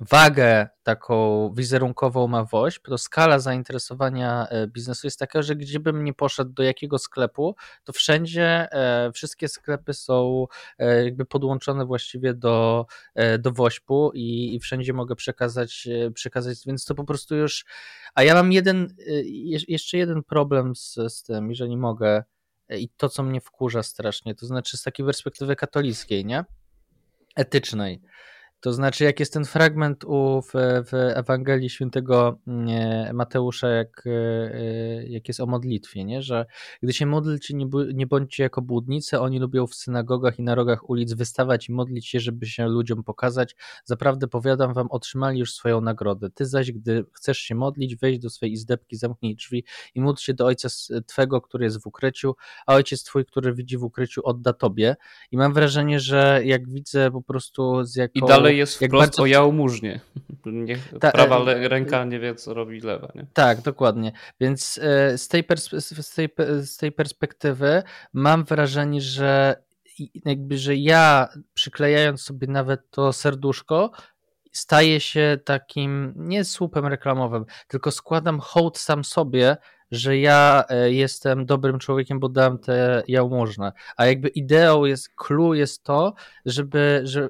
wagę 0.00 0.68
taką 0.82 1.50
wizerunkową 1.54 2.26
ma 2.28 2.44
WOŚP, 2.44 2.88
to 2.88 2.98
skala 2.98 3.38
zainteresowania 3.38 4.46
e, 4.48 4.66
biznesu 4.66 5.06
jest 5.06 5.18
taka, 5.18 5.42
że 5.42 5.56
gdziebym 5.56 6.04
nie 6.04 6.14
poszedł 6.14 6.52
do 6.52 6.62
jakiego 6.62 6.98
sklepu, 6.98 7.56
to 7.84 7.92
wszędzie 7.92 8.72
e, 8.72 9.12
wszystkie 9.12 9.48
sklepy 9.48 9.94
są 9.94 10.46
jakby 11.04 11.24
podłączone 11.24 11.86
właściwie 11.86 12.34
do, 12.34 12.86
do 13.38 13.52
WOŚP-u 13.52 14.10
i, 14.14 14.54
i 14.54 14.60
wszędzie 14.60 14.92
mogę 14.92 15.16
przekazać, 15.16 15.88
przekazać, 16.14 16.58
więc 16.66 16.84
to 16.84 16.94
po 16.94 17.04
prostu 17.04 17.36
już, 17.36 17.64
a 18.14 18.22
ja 18.22 18.34
mam 18.34 18.52
jeden, 18.52 18.96
jeszcze 19.68 19.98
jeden 19.98 20.22
problem 20.22 20.76
z, 20.76 20.94
z 21.08 21.22
tym, 21.22 21.50
jeżeli 21.50 21.76
mogę, 21.76 22.24
i 22.70 22.88
to, 22.88 23.08
co 23.08 23.22
mnie 23.22 23.40
wkurza 23.40 23.82
strasznie, 23.82 24.34
to 24.34 24.46
znaczy 24.46 24.76
z 24.76 24.82
takiej 24.82 25.06
perspektywy 25.06 25.56
katolickiej, 25.56 26.24
nie? 26.24 26.44
Etycznej. 27.36 28.00
To 28.66 28.72
znaczy, 28.72 29.04
jak 29.04 29.20
jest 29.20 29.32
ten 29.32 29.44
fragment 29.44 30.04
u, 30.04 30.42
w, 30.42 30.52
w 30.86 30.92
Ewangelii 30.92 31.70
świętego 31.70 32.38
mm, 32.46 33.16
Mateusza, 33.16 33.68
jak, 33.68 34.04
e, 34.06 34.10
e, 34.10 35.06
jak 35.06 35.28
jest 35.28 35.40
o 35.40 35.46
modlitwie, 35.46 36.04
nie? 36.04 36.22
że 36.22 36.46
gdy 36.82 36.92
się 36.92 37.06
modlicie, 37.06 37.54
nie, 37.54 37.66
nie 37.94 38.06
bądźcie 38.06 38.42
jako 38.42 38.62
błudnicy, 38.62 39.20
oni 39.20 39.38
lubią 39.38 39.66
w 39.66 39.74
synagogach 39.74 40.38
i 40.38 40.42
na 40.42 40.54
rogach 40.54 40.90
ulic 40.90 41.12
wystawać 41.12 41.68
i 41.68 41.72
modlić 41.72 42.08
się, 42.08 42.20
żeby 42.20 42.46
się 42.46 42.66
ludziom 42.66 43.04
pokazać. 43.04 43.56
Zaprawdę 43.84 44.28
powiadam 44.28 44.74
wam, 44.74 44.86
otrzymali 44.90 45.38
już 45.38 45.52
swoją 45.52 45.80
nagrodę. 45.80 46.30
Ty 46.30 46.46
zaś, 46.46 46.72
gdy 46.72 47.04
chcesz 47.12 47.38
się 47.38 47.54
modlić, 47.54 47.96
wejdź 47.96 48.18
do 48.18 48.30
swojej 48.30 48.52
izdebki, 48.52 48.96
zamknij 48.96 49.36
drzwi 49.36 49.64
i 49.94 50.00
módl 50.00 50.20
się 50.20 50.34
do 50.34 50.46
Ojca 50.46 50.68
Twego, 51.06 51.40
który 51.40 51.64
jest 51.64 51.82
w 51.82 51.86
ukryciu, 51.86 52.34
a 52.66 52.74
Ojciec 52.74 53.04
Twój, 53.04 53.24
który 53.24 53.54
widzi 53.54 53.78
w 53.78 53.84
ukryciu, 53.84 54.20
odda 54.24 54.52
Tobie. 54.52 54.96
I 55.30 55.36
mam 55.36 55.54
wrażenie, 55.54 56.00
że 56.00 56.40
jak 56.44 56.68
widzę 56.68 57.10
po 57.10 57.22
prostu 57.22 57.84
z 57.84 57.96
jaką... 57.96 58.12
I 58.14 58.28
dalej 58.28 58.55
jest 58.56 58.76
wprost 58.76 58.92
bardzo... 58.92 59.22
o 59.22 59.26
jałmużnie. 59.26 60.00
Niech 60.46 60.94
Ta, 61.00 61.10
prawa 61.10 61.38
e, 61.38 61.68
ręka 61.68 62.04
nie 62.04 62.20
wie, 62.20 62.34
co 62.34 62.54
robi 62.54 62.80
lewa. 62.80 63.12
Nie? 63.14 63.26
Tak, 63.32 63.60
dokładnie. 63.60 64.12
Więc 64.40 64.80
e, 64.82 65.18
z 65.18 65.28
tej, 65.28 65.44
z, 65.80 66.14
tej, 66.14 66.28
z 66.60 66.76
tej 66.76 66.92
perspektywy 66.92 67.82
mam 68.12 68.44
wrażenie, 68.44 69.00
że 69.00 69.56
jakby, 70.24 70.58
że 70.58 70.76
ja 70.76 71.28
przyklejając 71.54 72.20
sobie 72.20 72.46
nawet 72.46 72.90
to 72.90 73.12
serduszko, 73.12 73.90
staję 74.52 75.00
się 75.00 75.38
takim 75.44 76.12
nie 76.16 76.44
słupem 76.44 76.86
reklamowym, 76.86 77.44
tylko 77.68 77.90
składam 77.90 78.40
hołd 78.40 78.78
sam 78.78 79.04
sobie, 79.04 79.56
że 79.90 80.18
ja 80.18 80.64
e, 80.68 80.92
jestem 80.92 81.46
dobrym 81.46 81.78
człowiekiem, 81.78 82.20
bo 82.20 82.28
dam 82.28 82.58
te 82.58 83.02
jałmużnę. 83.08 83.72
A 83.96 84.06
jakby 84.06 84.28
ideą 84.28 84.84
jest, 84.84 85.08
clue 85.14 85.54
jest 85.54 85.82
to, 85.82 86.14
żeby, 86.44 87.00
że, 87.04 87.28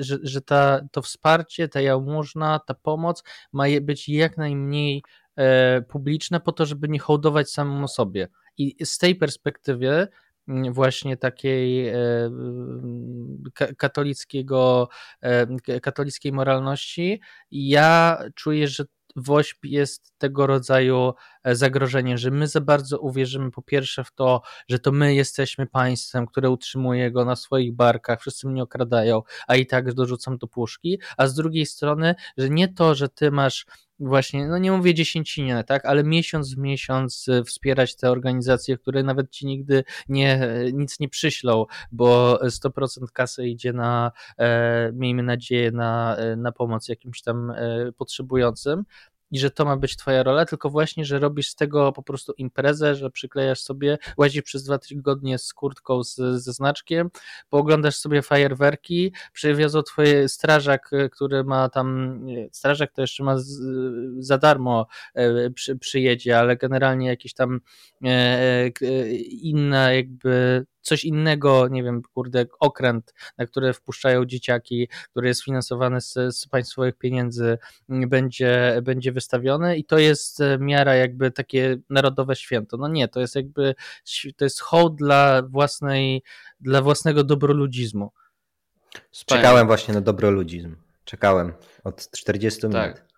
że, 0.00 0.18
że 0.22 0.40
ta, 0.40 0.80
to 0.92 1.02
wsparcie, 1.02 1.68
ta 1.68 1.80
jałmużna, 1.80 2.58
ta 2.66 2.74
pomoc 2.74 3.22
ma 3.52 3.64
być 3.80 4.08
jak 4.08 4.36
najmniej 4.36 5.02
e, 5.36 5.82
publiczne 5.82 6.40
po 6.40 6.52
to, 6.52 6.66
żeby 6.66 6.88
nie 6.88 6.98
hołdować 6.98 7.50
samemu 7.50 7.88
sobie. 7.88 8.28
I 8.58 8.84
z 8.84 8.98
tej 8.98 9.14
perspektywy 9.14 10.08
mm, 10.48 10.72
właśnie 10.72 11.16
takiej 11.16 11.88
e, 11.88 11.94
katolickiego, 13.76 14.88
katolickiej 15.82 16.32
moralności, 16.32 17.20
ja 17.50 18.18
czuję, 18.34 18.68
że 18.68 18.84
WOŚP 19.16 19.68
jest 19.68 20.18
tego 20.18 20.46
rodzaju 20.46 21.12
e, 21.44 21.56
zagrożeniem, 21.56 22.18
że 22.18 22.30
my 22.30 22.48
za 22.48 22.60
bardzo 22.60 22.98
uwierzymy 22.98 23.50
po 23.50 23.62
pierwsze 23.62 24.04
w 24.04 24.12
to, 24.12 24.42
że 24.68 24.78
to 24.78 24.92
my 24.92 25.14
jesteśmy 25.14 25.66
państwem, 25.66 26.26
które 26.26 26.50
utrzymuje 26.50 27.10
go 27.10 27.24
na 27.24 27.36
swoich 27.36 27.72
barkach, 27.72 28.20
wszyscy 28.20 28.48
mnie 28.48 28.62
okradają, 28.62 29.22
a 29.46 29.56
i 29.56 29.66
tak 29.66 29.94
dorzucam 29.94 30.38
do 30.38 30.46
puszki, 30.46 31.00
a 31.16 31.26
z 31.26 31.34
drugiej 31.34 31.66
strony, 31.66 32.14
że 32.36 32.50
nie 32.50 32.68
to, 32.68 32.94
że 32.94 33.08
ty 33.08 33.30
masz 33.30 33.66
właśnie, 34.02 34.48
no 34.48 34.58
nie 34.58 34.72
mówię 34.72 34.94
dziesięcinie, 34.94 35.64
tak, 35.66 35.86
ale 35.86 36.04
miesiąc 36.04 36.54
w 36.54 36.58
miesiąc 36.58 37.26
e, 37.28 37.44
wspierać 37.44 37.96
te 37.96 38.10
organizacje, 38.10 38.78
które 38.78 39.02
nawet 39.02 39.30
ci 39.30 39.46
nigdy 39.46 39.84
nie, 40.08 40.42
e, 40.42 40.72
nic 40.72 41.00
nie 41.00 41.08
przyślą, 41.08 41.66
bo 41.92 42.38
100% 42.50 43.12
kasy 43.12 43.46
idzie 43.46 43.72
na, 43.72 44.12
e, 44.38 44.92
miejmy 44.92 45.22
nadzieję, 45.22 45.70
na, 45.70 46.16
na 46.36 46.52
pomoc 46.52 46.88
jakimś 46.88 47.22
tam 47.22 47.50
e, 47.50 47.92
potrzebującym, 47.96 48.84
i 49.32 49.38
że 49.38 49.50
to 49.50 49.64
ma 49.64 49.76
być 49.76 49.96
twoja 49.96 50.22
rola, 50.22 50.46
tylko 50.46 50.70
właśnie, 50.70 51.04
że 51.04 51.18
robisz 51.18 51.48
z 51.48 51.54
tego 51.54 51.92
po 51.92 52.02
prostu 52.02 52.32
imprezę, 52.32 52.94
że 52.94 53.10
przyklejasz 53.10 53.60
sobie, 53.60 53.98
łazisz 54.16 54.42
przez 54.42 54.64
dwa 54.64 54.78
tygodnie 54.78 55.38
z 55.38 55.54
kurtką 55.54 56.04
z, 56.04 56.16
ze 56.16 56.52
znaczkiem, 56.52 57.10
pooglądasz 57.50 57.96
sobie 57.96 58.22
fajerwerki, 58.22 59.12
przywiozą 59.32 59.82
twoje 59.82 60.28
strażak, 60.28 60.90
który 61.12 61.44
ma 61.44 61.68
tam, 61.68 62.20
strażak 62.52 62.92
to 62.92 63.00
jeszcze 63.00 63.24
ma 63.24 63.38
z, 63.38 63.60
za 64.18 64.38
darmo 64.38 64.86
e, 65.14 65.50
przy, 65.50 65.78
przyjedzie, 65.78 66.38
ale 66.38 66.56
generalnie 66.56 67.06
jakiś 67.08 67.34
tam 67.34 67.60
e, 68.04 68.08
e, 68.08 68.70
inna 69.42 69.92
jakby 69.92 70.64
coś 70.82 71.04
innego, 71.04 71.68
nie 71.68 71.82
wiem, 71.82 72.02
kurde, 72.14 72.46
okręt, 72.60 73.14
na 73.38 73.46
które 73.46 73.72
wpuszczają 73.72 74.24
dzieciaki, 74.24 74.88
który 75.10 75.28
jest 75.28 75.44
finansowany 75.44 76.00
z, 76.00 76.14
z 76.36 76.46
państwowych 76.46 76.98
pieniędzy, 76.98 77.58
będzie, 77.88 78.80
będzie 78.82 79.12
wystawiony 79.12 79.76
i 79.76 79.84
to 79.84 79.98
jest 79.98 80.40
e, 80.40 80.58
miara 80.58 80.94
jakby 80.94 81.30
takie 81.30 81.76
narodowe 81.90 82.36
święto. 82.36 82.76
No 82.76 82.88
nie, 82.88 83.08
to 83.08 83.20
jest 83.20 83.36
jakby, 83.36 83.74
to 84.36 84.44
jest 84.44 84.60
hołd 84.60 84.96
dla 84.96 85.42
własnej, 85.42 86.22
dla 86.60 86.82
własnego 86.82 87.24
dobroludzizmu. 87.24 88.12
Czekałem 89.26 89.66
właśnie 89.66 89.94
na 89.94 90.00
dobroludzizm. 90.00 90.76
Czekałem 91.04 91.52
od 91.84 92.10
40 92.10 92.66
minut. 92.66 93.11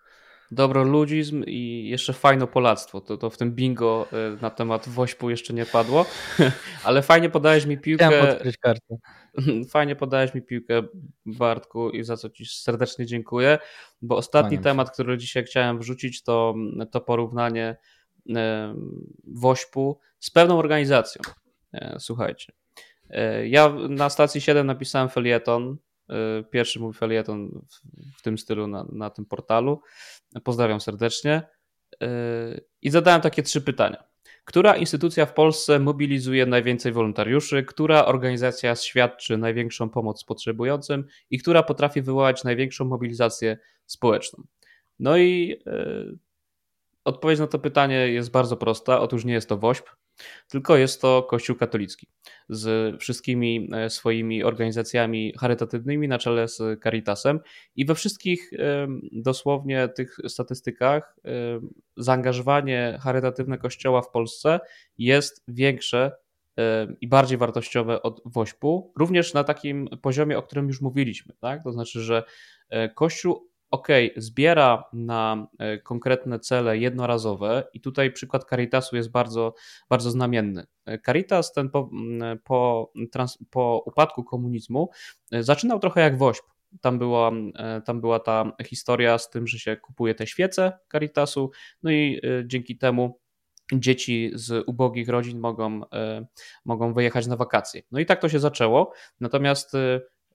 Dobroludzizm 0.55 1.43
i 1.47 1.87
jeszcze 1.89 2.13
fajno 2.13 2.47
polactwo. 2.47 3.01
To, 3.01 3.17
to 3.17 3.29
w 3.29 3.37
tym 3.37 3.51
bingo 3.51 4.07
e, 4.11 4.41
na 4.41 4.49
temat 4.49 4.89
Wośpu 4.89 5.29
jeszcze 5.29 5.53
nie 5.53 5.65
padło, 5.65 6.05
ale 6.85 7.01
fajnie 7.01 7.29
podałeś 7.29 7.65
mi 7.65 7.77
piłkę. 7.77 8.07
Chciałem 8.07 8.29
odkryć 8.29 8.57
kartę. 8.57 8.97
Fajnie 9.73 9.95
podałeś 9.95 10.33
mi 10.33 10.41
piłkę, 10.41 10.81
Bartku, 11.25 11.89
i 11.89 12.03
za 12.03 12.17
co 12.17 12.29
Ci 12.29 12.45
serdecznie 12.45 13.05
dziękuję, 13.05 13.57
bo 14.01 14.17
ostatni 14.17 14.59
temat, 14.59 14.91
który 14.91 15.17
dzisiaj 15.17 15.43
chciałem 15.43 15.79
wrzucić, 15.79 16.23
to, 16.23 16.55
to 16.91 17.01
porównanie 17.01 17.77
e, 18.35 18.75
Wośpu 19.23 19.99
z 20.19 20.31
pewną 20.31 20.59
organizacją. 20.59 21.21
E, 21.73 21.95
słuchajcie. 21.99 22.53
Ja 23.43 23.73
na 23.89 24.09
stacji 24.09 24.41
7 24.41 24.67
napisałem 24.67 25.09
felieton 25.09 25.77
pierwszy 26.51 26.79
mój 26.79 26.93
felieton 26.93 27.61
w, 28.17 28.21
tym 28.21 28.37
stylu 28.37 28.67
na, 28.67 28.85
na 28.91 29.09
tym 29.09 29.25
portalu. 29.25 29.81
Pozdrawiam 30.43 30.81
serdecznie. 30.81 31.41
E, 32.01 32.07
I 32.81 32.89
zadałem 32.89 33.21
takie 33.21 33.43
trzy 33.43 33.61
pytania. 33.61 34.03
Która 34.45 34.75
instytucja 34.75 35.25
w 35.25 35.33
Polsce 35.33 35.79
mobilizuje 35.79 36.45
najwięcej 36.45 36.91
wolontariuszy? 36.91 37.63
Która 37.63 38.05
organizacja 38.05 38.75
świadczy 38.75 39.37
największą 39.37 39.89
pomoc 39.89 40.23
potrzebującym? 40.23 41.05
I 41.29 41.39
która 41.39 41.63
potrafi 41.63 42.01
wywołać 42.01 42.43
największą 42.43 42.85
mobilizację 42.85 43.57
społeczną? 43.85 44.43
No 44.99 45.17
i 45.17 45.61
e, 45.67 46.05
odpowiedź 47.03 47.39
na 47.39 47.47
to 47.47 47.59
pytanie 47.59 47.95
jest 47.95 48.31
bardzo 48.31 48.57
prosta. 48.57 48.99
Otóż 48.99 49.25
nie 49.25 49.33
jest 49.33 49.49
to 49.49 49.57
WOŚP, 49.57 49.89
tylko 50.47 50.77
jest 50.77 51.01
to 51.01 51.23
Kościół 51.23 51.55
katolicki 51.55 52.07
z 52.49 52.95
wszystkimi 53.01 53.69
e, 53.73 53.89
swoimi 53.89 54.43
organizacjami 54.43 55.33
charytatywnymi 55.39 56.07
na 56.07 56.17
czele 56.17 56.47
z 56.47 56.83
Caritasem 56.83 57.39
i 57.75 57.85
we 57.85 57.95
wszystkich 57.95 58.51
dosłownie 59.11 59.87
tych 59.87 60.17
statystykach 60.27 61.15
zaangażowanie 61.97 62.99
charytatywne 63.01 63.57
Kościoła 63.57 64.01
w 64.01 64.09
Polsce 64.09 64.59
jest 64.97 65.43
większe 65.47 66.11
i 67.01 67.07
bardziej 67.07 67.37
wartościowe 67.37 68.01
od 68.01 68.21
WOŚP-u, 68.25 68.93
również 68.97 69.33
na 69.33 69.43
takim 69.43 69.87
poziomie, 70.01 70.37
o 70.37 70.43
którym 70.43 70.67
już 70.67 70.81
mówiliśmy, 70.81 71.33
tak? 71.41 71.63
To 71.63 71.71
znaczy, 71.71 72.01
że 72.01 72.23
e, 72.69 72.89
Kościół 72.89 73.49
ok, 73.71 73.87
zbiera 74.17 74.83
na 74.93 75.47
e, 75.59 75.77
konkretne 75.77 76.39
cele 76.39 76.77
jednorazowe 76.77 77.67
i 77.73 77.81
tutaj 77.81 78.11
przykład 78.11 78.49
Caritasu 78.49 78.95
jest 78.95 79.11
bardzo, 79.11 79.53
bardzo 79.89 80.11
znamienny. 80.11 80.65
E, 80.85 80.99
Caritas 80.99 81.53
ten 81.53 81.69
po, 81.69 81.89
po, 82.43 82.91
trans, 83.11 83.37
po 83.49 83.83
upadku 83.85 84.23
komunizmu 84.23 84.89
e, 85.31 85.43
zaczynał 85.43 85.79
trochę 85.79 86.01
jak 86.01 86.17
WOŚP. 86.17 86.45
Tam 86.81 86.99
była, 86.99 87.31
tam 87.85 88.01
była 88.01 88.19
ta 88.19 88.51
historia 88.65 89.17
z 89.17 89.29
tym, 89.29 89.47
że 89.47 89.59
się 89.59 89.75
kupuje 89.77 90.15
te 90.15 90.27
świece 90.27 90.79
Caritasu, 90.91 91.51
no 91.83 91.91
i 91.91 92.21
dzięki 92.45 92.77
temu 92.77 93.19
dzieci 93.73 94.31
z 94.33 94.63
ubogich 94.67 95.09
rodzin 95.09 95.39
mogą, 95.39 95.81
mogą 96.65 96.93
wyjechać 96.93 97.27
na 97.27 97.35
wakacje. 97.35 97.81
No 97.91 97.99
i 97.99 98.05
tak 98.05 98.21
to 98.21 98.29
się 98.29 98.39
zaczęło. 98.39 98.91
Natomiast 99.19 99.73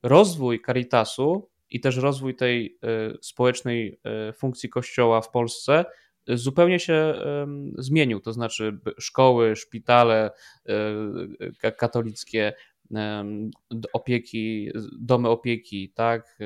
rozwój 0.03 0.63
Caritasu 0.67 1.51
i 1.71 1.81
też 1.81 1.97
rozwój 1.97 2.37
tej 2.37 2.79
e, 2.83 3.15
społecznej 3.21 4.01
e, 4.05 4.33
funkcji 4.33 4.69
Kościoła 4.69 5.21
w 5.21 5.31
Polsce 5.31 5.85
e, 6.29 6.37
zupełnie 6.37 6.81
się 6.81 7.15
zmienił. 7.79 8.21
To 8.21 8.33
znaczy, 8.33 8.79
szkoły, 8.99 9.57
szpitale 9.57 10.31
katolickie, 11.79 12.53
opieki, 13.93 14.71
domy 15.01 15.29
opieki, 15.29 15.93
tak, 15.95 16.39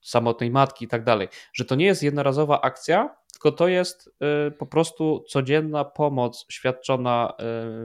samotnej 0.00 0.50
matki 0.50 0.84
i 0.84 0.88
tak 0.88 1.04
dalej, 1.04 1.28
że 1.52 1.64
to 1.64 1.74
nie 1.74 1.86
jest 1.86 2.02
jednorazowa 2.02 2.60
akcja, 2.60 3.16
tylko 3.32 3.52
to 3.52 3.68
jest 3.68 4.10
po 4.58 4.66
prostu 4.66 5.24
codzienna 5.28 5.84
pomoc 5.84 6.46
świadczona 6.48 7.32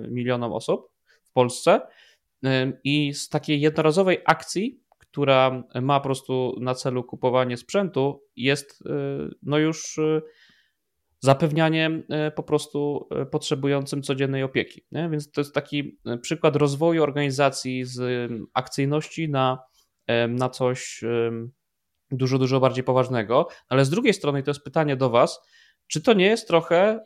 milionom 0.10 0.54
osób 0.54 0.92
w 1.24 1.32
Polsce. 1.32 1.82
I 2.84 3.14
z 3.14 3.30
takiej 3.30 3.62
jednorazowej 3.62 4.18
akcji 4.26 4.81
która 5.12 5.64
ma 5.82 6.00
po 6.00 6.04
prostu 6.04 6.56
na 6.60 6.76
celu 6.76 7.04
kupowanie 7.04 7.58
sprzętu, 7.58 8.24
jest 8.36 8.82
y, 8.82 8.86
no 9.44 9.58
już 9.58 9.98
y, 9.98 10.22
zapewnianiem 11.20 12.04
y, 12.28 12.32
po 12.32 12.44
prostu 12.44 13.10
potrzebującym 13.32 14.02
codziennej 14.02 14.44
opieki. 14.44 14.86
Nie? 14.92 15.10
Więc 15.10 15.32
to 15.32 15.42
jest 15.42 15.54
taki 15.54 16.00
przykład 16.22 16.56
rozwoju 16.56 17.04
organizacji 17.04 17.86
z 17.86 18.32
akcyjności 18.54 19.30
na 19.30 19.60
na 20.30 20.50
coś 20.50 21.04
dużo, 22.12 22.40
dużo 22.40 22.60
bardziej 22.60 22.84
poważnego. 22.84 23.48
Ale 23.70 23.86
z 23.86 23.90
drugiej 23.90 24.14
strony, 24.14 24.44
to 24.44 24.52
jest 24.52 24.64
pytanie 24.64 24.96
do 24.96 25.10
Was, 25.10 25.40
czy 25.88 26.02
to 26.02 26.14
nie 26.14 26.26
jest 26.26 26.48
trochę, 26.48 27.00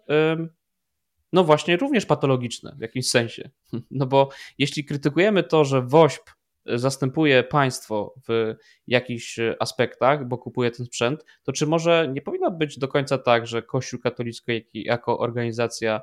no 1.33 1.43
właśnie, 1.43 1.77
również 1.77 2.05
patologiczne 2.05 2.75
w 2.77 2.81
jakimś 2.81 3.09
sensie? 3.09 3.49
No 3.91 4.05
bo 4.05 4.29
jeśli 4.57 4.85
krytykujemy 4.85 5.43
to, 5.43 5.65
że 5.65 5.81
WOŚP 5.81 6.31
zastępuje 6.65 7.43
państwo 7.43 8.13
w 8.27 8.55
jakichś 8.87 9.39
aspektach, 9.59 10.27
bo 10.27 10.37
kupuje 10.37 10.71
ten 10.71 10.85
sprzęt, 10.85 11.25
to 11.43 11.51
czy 11.51 11.67
może 11.67 12.09
nie 12.13 12.21
powinno 12.21 12.51
być 12.51 12.79
do 12.79 12.87
końca 12.87 13.17
tak, 13.17 13.47
że 13.47 13.61
Kościół 13.61 13.99
katolicki 13.99 14.65
jako 14.73 15.19
organizacja 15.19 16.01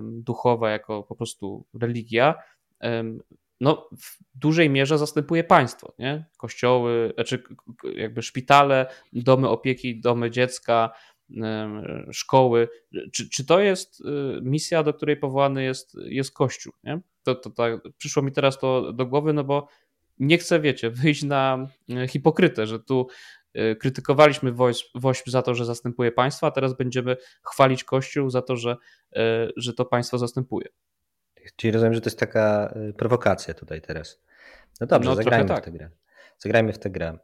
duchowa, 0.00 0.70
jako 0.70 1.02
po 1.02 1.16
prostu 1.16 1.66
religia, 1.80 2.34
no, 3.60 3.88
w 3.98 4.18
dużej 4.34 4.70
mierze 4.70 4.98
zastępuje 4.98 5.44
państwo, 5.44 5.94
nie? 5.98 6.24
Kościoły, 6.36 7.12
znaczy 7.14 7.42
jakby 7.94 8.22
szpitale, 8.22 8.86
domy 9.12 9.48
opieki, 9.48 10.00
domy 10.00 10.30
dziecka, 10.30 10.90
szkoły. 12.12 12.68
Czy, 13.12 13.30
czy 13.30 13.46
to 13.46 13.60
jest 13.60 14.00
y, 14.00 14.04
misja, 14.42 14.82
do 14.82 14.94
której 14.94 15.16
powołany 15.16 15.64
jest, 15.64 15.96
jest 16.04 16.34
Kościół? 16.34 16.72
Nie? 16.84 17.00
To, 17.24 17.34
to, 17.34 17.50
to, 17.50 17.64
przyszło 17.98 18.22
mi 18.22 18.32
teraz 18.32 18.58
to 18.58 18.92
do 18.92 19.06
głowy, 19.06 19.32
no 19.32 19.44
bo 19.44 19.68
nie 20.18 20.38
chcę, 20.38 20.60
wiecie, 20.60 20.90
wyjść 20.90 21.22
na 21.22 21.68
y, 21.90 22.08
hipokrytę, 22.08 22.66
że 22.66 22.80
tu 22.80 23.06
y, 23.56 23.76
krytykowaliśmy 23.76 24.52
WOŚP 24.94 25.30
za 25.30 25.42
to, 25.42 25.54
że 25.54 25.64
zastępuje 25.64 26.12
państwo, 26.12 26.46
a 26.46 26.50
teraz 26.50 26.76
będziemy 26.76 27.16
chwalić 27.42 27.84
Kościół 27.84 28.30
za 28.30 28.42
to, 28.42 28.56
że, 28.56 28.76
że 29.56 29.74
to 29.74 29.84
państwo 29.84 30.18
zastępuje. 30.18 30.66
Czyli 31.56 31.72
rozumiem, 31.72 31.94
że 31.94 32.00
to 32.00 32.06
jest 32.06 32.18
taka 32.18 32.74
prowokacja 32.96 33.54
tutaj 33.54 33.80
teraz. 33.80 34.22
No 34.80 34.86
dobrze, 34.86 35.10
no, 35.10 35.16
zagrajmy 35.16 35.48
tak. 35.48 35.62
w 35.62 35.64
tę 35.64 35.72
grę. 35.72 35.90
Zagrajmy 36.38 36.72
w 36.72 36.78
tę 36.78 36.90
grę. 36.90 37.18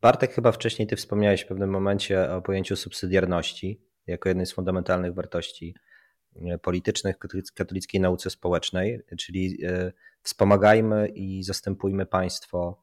Bartek, 0.00 0.32
chyba 0.32 0.52
wcześniej 0.52 0.88
ty 0.88 0.96
wspomniałeś 0.96 1.42
w 1.42 1.46
pewnym 1.46 1.70
momencie 1.70 2.32
o 2.32 2.42
pojęciu 2.42 2.76
subsydiarności 2.76 3.82
jako 4.06 4.28
jednej 4.28 4.46
z 4.46 4.52
fundamentalnych 4.52 5.14
wartości 5.14 5.74
e, 5.76 5.89
politycznych 6.62 7.16
katolickiej 7.54 8.00
nauce 8.00 8.30
społecznej, 8.30 9.00
czyli 9.18 9.58
e, 9.64 9.92
wspomagajmy 10.22 11.08
i 11.08 11.42
zastępujmy 11.42 12.06
państwo 12.06 12.82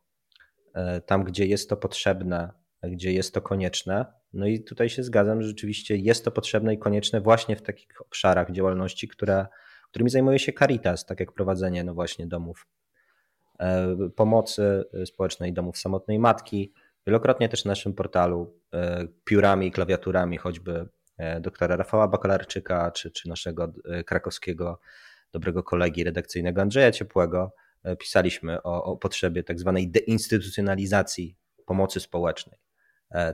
e, 0.74 1.02
tam, 1.02 1.24
gdzie 1.24 1.46
jest 1.46 1.70
to 1.70 1.78
potrzebne, 1.78 2.52
gdzie 2.84 3.14
jest 3.14 3.34
to 3.34 3.42
konieczne. 3.42 4.06
No 4.34 4.48
i 4.48 4.64
tutaj 4.64 4.90
się 4.90 5.04
zgadzam, 5.04 5.42
że 5.42 5.48
rzeczywiście 5.48 5.98
jest 5.98 6.26
to 6.26 6.32
potrzebne 6.32 6.74
i 6.74 6.78
konieczne 6.78 7.22
właśnie 7.22 7.56
w 7.56 7.62
takich 7.62 8.02
obszarach 8.02 8.52
działalności, 8.52 9.08
które, 9.08 9.46
którymi 9.90 10.10
zajmuje 10.10 10.40
się 10.40 10.54
Caritas, 10.54 11.06
tak 11.06 11.20
jak 11.20 11.32
prowadzenie 11.32 11.84
no 11.84 11.94
właśnie 11.94 12.28
domów 12.28 12.68
pomocy 14.16 14.84
społecznej, 15.06 15.54
domów 15.54 15.78
samotnej 15.78 16.20
matki, 16.20 16.74
Wielokrotnie 17.08 17.50
też 17.50 17.66
na 17.66 17.72
naszym 17.72 17.94
portalu 17.94 18.54
e, 18.74 19.08
piórami 19.26 19.68
i 19.68 19.72
klawiaturami, 19.72 20.38
choćby 20.38 20.72
e, 20.72 20.86
doktora 21.40 21.76
Rafała 21.76 22.08
Bakalarczyka, 22.08 22.92
czy, 22.92 23.12
czy 23.12 23.30
naszego 23.30 23.74
e, 23.86 24.04
krakowskiego 24.04 24.80
dobrego 25.32 25.64
kolegi 25.64 26.04
redakcyjnego 26.04 26.62
Andrzeja 26.62 26.92
Ciepłego, 26.92 27.52
pisaliśmy 28.00 28.64
o, 28.64 28.84
o 28.84 28.98
potrzebie 28.98 29.44
tak 29.44 29.60
zwanej 29.60 29.92
deinstytucjonalizacji 29.92 31.38
pomocy 31.66 32.00
społecznej. 32.00 32.60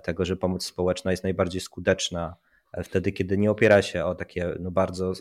Tego, 0.03 0.25
że 0.25 0.38
pomoc 0.38 0.65
społeczna 0.65 1.11
jest 1.11 1.23
najbardziej 1.23 1.61
skuteczna 1.61 2.36
wtedy, 2.84 3.11
kiedy 3.11 3.38
nie 3.38 3.51
opiera 3.51 3.81
się 3.81 4.05
o 4.05 4.15
takie 4.15 4.55
no 4.59 4.71
bardzo 4.71 5.13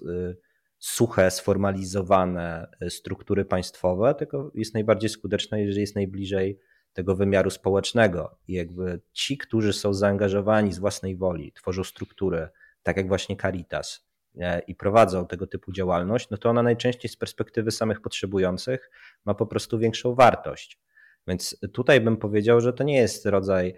suche, 0.78 1.30
sformalizowane 1.30 2.68
struktury 2.88 3.44
państwowe, 3.44 4.14
tylko 4.14 4.50
jest 4.54 4.74
najbardziej 4.74 5.10
skuteczna, 5.10 5.58
jeżeli 5.58 5.80
jest 5.80 5.94
najbliżej 5.94 6.58
tego 6.93 7.16
wymiaru 7.16 7.51
społecznego. 7.51 8.38
I 8.49 8.53
jakby 8.53 9.01
ci, 9.12 9.38
którzy 9.38 9.72
są 9.72 9.95
zaangażowani 9.95 10.72
z 10.72 10.78
własnej 10.78 11.16
woli, 11.16 11.53
tworzą 11.53 11.84
struktury, 11.84 12.49
tak 12.82 12.97
jak 12.97 13.09
właśnie 13.09 13.36
Caritas, 13.36 14.07
e, 14.40 14.61
i 14.61 14.74
prowadzą 14.74 15.26
tego 15.26 15.47
typu 15.47 15.72
działalność, 15.72 16.30
no 16.30 16.36
to 16.36 16.51
ona 16.51 16.62
najczęściej 16.62 17.11
z 17.11 17.16
perspektywy 17.16 17.70
samych 17.70 18.01
potrzebujących 18.01 18.90
ma 19.24 19.34
po 19.34 19.47
prostu 19.47 19.78
większą 19.78 20.14
wartość. 20.14 20.78
Więc 21.26 21.57
tutaj 21.72 22.01
bym 22.01 22.16
powiedział, 22.16 22.61
że 22.61 22.72
to 22.72 22.84
nie 22.84 22.97
jest 22.97 23.26
rodzaj 23.26 23.74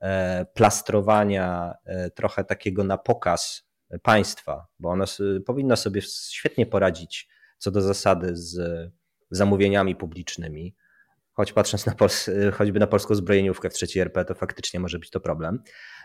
e, 0.00 0.46
plastrowania 0.54 1.74
e, 1.84 2.10
trochę 2.10 2.44
takiego 2.44 2.84
na 2.84 2.98
pokaz 2.98 3.68
państwa, 4.02 4.66
bo 4.78 4.90
ono 4.90 5.04
powinno 5.46 5.76
sobie 5.76 6.02
świetnie 6.02 6.66
poradzić 6.66 7.28
co 7.58 7.70
do 7.70 7.80
zasady 7.80 8.36
z 8.36 8.60
zamówieniami 9.30 9.96
publicznymi 9.96 10.74
choć 11.38 11.52
patrząc 11.52 11.86
na 11.86 11.92
Pols- 11.92 12.30
choćby 12.58 12.78
na 12.78 12.86
polską 12.86 13.14
zbrojeniówkę 13.14 13.70
w 13.70 13.72
trzeciej 13.72 14.02
RP, 14.02 14.24
to 14.24 14.34
faktycznie 14.34 14.80
może 14.80 14.98
być 14.98 15.10
to 15.10 15.20
problem. 15.20 15.62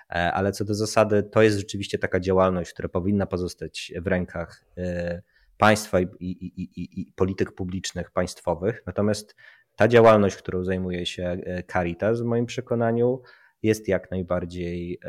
E, 0.09 0.13
ale 0.34 0.51
co 0.51 0.65
do 0.65 0.75
zasady, 0.75 1.23
to 1.23 1.41
jest 1.41 1.57
rzeczywiście 1.57 1.97
taka 1.99 2.19
działalność, 2.19 2.73
która 2.73 2.89
powinna 2.89 3.25
pozostać 3.25 3.93
w 4.01 4.07
rękach 4.07 4.65
e, 4.77 5.21
państwa 5.57 5.99
i, 6.01 6.05
i, 6.19 6.61
i, 6.61 7.01
i 7.01 7.11
polityk 7.15 7.51
publicznych 7.51 8.11
państwowych. 8.11 8.84
Natomiast 8.86 9.36
ta 9.75 9.88
działalność, 9.88 10.36
którą 10.36 10.63
zajmuje 10.63 11.05
się 11.05 11.23
e, 11.23 11.63
Caritas, 11.63 12.21
w 12.21 12.25
moim 12.25 12.45
przekonaniu, 12.45 13.21
jest 13.63 13.88
jak 13.88 14.11
najbardziej 14.11 14.99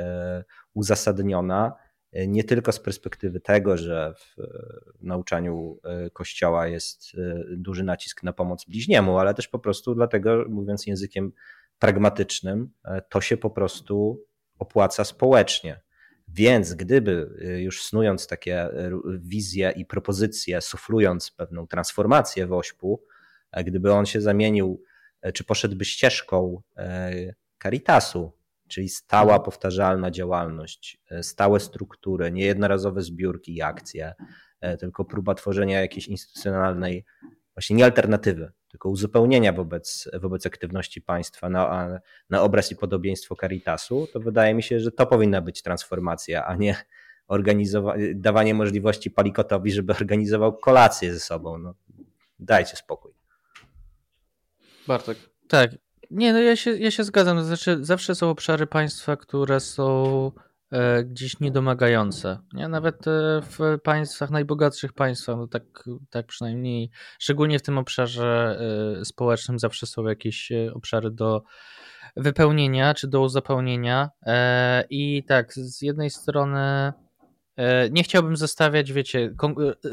uzasadniona 0.75 1.73
nie 2.15 2.45
tylko 2.45 2.73
z 2.73 2.81
perspektywy 2.81 3.41
tego, 3.41 3.77
że 3.77 4.15
w 4.19 4.37
nauczaniu 5.01 5.79
e, 5.85 6.11
Kościoła 6.11 6.67
jest 6.67 7.13
e, 7.15 7.45
duży 7.57 7.85
nacisk 7.85 8.23
na 8.23 8.33
pomoc 8.33 8.65
bliźniemu, 8.65 9.19
ale 9.19 9.35
też 9.35 9.49
po 9.49 9.59
prostu 9.59 9.95
dlatego, 9.95 10.45
mówiąc 10.49 10.87
językiem 10.87 11.33
pragmatycznym, 11.79 12.71
e, 12.85 13.03
to 13.03 13.21
się 13.21 13.37
po 13.37 13.51
prostu 13.51 14.25
opłaca 14.59 15.05
społecznie. 15.05 15.81
Więc 16.29 16.75
gdyby 16.75 17.31
już 17.59 17.85
snując 17.85 18.27
takie 18.27 18.69
wizje 19.19 19.73
i 19.77 19.87
propozycje, 19.87 20.61
suflując 20.61 21.31
pewną 21.31 21.67
transformację 21.67 22.47
w 22.47 22.53
ośpu, 22.53 23.05
gdyby 23.65 23.93
on 23.93 24.07
się 24.07 24.21
zamienił, 24.21 24.83
czy 25.35 25.45
poszedłby 25.45 25.85
ścieżką 25.85 26.63
Caritasu, 27.63 28.33
czyli 28.75 28.89
stała, 28.89 29.23
mhm. 29.23 29.43
powtarzalna 29.43 30.11
działalność, 30.11 31.01
e, 31.11 31.23
stałe 31.23 31.61
struktury, 31.61 32.33
nie 32.33 32.45
jednorazowe 32.45 33.03
zbiórki 33.03 33.57
i 33.57 33.63
akcje, 33.63 34.15
e, 34.61 34.77
tylko 34.77 35.05
próba 35.05 35.35
tworzenia 35.35 35.81
jakiejś 35.81 36.09
instytucjonalnej, 36.09 37.05
właśnie 37.55 37.77
nie 37.77 37.85
alternatywy, 37.85 38.53
tylko 38.69 38.89
uzupełnienia 38.89 39.53
wobec, 39.53 40.09
wobec 40.21 40.47
aktywności 40.47 41.03
państwa 41.03 41.49
na, 41.49 42.01
na 42.31 42.43
obraz 42.43 42.73
i 42.73 42.77
podobieństwo 42.77 43.37
Caritasu, 43.37 44.09
to 44.13 44.21
wydaje 44.21 44.55
mi 44.55 44.63
się, 44.63 44.81
że 44.81 44.93
to 44.93 45.07
powinna 45.07 45.41
być 45.41 45.63
transformacja, 45.63 46.47
a 46.47 46.57
nie 46.57 46.77
organizowanie, 47.29 48.15
dawanie 48.15 48.55
możliwości 48.55 49.11
Palikotowi, 49.11 49.73
żeby 49.73 49.93
organizował 49.93 50.57
kolację 50.57 51.15
ze 51.15 51.21
sobą. 51.21 51.59
No, 51.59 51.75
dajcie 52.39 52.77
spokój. 52.77 53.13
Bartek. 54.87 55.19
Tak, 55.49 55.71
nie, 56.11 56.33
no 56.33 56.39
ja 56.39 56.57
się, 56.57 56.77
ja 56.77 56.91
się 56.91 57.05
zgadzam. 57.05 57.45
Znaczy, 57.45 57.79
zawsze 57.81 58.15
są 58.15 58.31
obszary 58.31 58.67
państwa, 58.67 59.17
które 59.17 59.61
są 59.61 60.33
e, 60.71 61.05
gdzieś 61.05 61.41
niedomagające. 61.41 62.39
Nie? 62.53 62.69
Nawet 62.69 63.09
e, 63.09 63.43
w 63.43 63.79
państwach, 63.83 64.31
najbogatszych 64.31 64.93
państwach, 64.93 65.37
no 65.37 65.47
tak, 65.47 65.63
tak 66.11 66.27
przynajmniej, 66.27 66.91
szczególnie 67.19 67.59
w 67.59 67.63
tym 67.63 67.79
obszarze 67.79 68.59
e, 69.01 69.05
społecznym, 69.05 69.59
zawsze 69.59 69.87
są 69.87 70.07
jakieś 70.07 70.53
e, 70.53 70.75
obszary 70.75 71.11
do 71.11 71.43
wypełnienia 72.17 72.95
czy 72.95 73.09
do 73.09 73.21
uzupełnienia. 73.21 74.11
E, 74.27 74.85
I 74.91 75.25
tak, 75.25 75.55
z 75.55 75.83
jednej 75.83 76.11
strony 76.11 76.93
e, 77.57 77.91
nie 77.91 78.03
chciałbym 78.03 78.37
zostawiać, 78.37 78.93
wiecie, 78.93 79.35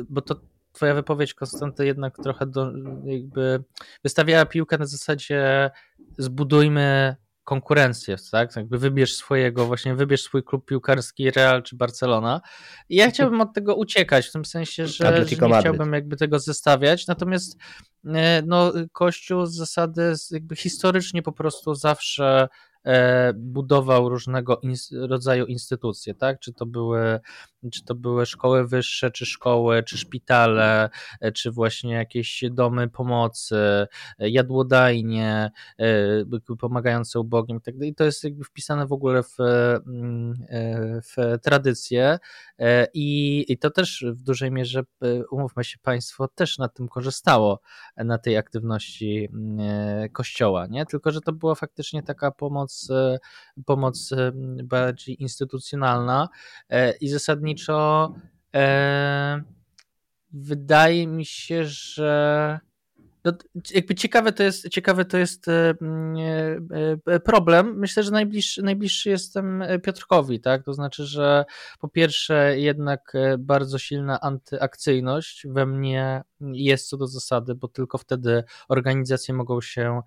bo 0.10 0.22
to 0.22 0.36
twoja 0.72 0.94
wypowiedź, 0.94 1.34
Konstanty, 1.34 1.86
jednak 1.86 2.16
trochę 2.24 2.46
do, 2.46 2.72
jakby 3.04 3.64
wystawiała 4.04 4.46
piłkę 4.46 4.78
na 4.78 4.86
zasadzie 4.86 5.72
zbudujmy 6.18 7.16
konkurencję, 7.44 8.16
tak? 8.32 8.56
Jakby 8.56 8.78
wybierz 8.78 9.16
swojego, 9.16 9.66
właśnie 9.66 9.96
wybierz 9.96 10.24
swój 10.24 10.44
klub 10.44 10.66
piłkarski 10.66 11.32
Real 11.32 11.64
czy 11.64 11.76
Barcelona. 11.76 12.42
I 12.90 12.96
ja 12.96 13.12
chciałbym 13.12 13.42
od 13.42 13.54
tego 13.54 13.76
uciekać, 13.76 14.28
w 14.28 14.32
tym 14.32 14.46
sensie, 14.46 14.88
że, 14.88 15.26
że 15.26 15.48
nie 15.48 15.60
chciałbym 15.60 15.94
jakby 15.94 16.18
tego 16.18 16.40
zestawiać, 16.40 17.08
natomiast 17.08 17.58
e, 18.06 18.42
no, 18.42 18.74
Kościół 18.92 19.46
z 19.46 19.56
zasady 19.56 20.14
jakby 20.32 20.56
historycznie 20.56 21.22
po 21.22 21.32
prostu 21.32 21.76
zawsze 21.76 22.48
e, 22.86 23.34
budował 23.34 24.10
różnego 24.10 24.62
rodzaju 24.92 25.46
instytucje, 25.46 26.16
tak? 26.16 26.40
Czy 26.40 26.54
to 26.54 26.66
były 26.66 27.20
czy 27.72 27.84
to 27.86 27.96
były 27.96 28.26
szkoły 28.26 28.68
wyższe, 28.68 29.12
czy 29.12 29.26
szkoły, 29.26 29.84
czy 29.84 29.98
szpitale, 29.98 30.90
czy 31.34 31.52
właśnie 31.52 31.94
jakieś 31.94 32.44
domy 32.52 32.90
pomocy, 32.90 33.88
jadłodajnie, 34.20 35.52
pomagające 36.60 37.20
ubogim 37.20 37.58
i 37.58 37.62
tak 37.62 37.78
dalej. 37.78 37.96
To 37.96 38.04
jest 38.04 38.24
jakby 38.24 38.44
wpisane 38.44 38.88
w 38.88 38.92
ogóle 38.92 39.24
w, 39.24 39.38
mm, 39.88 40.34
w 41.04 41.40
tradycję 41.44 42.20
i, 42.94 43.46
i 43.48 43.58
to 43.58 43.70
też 43.70 44.06
w 44.08 44.24
dużej 44.24 44.52
mierze, 44.52 44.84
umówmy 45.32 45.64
się 45.64 45.78
Państwo, 45.82 46.28
też 46.28 46.58
na 46.58 46.68
tym 46.68 46.88
korzystało, 46.88 47.62
na 47.98 48.18
tej 48.18 48.38
aktywności 48.38 49.30
mm, 49.34 50.10
kościoła, 50.10 50.68
nie? 50.68 50.86
Tylko, 50.86 51.12
że 51.12 51.22
to 51.22 51.34
była 51.34 51.56
faktycznie 51.56 52.04
taka 52.04 52.32
pomoc, 52.32 52.88
pomoc 53.66 54.10
bardziej 54.64 55.22
instytucjonalna 55.22 56.30
i 57.02 57.10
zasadniczo 57.10 57.51
wydaje 60.32 61.08
mi 61.08 61.26
się, 61.26 61.66
że 61.66 62.60
no, 63.26 63.32
jakby 63.74 63.96
ciekawe 63.96 64.32
to 64.32 64.44
jest, 64.44 64.70
ciekawe 64.70 65.06
to 65.06 65.18
jest 65.18 65.48
e, 65.48 65.52
e, 65.52 67.14
e, 67.14 67.20
problem. 67.20 67.80
Myślę, 67.80 68.04
że 68.04 68.12
najbliższy, 68.12 68.64
najbliższy 68.64 69.10
jestem 69.10 69.64
Piotrkowi, 69.84 70.40
tak? 70.40 70.64
To 70.64 70.74
znaczy, 70.74 71.06
że 71.06 71.46
po 71.80 71.88
pierwsze 71.88 72.60
jednak 72.60 73.14
bardzo 73.40 73.80
silna 73.80 74.20
antyakcyjność 74.22 75.48
we 75.48 75.66
mnie 75.66 76.22
jest 76.42 76.90
co 76.90 76.98
do 76.98 77.08
zasady, 77.08 77.56
bo 77.56 77.68
tylko 77.68 77.98
wtedy 77.98 78.44
organizacje 78.70 79.34
mogą 79.34 79.62
się 79.62 80.02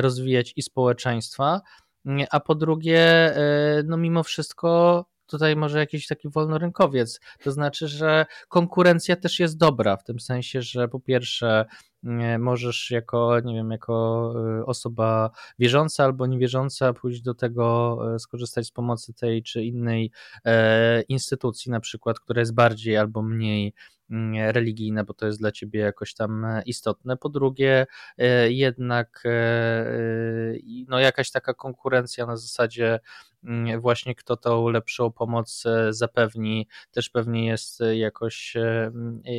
rozwijać 0.00 0.52
i 0.56 0.62
społeczeństwa. 0.62 1.60
A 2.30 2.40
po 2.40 2.54
drugie, 2.54 3.34
no 3.84 3.96
mimo 3.96 4.22
wszystko 4.22 5.04
tutaj 5.26 5.56
może 5.56 5.78
jakiś 5.78 6.06
taki 6.06 6.28
wolnorynkowiec. 6.28 7.20
To 7.42 7.52
znaczy, 7.52 7.88
że 7.88 8.26
konkurencja 8.48 9.16
też 9.16 9.40
jest 9.40 9.56
dobra, 9.56 9.96
w 9.96 10.04
tym 10.04 10.20
sensie, 10.20 10.62
że 10.62 10.88
po 10.88 11.00
pierwsze 11.00 11.64
możesz 12.38 12.90
jako, 12.90 13.40
nie 13.40 13.54
wiem, 13.54 13.70
jako 13.70 14.34
y, 14.60 14.66
osoba 14.66 15.30
wierząca 15.58 16.04
albo 16.04 16.26
niewierząca 16.26 16.92
pójść 16.92 17.22
do 17.22 17.34
tego, 17.34 17.98
e, 18.14 18.18
skorzystać 18.18 18.66
z 18.66 18.70
pomocy 18.70 19.14
tej 19.14 19.42
czy 19.42 19.64
innej 19.64 20.10
e, 20.44 21.02
instytucji 21.02 21.70
na 21.70 21.80
przykład, 21.80 22.20
która 22.20 22.40
jest 22.40 22.54
bardziej 22.54 22.96
albo 22.96 23.22
mniej 23.22 23.74
mm, 24.10 24.50
religijna, 24.50 25.04
bo 25.04 25.14
to 25.14 25.26
jest 25.26 25.38
dla 25.38 25.52
ciebie 25.52 25.80
jakoś 25.80 26.14
tam 26.14 26.44
e, 26.44 26.62
istotne. 26.66 27.16
Po 27.16 27.28
drugie, 27.28 27.86
jednak 28.48 29.22
no 30.88 30.98
jakaś 30.98 31.30
taka 31.30 31.54
konkurencja 31.54 32.26
na 32.26 32.36
zasadzie 32.36 33.00
Mm, 33.00 33.33
właśnie 33.78 34.14
kto 34.14 34.36
tą 34.36 34.68
lepszą 34.68 35.12
pomoc 35.12 35.66
e, 35.66 35.92
zapewni, 35.92 36.68
też 36.90 37.10
pewnie 37.10 37.46
jest 37.46 37.80
e, 37.80 37.96
jakoś, 37.96 38.56
e, 38.56 38.92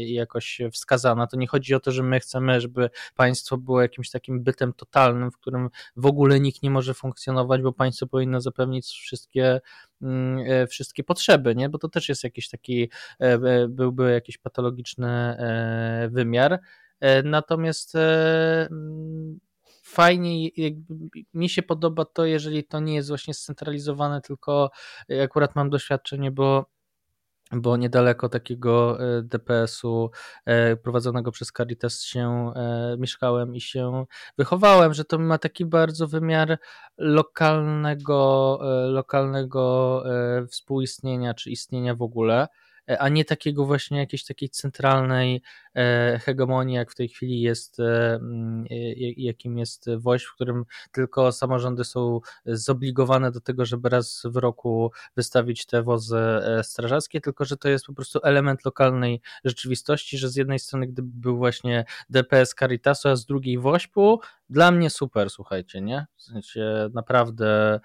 jakoś 0.06 0.62
wskazana. 0.72 1.28
To 1.28 1.38
nie 1.38 1.48
chodzi 1.48 1.76
o 1.76 1.80
to, 1.80 1.92
że 1.92 2.04
my 2.04 2.20
chcemy, 2.20 2.62
żeby 2.62 2.90
państwo 3.16 3.58
było 3.58 3.82
jakimś 3.82 4.10
takim 4.10 4.44
bytem 4.44 4.74
totalnym, 4.74 5.32
w 5.32 5.38
którym 5.38 5.70
w 5.96 6.06
ogóle 6.06 6.40
nikt 6.40 6.64
nie 6.64 6.70
może 6.70 6.94
funkcjonować, 6.94 7.62
bo 7.62 7.74
państwo 7.74 8.08
powinno 8.08 8.42
zapewnić 8.42 8.86
wszystkie 8.88 9.62
mm, 10.02 10.68
wszystkie 10.68 11.04
potrzeby, 11.04 11.56
nie? 11.56 11.70
bo 11.70 11.78
to 11.78 11.90
też 11.90 12.10
jest 12.10 12.24
jakiś 12.24 12.50
taki, 12.50 12.90
byłby 13.70 14.12
jakiś 14.12 14.38
patologiczny 14.38 15.38
wymiar. 16.10 16.60
Natomiast 17.24 17.98
fajnie, 19.96 20.50
mi 21.34 21.50
się 21.50 21.64
podoba 21.64 22.06
to, 22.06 22.26
jeżeli 22.26 22.64
to 22.64 22.80
nie 22.80 22.96
jest 22.96 23.10
właśnie 23.10 23.34
scentralizowane, 23.34 24.22
tylko 24.22 24.72
akurat 25.24 25.56
mam 25.56 25.70
doświadczenie, 25.70 26.32
bo 26.32 26.76
bo 27.52 27.78
niedaleko 27.78 28.30
takiego 28.30 28.98
e, 29.00 29.22
DPS-u 29.22 30.12
e, 30.46 30.76
prowadzonego 30.76 31.32
przez 31.32 31.52
Caritas 31.52 32.02
się 32.02 32.52
e, 32.56 32.96
mieszkałem 33.00 33.56
i 33.56 33.62
się 33.62 34.06
wychowałem, 34.38 34.94
że 34.94 35.06
to 35.06 35.20
ma 35.20 35.38
taki 35.38 35.66
bardzo 35.66 36.08
wymiar 36.08 36.60
lokalnego, 36.98 38.60
lokalnego 38.88 40.04
współistnienia 40.50 41.34
czy 41.34 41.52
istnienia 41.52 41.96
w 41.96 42.02
ogóle. 42.02 42.48
E, 42.90 43.00
a 43.00 43.10
nie 43.10 43.26
takiego 43.26 43.66
właśnie 43.66 44.00
jakiejś 44.00 44.26
takiej 44.26 44.50
centralnej 44.50 45.36
e, 45.36 45.42
hegemonii, 46.22 46.76
jak 46.76 46.92
w 46.92 46.96
tej 46.96 47.08
chwili 47.08 47.42
jest, 47.42 47.80
e, 47.80 48.16
mm, 48.16 48.66
jakim 49.18 49.58
jest 49.58 49.86
WOŚ, 49.98 50.26
w 50.26 50.36
którym 50.36 50.66
tylko 50.92 51.32
samorządy 51.32 51.84
są 51.84 52.20
zobligowane 52.46 53.32
do 53.32 53.42
tego, 53.42 53.66
żeby 53.66 53.90
raz 53.90 54.24
w 54.26 54.36
roku 54.36 54.92
wystawić 55.16 55.66
te 55.66 55.84
wozy 55.84 56.20
strażackie, 56.64 57.22
tylko 57.22 57.46
że 57.46 57.58
to 57.58 57.70
jest 57.70 57.86
po 57.86 57.94
prostu 57.94 58.20
element 58.24 58.66
lokalnej 58.66 59.22
rzeczywistości, 59.46 60.18
że 60.18 60.30
z 60.30 60.36
jednej 60.36 60.60
strony 60.60 60.88
gdyby 60.88 61.10
był 61.14 61.38
właśnie 61.38 61.86
DPS 62.10 62.56
Caritasu, 62.60 63.10
a 63.10 63.16
z 63.16 63.26
drugiej 63.26 63.60
WOŚP-u, 63.60 64.20
dla 64.50 64.72
mnie 64.72 64.90
super, 64.90 65.30
słuchajcie, 65.30 65.82
nie? 65.82 66.06
W 66.18 66.24
sensie 66.24 66.90
naprawdę 66.94 67.80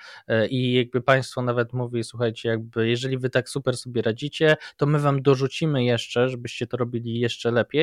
i 0.51 0.75
jakby 0.75 1.01
państwo 1.03 1.43
nawet 1.43 1.73
mówi, 1.73 2.05
słuchajcie, 2.05 2.49
jakby 2.49 2.89
jeżeli 2.89 3.19
wy 3.19 3.31
tak 3.31 3.49
super 3.49 3.77
sobie 3.77 4.03
radzicie, 4.03 4.57
to 4.77 4.87
my 4.87 4.99
wam 4.99 5.23
dorzucimy 5.23 5.85
jeszcze, 5.85 6.29
żebyście 6.29 6.67
to 6.67 6.77
robili 6.77 7.21
jeszcze 7.21 7.51
lepiej. 7.51 7.80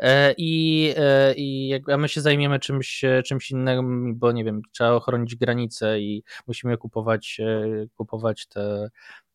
E, 0.00 0.34
I, 0.36 0.94
e, 0.96 1.34
i 1.34 1.68
jakby, 1.68 1.94
a 1.94 1.96
my 1.96 2.08
się 2.08 2.20
zajmiemy 2.20 2.58
czymś, 2.58 3.04
czymś 3.24 3.50
innym, 3.50 4.14
bo 4.18 4.32
nie 4.32 4.44
wiem, 4.44 4.62
trzeba 4.72 4.90
ochronić 4.90 5.36
granice 5.36 6.00
i 6.00 6.22
musimy 6.46 6.76
kupować, 6.76 7.40
e, 7.40 7.86
kupować 7.96 8.46
te, 8.46 8.90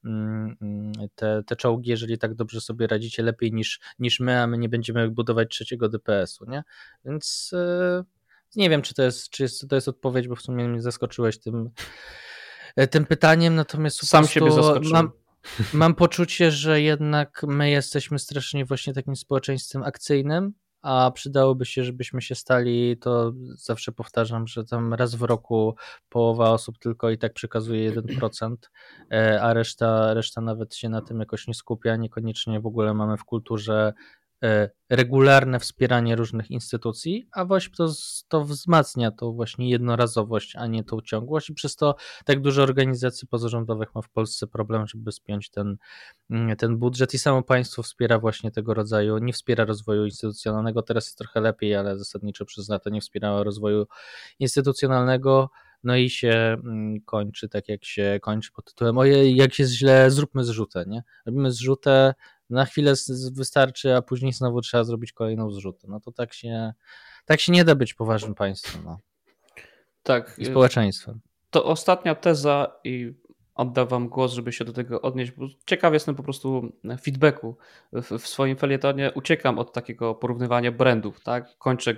mm, 0.05 0.55
te, 1.15 1.43
te 1.43 1.55
czołgi, 1.55 1.89
jeżeli 1.89 2.17
tak 2.17 2.33
dobrze 2.33 2.61
sobie 2.61 2.87
radzicie, 2.87 3.23
lepiej 3.23 3.51
niż, 3.51 3.79
niż 3.99 4.19
my, 4.19 4.39
a 4.41 4.47
my 4.47 4.57
nie 4.57 4.69
będziemy 4.69 5.09
budować 5.09 5.49
trzeciego 5.49 5.89
DPS-u, 5.89 6.45
nie? 6.49 6.63
Więc 7.05 7.51
nie 8.55 8.69
wiem, 8.69 8.81
czy 8.81 8.93
to 8.93 9.03
jest, 9.03 9.29
czy 9.29 9.43
jest, 9.43 9.69
to 9.69 9.75
jest 9.75 9.87
odpowiedź, 9.87 10.27
bo 10.27 10.35
w 10.35 10.41
sumie 10.41 10.67
mnie 10.67 10.81
zaskoczyłeś 10.81 11.37
tym, 11.39 11.69
tym 12.89 13.05
pytaniem, 13.05 13.55
natomiast 13.55 14.07
sam 14.07 14.27
siebie 14.27 14.51
zaskoczyłem. 14.51 15.05
Mam, 15.05 15.11
Mam 15.73 15.95
poczucie, 15.95 16.51
że 16.51 16.81
jednak 16.81 17.41
my 17.47 17.69
jesteśmy 17.69 18.19
strasznie 18.19 18.65
właśnie 18.65 18.93
takim 18.93 19.15
społeczeństwem 19.15 19.83
akcyjnym, 19.83 20.53
a 20.81 21.11
przydałoby 21.11 21.65
się, 21.65 21.83
żebyśmy 21.83 22.21
się 22.21 22.35
stali, 22.35 22.97
to 22.97 23.33
zawsze 23.57 23.91
powtarzam, 23.91 24.47
że 24.47 24.65
tam 24.65 24.93
raz 24.93 25.15
w 25.15 25.21
roku 25.21 25.75
połowa 26.09 26.51
osób 26.51 26.77
tylko 26.79 27.09
i 27.09 27.17
tak 27.17 27.33
przekazuje 27.33 27.91
1%, 27.91 28.55
e, 29.11 29.41
a 29.41 29.53
reszta, 29.53 30.13
reszta 30.13 30.41
nawet 30.41 30.75
się 30.75 30.89
na 30.89 31.01
tym 31.01 31.19
jakoś 31.19 31.47
nie 31.47 31.53
skupia, 31.53 31.95
niekoniecznie 31.95 32.59
w 32.59 32.65
ogóle 32.65 32.93
mamy 32.93 33.17
w 33.17 33.23
kulturze 33.23 33.93
regularne 34.89 35.59
wspieranie 35.59 36.15
różnych 36.15 36.51
instytucji, 36.51 37.27
a 37.31 37.45
właśnie 37.45 37.75
to, 37.77 37.93
to 38.27 38.45
wzmacnia 38.45 39.11
tą 39.11 39.33
właśnie 39.33 39.69
jednorazowość, 39.69 40.55
a 40.55 40.67
nie 40.67 40.83
tą 40.83 41.01
ciągłość. 41.01 41.49
I 41.49 41.53
przez 41.53 41.75
to 41.75 41.95
tak 42.25 42.41
dużo 42.41 42.63
organizacji 42.63 43.27
pozarządowych 43.27 43.95
ma 43.95 44.01
w 44.01 44.09
Polsce 44.09 44.47
problem, 44.47 44.87
żeby 44.87 45.11
spiąć 45.11 45.49
ten, 45.49 45.77
mm, 46.29 46.55
ten 46.55 46.77
budżet. 46.77 47.13
I 47.13 47.17
samo 47.17 47.43
państwo 47.43 47.83
wspiera 47.83 48.19
właśnie 48.19 48.51
tego 48.51 48.73
rodzaju, 48.73 49.17
nie 49.17 49.33
wspiera 49.33 49.65
rozwoju 49.65 50.05
instytucjonalnego, 50.05 50.81
teraz 50.81 51.05
jest 51.05 51.17
trochę 51.17 51.41
lepiej, 51.41 51.75
ale 51.75 51.97
zasadniczo 51.97 52.45
przez 52.45 52.69
lata 52.69 52.89
nie 52.89 53.01
wspierało 53.01 53.43
rozwoju 53.43 53.85
instytucjonalnego, 54.39 55.49
no 55.85 55.95
i 55.95 56.09
się 56.09 56.29
mm, 56.29 57.01
kończy 57.01 57.49
tak 57.49 57.69
jak 57.69 57.85
się 57.85 58.19
kończy 58.21 58.51
pod 58.51 58.65
tytułem 58.65 58.97
ojej, 58.97 59.35
jak 59.35 59.59
jest 59.59 59.71
źle, 59.71 60.11
zróbmy 60.11 60.43
zrzutę, 60.43 60.85
nie? 60.87 61.03
Robimy 61.25 61.51
zrzutę, 61.51 62.13
na 62.49 62.65
chwilę 62.65 62.93
wystarczy, 63.31 63.95
a 63.95 64.01
później 64.01 64.33
znowu 64.33 64.61
trzeba 64.61 64.83
zrobić 64.83 65.13
kolejną 65.13 65.51
zrzutę. 65.51 65.87
No 65.89 65.99
to 65.99 66.11
tak 66.11 66.33
się, 66.33 66.73
tak 67.25 67.39
się 67.39 67.51
nie 67.51 67.65
da 67.65 67.75
być 67.75 67.93
poważnym 67.93 68.35
państwem. 68.35 68.81
No. 68.85 68.99
Tak. 70.03 70.35
I 70.37 70.45
społeczeństwem. 70.45 71.19
To 71.49 71.65
ostatnia 71.65 72.15
teza 72.15 72.79
i 72.83 73.13
oddam 73.55 73.87
wam 73.87 74.09
głos, 74.09 74.33
żeby 74.33 74.51
się 74.51 74.65
do 74.65 74.73
tego 74.73 75.01
odnieść, 75.01 75.31
bo 75.31 75.47
ciekaw 75.65 75.93
jestem 75.93 76.15
po 76.15 76.23
prostu 76.23 76.71
feedbacku. 77.01 77.57
W, 77.93 78.19
w 78.19 78.27
swoim 78.27 78.57
felietonie 78.57 79.11
uciekam 79.15 79.59
od 79.59 79.73
takiego 79.73 80.15
porównywania 80.15 80.71
brandów, 80.71 81.19
tak? 81.19 81.57
Kończę 81.57 81.95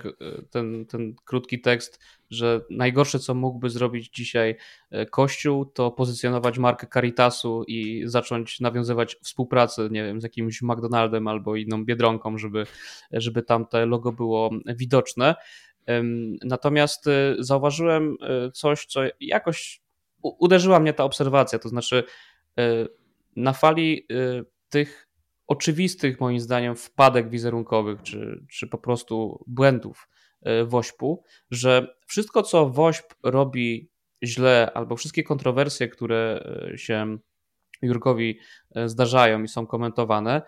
ten, 0.50 0.86
ten 0.86 1.14
krótki 1.24 1.60
tekst, 1.60 2.00
że 2.30 2.60
najgorsze, 2.70 3.18
co 3.18 3.34
mógłby 3.34 3.70
zrobić 3.70 4.10
dzisiaj 4.10 4.56
e, 4.90 5.06
Kościół, 5.06 5.64
to 5.64 5.90
pozycjonować 5.90 6.58
markę 6.58 6.86
Caritasu 6.94 7.64
i 7.68 8.02
zacząć 8.06 8.60
nawiązywać 8.60 9.16
współpracę, 9.22 9.88
nie 9.90 10.04
wiem, 10.04 10.20
z 10.20 10.22
jakimś 10.24 10.62
McDonaldem 10.62 11.28
albo 11.28 11.56
inną 11.56 11.84
Biedronką, 11.84 12.38
żeby, 12.38 12.66
żeby 13.12 13.42
tam 13.42 13.66
te 13.66 13.86
logo 13.86 14.12
było 14.12 14.50
widoczne. 14.66 15.34
Natomiast 16.44 17.06
e, 17.06 17.34
zauważyłem 17.38 18.16
e, 18.20 18.50
coś, 18.50 18.86
co 18.86 19.00
jakoś 19.20 19.82
uderzyła 20.22 20.80
mnie 20.80 20.92
ta 20.92 21.04
obserwacja, 21.04 21.58
to 21.58 21.68
znaczy 21.68 22.04
e, 22.58 22.86
na 23.36 23.52
fali 23.52 24.06
e, 24.10 24.42
tych 24.68 25.08
oczywistych, 25.46 26.20
moim 26.20 26.40
zdaniem, 26.40 26.76
wpadek 26.76 27.30
wizerunkowych, 27.30 28.02
czy, 28.02 28.44
czy 28.50 28.66
po 28.66 28.78
prostu 28.78 29.44
błędów 29.46 30.08
e, 30.42 30.64
WOŚP-u, 30.64 31.22
że 31.50 31.96
wszystko, 32.06 32.42
co 32.42 32.70
WOŚP 32.70 33.14
robi 33.22 33.90
źle, 34.24 34.70
albo 34.74 34.96
wszystkie 34.96 35.22
kontrowersje, 35.22 35.88
które 35.88 36.44
się 36.76 37.18
Jurkowi 37.82 38.38
zdarzają 38.86 39.42
i 39.42 39.48
są 39.48 39.66
komentowane, 39.66 40.42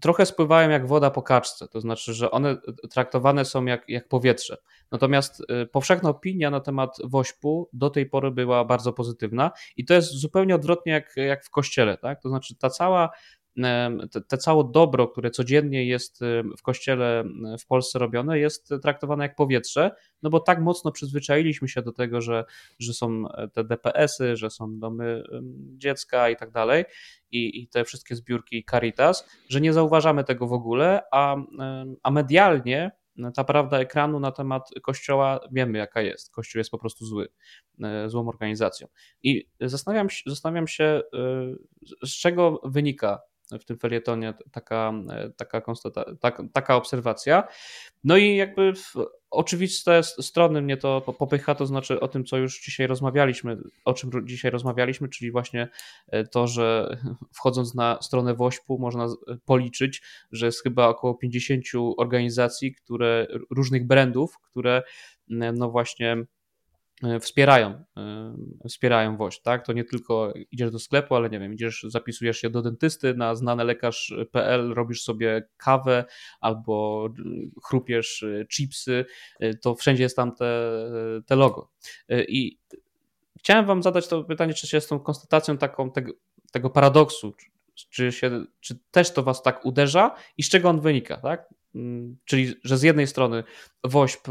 trochę 0.00 0.26
spływają 0.26 0.70
jak 0.70 0.86
woda 0.86 1.10
po 1.10 1.22
kaczce, 1.22 1.68
to 1.68 1.80
znaczy, 1.80 2.14
że 2.14 2.30
one 2.30 2.56
traktowane 2.90 3.44
są 3.44 3.64
jak, 3.64 3.88
jak 3.88 4.08
powietrze. 4.08 4.56
Natomiast 4.92 5.40
y, 5.40 5.66
powszechna 5.66 6.08
opinia 6.08 6.50
na 6.50 6.60
temat 6.60 6.96
wośpu 7.04 7.68
do 7.72 7.90
tej 7.90 8.06
pory 8.06 8.30
była 8.30 8.64
bardzo 8.64 8.92
pozytywna 8.92 9.50
i 9.76 9.84
to 9.84 9.94
jest 9.94 10.08
zupełnie 10.10 10.54
odwrotnie 10.54 10.92
jak, 10.92 11.16
jak 11.16 11.44
w 11.44 11.50
kościele, 11.50 11.96
tak? 11.96 12.22
To 12.22 12.28
znaczy 12.28 12.56
ta 12.56 12.70
cała 12.70 13.10
te 14.28 14.38
całe 14.38 14.64
dobro, 14.72 15.08
które 15.08 15.30
codziennie 15.30 15.86
jest 15.86 16.20
w 16.58 16.62
kościele 16.62 17.24
w 17.60 17.66
Polsce 17.66 17.98
robione, 17.98 18.38
jest 18.38 18.74
traktowane 18.82 19.24
jak 19.24 19.36
powietrze, 19.36 19.90
no 20.22 20.30
bo 20.30 20.40
tak 20.40 20.60
mocno 20.60 20.92
przyzwyczailiśmy 20.92 21.68
się 21.68 21.82
do 21.82 21.92
tego, 21.92 22.20
że, 22.20 22.44
że 22.78 22.92
są 22.92 23.24
te 23.52 23.64
DPS-y, 23.64 24.36
że 24.36 24.50
są 24.50 24.78
domy 24.78 25.22
dziecka 25.76 26.30
i 26.30 26.36
tak 26.36 26.50
dalej, 26.50 26.84
i, 27.30 27.62
i 27.62 27.68
te 27.68 27.84
wszystkie 27.84 28.16
zbiórki 28.16 28.64
Caritas, 28.70 29.28
że 29.48 29.60
nie 29.60 29.72
zauważamy 29.72 30.24
tego 30.24 30.46
w 30.46 30.52
ogóle, 30.52 31.02
a, 31.12 31.36
a 32.02 32.10
medialnie 32.10 32.90
ta 33.34 33.44
prawda 33.44 33.78
ekranu 33.78 34.20
na 34.20 34.32
temat 34.32 34.70
Kościoła 34.82 35.40
wiemy, 35.52 35.78
jaka 35.78 36.00
jest. 36.00 36.30
Kościół 36.30 36.58
jest 36.58 36.70
po 36.70 36.78
prostu 36.78 37.06
zły, 37.06 37.28
e, 37.82 38.08
złą 38.08 38.28
organizacją. 38.28 38.88
I 39.22 39.48
zastanawiam, 39.60 40.08
zastanawiam 40.26 40.66
się, 40.66 40.84
e, 40.84 41.02
z 42.06 42.10
czego 42.10 42.60
wynika 42.64 43.20
w 43.58 43.64
tym 43.64 43.78
felietonie 43.78 44.34
taka, 44.52 44.92
taka, 45.36 45.60
konstata, 45.60 46.04
taka, 46.20 46.44
taka 46.52 46.76
obserwacja. 46.76 47.48
No 48.04 48.16
i 48.16 48.36
jakby 48.36 48.74
w 48.74 48.94
oczywiste 49.30 50.02
strony 50.02 50.62
mnie 50.62 50.76
to 50.76 51.00
popycha, 51.00 51.54
to 51.54 51.66
znaczy 51.66 52.00
o 52.00 52.08
tym, 52.08 52.24
co 52.24 52.36
już 52.36 52.60
dzisiaj 52.60 52.86
rozmawialiśmy, 52.86 53.56
o 53.84 53.94
czym 53.94 54.10
dzisiaj 54.24 54.50
rozmawialiśmy, 54.50 55.08
czyli 55.08 55.30
właśnie 55.30 55.68
e, 56.08 56.24
to, 56.24 56.46
że 56.46 56.98
wchodząc 57.38 57.74
na 57.74 57.98
stronę 58.02 58.34
WOŚP-u 58.34 58.78
można 58.78 59.06
policzyć, 59.44 60.02
że 60.32 60.46
jest 60.46 60.62
chyba 60.62 60.88
około 60.88 61.14
50 61.14 61.64
organizacji, 61.96 62.74
które 62.74 63.26
różnych 63.50 63.86
brandów, 63.86 64.38
które 64.50 64.82
no 65.28 65.70
właśnie 65.70 66.16
E, 66.16 66.39
wspierają, 67.20 67.84
e, 67.96 68.34
wspierają 68.68 69.16
woź, 69.16 69.40
tak? 69.40 69.66
To 69.66 69.72
nie 69.72 69.84
tylko 69.84 70.32
idziesz 70.50 70.70
do 70.70 70.78
sklepu, 70.78 71.14
ale 71.14 71.30
nie 71.30 71.40
wiem, 71.40 71.54
idziesz, 71.54 71.86
zapisujesz 71.88 72.38
się 72.38 72.50
do 72.50 72.62
dentysty 72.62 73.14
na 73.14 73.34
znanylekarz.pl, 73.34 74.74
robisz 74.74 75.02
sobie 75.02 75.48
kawę 75.56 76.04
albo 76.40 77.08
chrupiesz 77.64 78.22
e, 78.22 78.46
chipsy, 78.46 79.04
to 79.62 79.74
wszędzie 79.74 80.02
jest 80.02 80.16
tam 80.16 80.34
te, 80.34 80.70
te 81.26 81.36
logo. 81.36 81.70
I 82.28 82.58
chciałem 83.38 83.66
wam 83.66 83.82
zadać 83.82 84.08
to 84.08 84.24
pytanie, 84.24 84.54
czy 84.54 84.66
się 84.66 84.80
z 84.80 84.86
tą 84.86 85.00
konstatacją 85.00 85.58
taką 85.58 85.90
tego, 85.90 86.12
tego 86.52 86.70
paradoksu, 86.70 87.34
czy, 87.90 88.12
się, 88.12 88.44
czy 88.60 88.78
też 88.90 89.12
to 89.12 89.22
was 89.22 89.42
tak 89.42 89.66
uderza 89.66 90.14
i 90.36 90.42
z 90.42 90.48
czego 90.48 90.68
on 90.68 90.80
wynika, 90.80 91.16
tak? 91.16 91.54
Mm, 91.74 92.16
czyli, 92.24 92.54
że 92.64 92.78
z 92.78 92.82
jednej 92.82 93.06
strony 93.06 93.44
WOŚP 93.84 94.28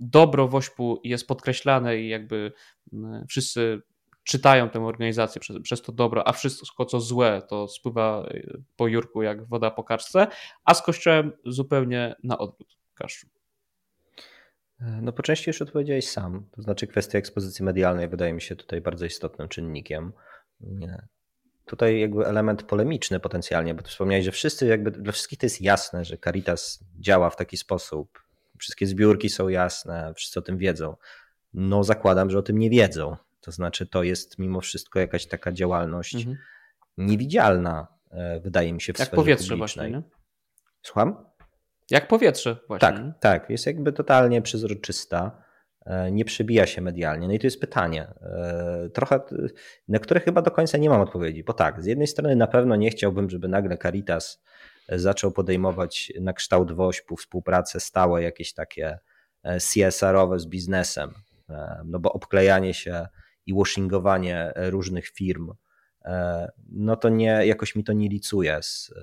dobro 0.00 0.48
Wośpu 0.48 1.00
jest 1.04 1.26
podkreślane 1.26 1.98
i 1.98 2.08
jakby 2.08 2.52
mm, 2.92 3.26
wszyscy 3.26 3.82
czytają 4.24 4.70
tę 4.70 4.84
organizację 4.84 5.40
przez, 5.40 5.62
przez 5.62 5.82
to 5.82 5.92
dobro, 5.92 6.28
a 6.28 6.32
wszystko 6.32 6.84
co 6.84 7.00
złe 7.00 7.42
to 7.48 7.68
spływa 7.68 8.28
y, 8.30 8.62
po 8.76 8.88
Jurku 8.88 9.22
jak 9.22 9.48
woda 9.48 9.70
po 9.70 9.84
kaczce, 9.84 10.26
a 10.64 10.74
z 10.74 10.82
Kościołem 10.82 11.32
zupełnie 11.44 12.14
na 12.22 12.38
odwrót. 12.38 12.76
Kaszczu. 12.94 13.26
No 14.80 15.12
po 15.12 15.22
części 15.22 15.50
już 15.50 15.62
odpowiedziałeś 15.62 16.08
sam, 16.08 16.48
to 16.50 16.62
znaczy 16.62 16.86
kwestia 16.86 17.18
ekspozycji 17.18 17.64
medialnej 17.64 18.08
wydaje 18.08 18.32
mi 18.32 18.42
się 18.42 18.56
tutaj 18.56 18.80
bardzo 18.80 19.06
istotnym 19.06 19.48
czynnikiem. 19.48 20.12
Nie. 20.60 21.06
Tutaj 21.64 22.00
jakby 22.00 22.26
element 22.26 22.62
polemiczny 22.62 23.20
potencjalnie, 23.20 23.74
bo 23.74 23.82
tu 23.82 23.88
wspomniałeś, 23.88 24.24
że 24.24 24.32
wszyscy 24.32 24.66
jakby, 24.66 24.90
dla 24.90 25.12
wszystkich 25.12 25.38
to 25.38 25.46
jest 25.46 25.60
jasne, 25.60 26.04
że 26.04 26.18
Caritas 26.18 26.84
działa 27.00 27.30
w 27.30 27.36
taki 27.36 27.56
sposób, 27.56 28.25
wszystkie 28.58 28.86
zbiórki 28.86 29.28
są 29.28 29.48
jasne, 29.48 30.12
wszyscy 30.16 30.38
o 30.38 30.42
tym 30.42 30.58
wiedzą. 30.58 30.96
No 31.54 31.84
zakładam, 31.84 32.30
że 32.30 32.38
o 32.38 32.42
tym 32.42 32.58
nie 32.58 32.70
wiedzą. 32.70 33.16
To 33.40 33.52
znaczy, 33.52 33.86
to 33.86 34.02
jest 34.02 34.38
mimo 34.38 34.60
wszystko 34.60 34.98
jakaś 34.98 35.26
taka 35.26 35.52
działalność 35.52 36.14
mhm. 36.14 36.36
niewidzialna, 36.98 37.86
e, 38.10 38.40
wydaje 38.40 38.72
mi 38.72 38.80
się, 38.80 38.92
w 38.92 38.98
Jak 38.98 39.08
sferze 39.08 39.16
powietrze 39.16 39.54
publicznej. 39.54 39.92
właśnie, 39.92 40.08
nie? 40.08 40.16
Słucham? 40.82 41.24
Jak 41.90 42.08
powietrze 42.08 42.56
właśnie. 42.68 42.88
Tak, 42.88 43.02
tak. 43.20 43.50
Jest 43.50 43.66
jakby 43.66 43.92
totalnie 43.92 44.42
przezroczysta, 44.42 45.42
e, 45.86 46.12
nie 46.12 46.24
przebija 46.24 46.66
się 46.66 46.80
medialnie. 46.80 47.28
No 47.28 47.34
i 47.34 47.38
to 47.38 47.46
jest 47.46 47.60
pytanie, 47.60 48.08
e, 48.22 48.90
trochę, 48.94 49.20
na 49.88 49.98
które 49.98 50.20
chyba 50.20 50.42
do 50.42 50.50
końca 50.50 50.78
nie 50.78 50.90
mam 50.90 51.00
odpowiedzi, 51.00 51.44
bo 51.44 51.52
tak, 51.52 51.82
z 51.82 51.86
jednej 51.86 52.06
strony 52.06 52.36
na 52.36 52.46
pewno 52.46 52.76
nie 52.76 52.90
chciałbym, 52.90 53.30
żeby 53.30 53.48
nagle 53.48 53.78
Caritas 53.78 54.44
zaczął 54.88 55.32
podejmować 55.32 56.12
na 56.20 56.32
kształt 56.32 56.72
WOŚP-u 56.72 57.16
współpracę 57.16 57.80
stałe, 57.80 58.22
jakieś 58.22 58.52
takie 58.52 58.98
e, 59.42 59.58
CSR-owe 59.60 60.38
z 60.38 60.46
biznesem, 60.46 61.14
e, 61.48 61.82
no 61.84 61.98
bo 61.98 62.12
obklejanie 62.12 62.74
się 62.74 63.06
i 63.46 63.54
washingowanie 63.54 64.52
różnych 64.56 65.08
firm, 65.08 65.52
e, 66.04 66.50
no 66.68 66.96
to 66.96 67.08
nie, 67.08 67.46
jakoś 67.46 67.76
mi 67.76 67.84
to 67.84 67.92
nie 67.92 68.08
licuje 68.08 68.58
z, 68.62 68.94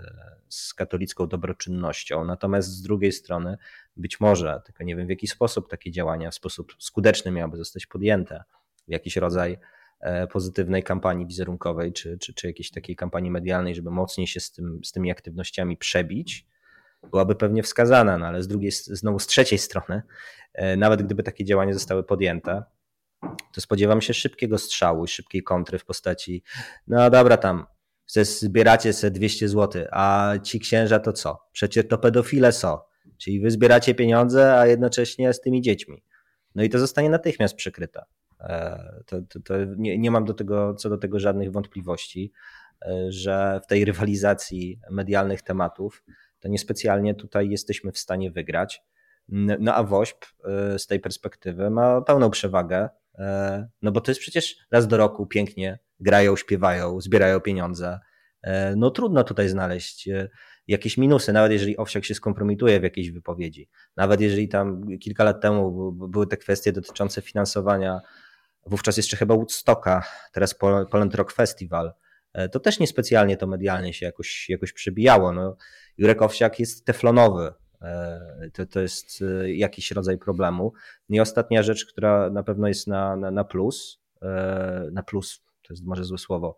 z 0.50 0.74
katolicką 0.74 1.28
dobroczynnością. 1.28 2.26
Natomiast 2.26 2.70
z 2.70 2.82
drugiej 2.82 3.12
strony, 3.12 3.58
być 3.98 4.20
może, 4.20 4.62
tylko 4.66 4.84
nie 4.84 4.96
wiem 4.96 5.08
w 5.08 5.10
jaki 5.10 5.28
sposób 5.28 5.70
takie 5.70 5.92
działania 5.92 6.32
w 6.32 6.36
sposób 6.36 6.74
skuteczny 6.80 7.32
miałyby 7.32 7.58
zostać 7.58 7.86
podjęte, 7.86 8.44
jakiś 8.88 9.16
rodzaj 9.16 9.58
pozytywnej 10.32 10.84
kampanii 10.84 11.26
wizerunkowej, 11.26 11.94
czy, 11.94 12.18
czy, 12.18 12.34
czy 12.34 12.48
jakiejś 12.48 12.72
takiej 12.72 12.96
kampanii 12.96 13.32
medialnej, 13.32 13.76
żeby 13.76 13.92
mocniej 13.92 14.28
się 14.28 14.40
z, 14.40 14.52
tym, 14.52 14.80
z 14.84 14.92
tymi 14.92 15.12
aktywnościami 15.12 15.78
przebić, 15.78 16.48
byłaby 17.12 17.36
pewnie 17.36 17.64
wskazana, 17.64 18.18
no 18.18 18.26
ale 18.26 18.44
z 18.44 18.48
drugiej, 18.48 18.72
znowu 18.72 19.20
z 19.20 19.28
trzeciej 19.28 19.60
strony, 19.60 20.02
e, 20.54 20.78
nawet 20.78 21.04
gdyby 21.04 21.24
takie 21.24 21.46
działania 21.46 21.74
zostały 21.74 22.04
podjęte, 22.04 22.64
to 23.54 23.62
spodziewam 23.62 24.02
się 24.02 24.14
szybkiego 24.14 24.58
strzału 24.58 25.06
i 25.06 25.08
szybkiej 25.08 25.44
kontry 25.44 25.80
w 25.80 25.86
postaci, 25.86 26.44
no 26.88 27.10
dobra 27.10 27.38
tam, 27.38 27.66
zbieracie 28.22 28.94
sobie 28.94 29.12
200 29.12 29.50
zł, 29.50 29.86
a 29.92 30.34
ci 30.44 30.60
księża 30.60 31.00
to 31.00 31.14
co? 31.14 31.48
Przecież 31.52 31.88
to 31.88 31.98
pedofile 31.98 32.52
są. 32.52 32.78
Czyli 33.18 33.40
wy 33.40 33.52
zbieracie 33.52 33.96
pieniądze, 33.96 34.60
a 34.60 34.68
jednocześnie 34.68 35.34
z 35.34 35.42
tymi 35.42 35.62
dziećmi. 35.62 36.04
No 36.56 36.64
i 36.64 36.70
to 36.70 36.80
zostanie 36.80 37.10
natychmiast 37.10 37.56
przykryte. 37.56 38.04
E, 38.44 39.04
to, 39.06 39.22
to, 39.22 39.40
to 39.40 39.54
nie, 39.78 39.98
nie, 39.98 40.12
mam 40.12 40.26
do 40.26 40.34
tego, 40.34 40.74
co 40.76 40.90
do 40.90 40.98
tego 40.98 41.20
żadnych 41.20 41.52
wątpliwości, 41.52 42.32
e, 42.86 43.12
że 43.12 43.62
w 43.64 43.68
tej 43.68 43.86
rywalizacji 43.86 44.80
medialnych 44.92 45.42
tematów 45.42 46.04
to 46.40 46.48
niespecjalnie 46.48 47.16
tutaj 47.16 47.50
jesteśmy 47.50 47.92
w 47.92 47.98
stanie 47.98 48.32
wygrać. 48.32 48.82
No 49.60 49.74
a 49.76 49.84
WOŚP 49.84 50.26
e, 50.44 50.80
z 50.80 50.88
tej 50.88 51.00
perspektywy 51.00 51.70
ma 51.70 52.02
pełną 52.02 52.30
przewagę, 52.30 52.90
no 53.82 53.92
bo 53.92 54.02
to 54.02 54.12
jest 54.12 54.22
przecież 54.22 54.56
raz 54.72 54.88
do 54.88 54.98
roku 54.98 55.28
pięknie 55.28 55.80
grają, 56.00 56.36
śpiewają, 56.36 57.02
zbierają 57.02 57.40
pieniądze. 57.40 58.00
No 58.76 58.92
trudno 58.92 59.24
tutaj 59.24 59.50
znaleźć 59.50 60.10
jakieś 60.68 60.98
minusy, 60.98 61.34
nawet 61.34 61.52
jeżeli 61.52 61.78
Owsiak 61.78 62.06
się 62.06 62.16
skompromituje 62.16 62.80
w 62.80 62.84
jakiejś 62.84 63.12
wypowiedzi. 63.12 63.70
Nawet 63.96 64.22
jeżeli 64.22 64.48
tam 64.48 64.98
kilka 64.98 65.24
lat 65.24 65.42
temu 65.42 65.92
były 65.92 66.28
te 66.28 66.38
kwestie 66.38 66.72
dotyczące 66.72 67.22
finansowania 67.22 68.02
wówczas 68.66 68.98
jeszcze 68.98 69.18
chyba 69.18 69.36
Woodstocka, 69.36 70.04
teraz 70.32 70.56
Poland 70.92 71.16
Rock 71.16 71.32
Festival, 71.32 71.94
e, 72.34 72.50
to 72.50 72.60
też 72.60 72.80
niespecjalnie 72.80 73.38
to 73.38 73.48
medialnie 73.48 73.94
się 73.94 74.06
jakoś, 74.06 74.50
jakoś 74.50 74.74
przebijało. 74.74 75.34
No, 75.34 75.58
Jurek 75.98 76.22
Owsiak 76.22 76.60
jest 76.60 76.86
teflonowy, 76.86 77.54
e, 77.82 78.50
to, 78.54 78.66
to 78.66 78.80
jest 78.80 79.24
e, 79.42 79.54
jakiś 79.54 79.92
rodzaj 79.92 80.18
problemu. 80.18 80.74
No 81.10 81.16
I 81.16 81.20
ostatnia 81.20 81.64
rzecz, 81.64 81.86
która 81.86 82.30
na 82.30 82.44
pewno 82.44 82.68
jest 82.68 82.88
na, 82.88 83.16
na, 83.16 83.32
na 83.32 83.44
plus, 83.44 84.04
na 84.92 85.04
plus, 85.04 85.44
to 85.62 85.74
jest 85.74 85.86
może 85.86 86.04
złe 86.04 86.18
słowo, 86.18 86.58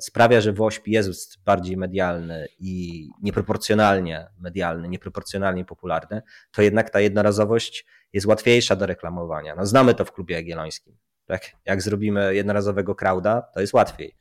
sprawia, 0.00 0.40
że 0.40 0.52
WOŚP 0.52 0.90
jest 0.90 1.44
bardziej 1.44 1.76
medialny 1.76 2.48
i 2.58 3.08
nieproporcjonalnie 3.22 4.26
medialny, 4.40 4.88
nieproporcjonalnie 4.88 5.64
popularny, 5.64 6.22
to 6.52 6.62
jednak 6.62 6.90
ta 6.90 7.00
jednorazowość 7.00 7.86
jest 8.12 8.26
łatwiejsza 8.26 8.76
do 8.76 8.86
reklamowania. 8.86 9.54
No, 9.54 9.66
znamy 9.66 9.94
to 9.94 10.04
w 10.04 10.12
klubie 10.12 10.34
jagiellońskim. 10.34 10.96
Tak? 11.26 11.52
Jak 11.64 11.82
zrobimy 11.82 12.34
jednorazowego 12.34 12.94
crowda, 12.94 13.42
to 13.54 13.60
jest 13.60 13.74
łatwiej. 13.74 14.16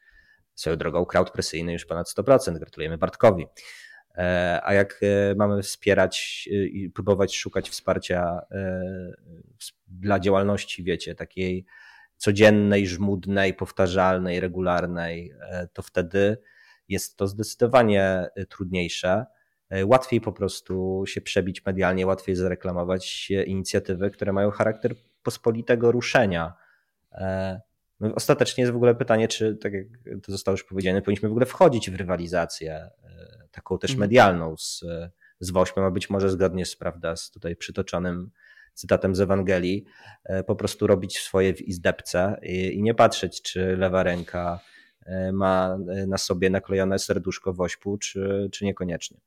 Swoją 0.55 0.75
drogą 0.75 1.05
crowd 1.05 1.31
presyjny 1.31 1.73
już 1.73 1.85
ponad 1.85 2.07
100%. 2.09 2.57
Gratulujemy 2.57 2.97
Bartkowi. 2.97 3.47
E, 4.17 4.59
a 4.63 4.73
jak 4.73 4.99
e, 5.03 5.35
mamy 5.35 5.61
wspierać 5.61 6.49
e, 6.51 6.55
i 6.55 6.89
próbować 6.89 7.35
szukać 7.35 7.69
wsparcia 7.69 8.41
dla 9.87 10.19
działalności, 10.19 10.83
wiecie, 10.83 11.15
takiej 11.15 11.65
codziennej, 12.21 12.87
żmudnej, 12.87 13.53
powtarzalnej, 13.53 14.39
regularnej, 14.39 15.33
to 15.73 15.81
wtedy 15.81 16.37
jest 16.89 17.17
to 17.17 17.27
zdecydowanie 17.27 18.27
trudniejsze. 18.49 19.25
E, 19.69 19.85
łatwiej 19.85 20.21
po 20.21 20.33
prostu 20.33 21.03
się 21.07 21.21
przebić 21.21 21.65
medialnie, 21.65 22.07
łatwiej 22.07 22.35
zareklamować 22.35 23.31
inicjatywy, 23.45 24.09
które 24.09 24.33
mają 24.33 24.51
charakter 24.51 24.95
pospolitego 25.23 25.91
ruszenia. 25.91 26.53
E, 27.11 27.61
no 27.99 28.15
ostatecznie 28.15 28.61
jest 28.61 28.73
w 28.73 28.75
ogóle 28.75 28.95
pytanie, 28.95 29.27
czy, 29.27 29.55
tak 29.55 29.73
jak 29.73 29.85
to 30.23 30.31
zostało 30.31 30.53
już 30.53 30.63
powiedziane, 30.63 31.01
powinniśmy 31.01 31.29
w 31.29 31.31
ogóle 31.31 31.45
wchodzić 31.45 31.91
w 31.91 31.95
rywalizację 31.95 32.73
e, 32.73 32.91
taką 33.51 33.77
też 33.79 33.91
mhm. 33.91 33.99
medialną 33.99 34.57
z, 34.57 34.85
z 35.39 35.51
Wośpem, 35.51 35.83
a 35.83 35.91
być 35.91 36.09
może 36.09 36.29
zgodnie 36.29 36.65
z, 36.65 36.75
prawda, 36.75 37.15
z 37.15 37.31
tutaj 37.31 37.55
przytoczonym 37.55 38.31
cytatem 38.73 39.15
z 39.15 39.21
Ewangelii, 39.21 39.85
e, 40.23 40.43
po 40.43 40.55
prostu 40.55 40.87
robić 40.87 41.19
swoje 41.19 41.53
w 41.53 41.61
izdebce 41.61 42.39
i, 42.43 42.75
i 42.75 42.83
nie 42.83 42.93
patrzeć, 42.93 43.41
czy 43.41 43.77
lewa 43.77 44.03
ręka 44.03 44.59
e, 45.05 45.31
ma 45.31 45.77
na 46.07 46.17
sobie 46.17 46.49
naklejone 46.49 46.99
serduszko 46.99 47.53
Wośpu, 47.53 47.97
czy, 47.97 48.49
czy 48.51 48.65
niekoniecznie. 48.65 49.17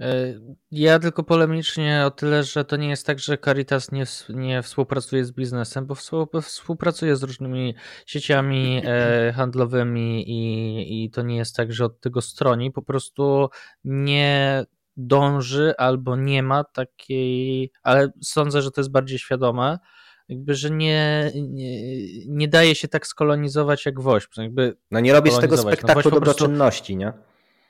E, 0.00 0.34
ja 0.70 0.98
tylko 0.98 1.24
polemicznie 1.24 2.02
o 2.06 2.10
tyle, 2.10 2.44
że 2.44 2.64
to 2.64 2.76
nie 2.76 2.88
jest 2.88 3.06
tak, 3.06 3.18
że 3.18 3.38
Caritas 3.38 3.92
nie, 3.92 4.04
nie 4.28 4.62
współpracuje 4.62 5.24
z 5.24 5.32
biznesem, 5.32 5.86
bo 5.86 5.94
współpracuje 6.42 7.16
z 7.16 7.22
różnymi 7.22 7.74
sieciami 8.06 8.82
e, 8.84 9.32
handlowymi 9.32 10.30
i, 10.30 11.04
i 11.04 11.10
to 11.10 11.22
nie 11.22 11.36
jest 11.36 11.56
tak, 11.56 11.72
że 11.72 11.84
od 11.84 12.00
tego 12.00 12.20
stroni, 12.20 12.72
po 12.72 12.82
prostu 12.82 13.48
nie 13.84 14.64
dąży 14.98 15.74
albo 15.78 16.16
nie 16.16 16.42
ma 16.42 16.64
takiej, 16.64 17.72
ale 17.82 18.08
sądzę, 18.22 18.62
że 18.62 18.70
to 18.70 18.80
jest 18.80 18.90
bardziej 18.90 19.18
świadome, 19.18 19.78
jakby, 20.28 20.54
że 20.54 20.70
nie, 20.70 21.32
nie, 21.34 21.82
nie 22.26 22.48
daje 22.48 22.74
się 22.74 22.88
tak 22.88 23.06
skolonizować 23.06 23.86
jak 23.86 24.00
Wośp. 24.00 24.36
Jakby 24.36 24.76
no 24.90 25.00
nie 25.00 25.12
robi 25.12 25.30
z 25.30 25.38
tego 25.38 25.56
no, 25.56 25.62
spektaklu 25.62 26.02
no, 26.04 26.10
dobroczynności, 26.10 26.96
nie? 26.96 27.12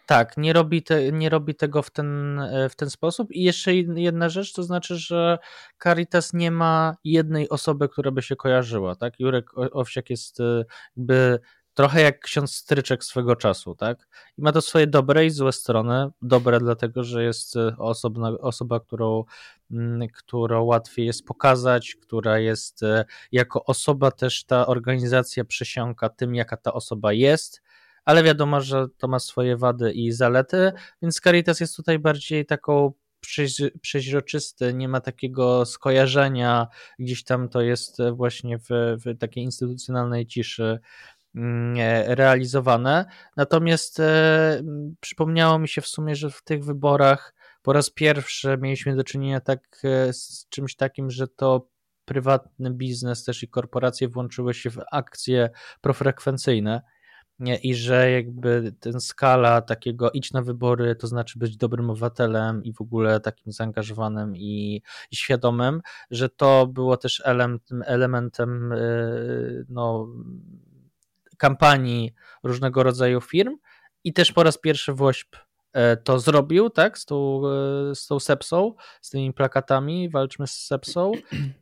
Tak, 0.08 0.36
nie 0.36 0.52
robi, 0.52 0.82
te, 0.82 1.12
nie 1.12 1.28
robi 1.28 1.54
tego 1.54 1.82
w 1.82 1.90
ten, 1.90 2.40
w 2.70 2.76
ten 2.76 2.90
sposób. 2.90 3.32
I 3.32 3.42
jeszcze 3.42 3.74
jedna 3.74 4.28
rzecz, 4.28 4.52
to 4.52 4.62
znaczy, 4.62 4.96
że 4.96 5.38
Caritas 5.82 6.34
nie 6.34 6.50
ma 6.50 6.96
jednej 7.04 7.48
osoby, 7.48 7.88
która 7.88 8.10
by 8.10 8.22
się 8.22 8.36
kojarzyła. 8.36 8.96
Tak? 8.96 9.20
Jurek 9.20 9.50
Owsiak 9.72 10.10
jest 10.10 10.40
e, 10.40 10.64
jakby 10.96 11.38
trochę 11.78 12.02
jak 12.02 12.20
ksiądz 12.20 12.54
Stryczek 12.54 13.04
swego 13.04 13.36
czasu, 13.36 13.74
tak? 13.74 14.08
I 14.38 14.42
ma 14.42 14.52
to 14.52 14.60
swoje 14.60 14.86
dobre 14.86 15.26
i 15.26 15.30
złe 15.30 15.52
strony. 15.52 16.10
Dobre 16.22 16.60
dlatego, 16.60 17.04
że 17.04 17.24
jest 17.24 17.56
e, 17.56 17.76
osobna, 17.76 18.28
osoba, 18.28 18.80
którą, 18.80 19.24
mm, 19.70 20.08
którą 20.08 20.62
łatwiej 20.64 21.06
jest 21.06 21.24
pokazać, 21.24 21.94
która 21.94 22.38
jest 22.38 22.80
jako 23.32 23.64
osoba 23.64 24.10
też 24.10 24.44
ta 24.44 24.66
organizacja 24.66 25.44
przesiąka 25.44 26.08
tym, 26.08 26.34
jaka 26.34 26.56
ta 26.56 26.72
osoba 26.72 27.12
jest 27.12 27.62
ale 28.04 28.22
wiadomo, 28.22 28.60
że 28.60 28.86
to 28.98 29.08
ma 29.08 29.18
swoje 29.18 29.56
wady 29.56 29.92
i 29.92 30.12
zalety, 30.12 30.72
więc 31.02 31.20
Caritas 31.20 31.60
jest 31.60 31.76
tutaj 31.76 31.98
bardziej 31.98 32.46
taką 32.46 32.92
przeźroczysty, 33.80 34.74
nie 34.74 34.88
ma 34.88 35.00
takiego 35.00 35.66
skojarzenia, 35.66 36.66
gdzieś 36.98 37.24
tam 37.24 37.48
to 37.48 37.60
jest 37.60 37.98
właśnie 38.12 38.58
w, 38.58 38.68
w 39.04 39.18
takiej 39.18 39.44
instytucjonalnej 39.44 40.26
ciszy 40.26 40.78
realizowane. 42.06 43.04
Natomiast 43.36 44.00
e, 44.00 44.62
przypomniało 45.00 45.58
mi 45.58 45.68
się 45.68 45.80
w 45.80 45.86
sumie, 45.86 46.16
że 46.16 46.30
w 46.30 46.42
tych 46.42 46.64
wyborach 46.64 47.34
po 47.62 47.72
raz 47.72 47.90
pierwszy 47.90 48.58
mieliśmy 48.60 48.96
do 48.96 49.04
czynienia 49.04 49.40
tak 49.40 49.80
e, 49.84 50.12
z 50.12 50.46
czymś 50.48 50.76
takim, 50.76 51.10
że 51.10 51.28
to 51.28 51.68
prywatny 52.04 52.70
biznes 52.70 53.24
też 53.24 53.42
i 53.42 53.48
korporacje 53.48 54.08
włączyły 54.08 54.54
się 54.54 54.70
w 54.70 54.80
akcje 54.92 55.50
profrekwencyjne 55.80 56.82
i 57.62 57.74
że 57.74 58.10
jakby 58.10 58.74
ten 58.80 59.00
skala 59.00 59.62
takiego 59.62 60.10
idź 60.10 60.32
na 60.32 60.42
wybory, 60.42 60.96
to 60.96 61.06
znaczy 61.06 61.38
być 61.38 61.56
dobrym 61.56 61.90
obywatelem 61.90 62.64
i 62.64 62.72
w 62.72 62.80
ogóle 62.80 63.20
takim 63.20 63.52
zaangażowanym 63.52 64.36
i, 64.36 64.82
i 65.10 65.16
świadomym, 65.16 65.80
że 66.10 66.28
to 66.28 66.66
było 66.66 66.96
też 66.96 67.22
elementem, 67.24 67.82
elementem 67.86 68.74
no, 69.68 70.08
kampanii 71.38 72.12
różnego 72.42 72.82
rodzaju 72.82 73.20
firm 73.20 73.56
i 74.04 74.12
też 74.12 74.32
po 74.32 74.42
raz 74.42 74.58
pierwszy 74.58 74.94
WOŚP 74.94 75.48
E, 75.72 75.96
to 75.96 76.18
zrobił, 76.18 76.70
tak, 76.70 76.98
z 76.98 77.04
tą, 77.04 77.42
e, 77.90 77.94
z 77.94 78.06
tą 78.06 78.20
sepsą, 78.20 78.74
z 79.00 79.10
tymi 79.10 79.32
plakatami, 79.32 80.08
walczmy 80.08 80.46
z 80.46 80.66
sepsą. 80.66 81.12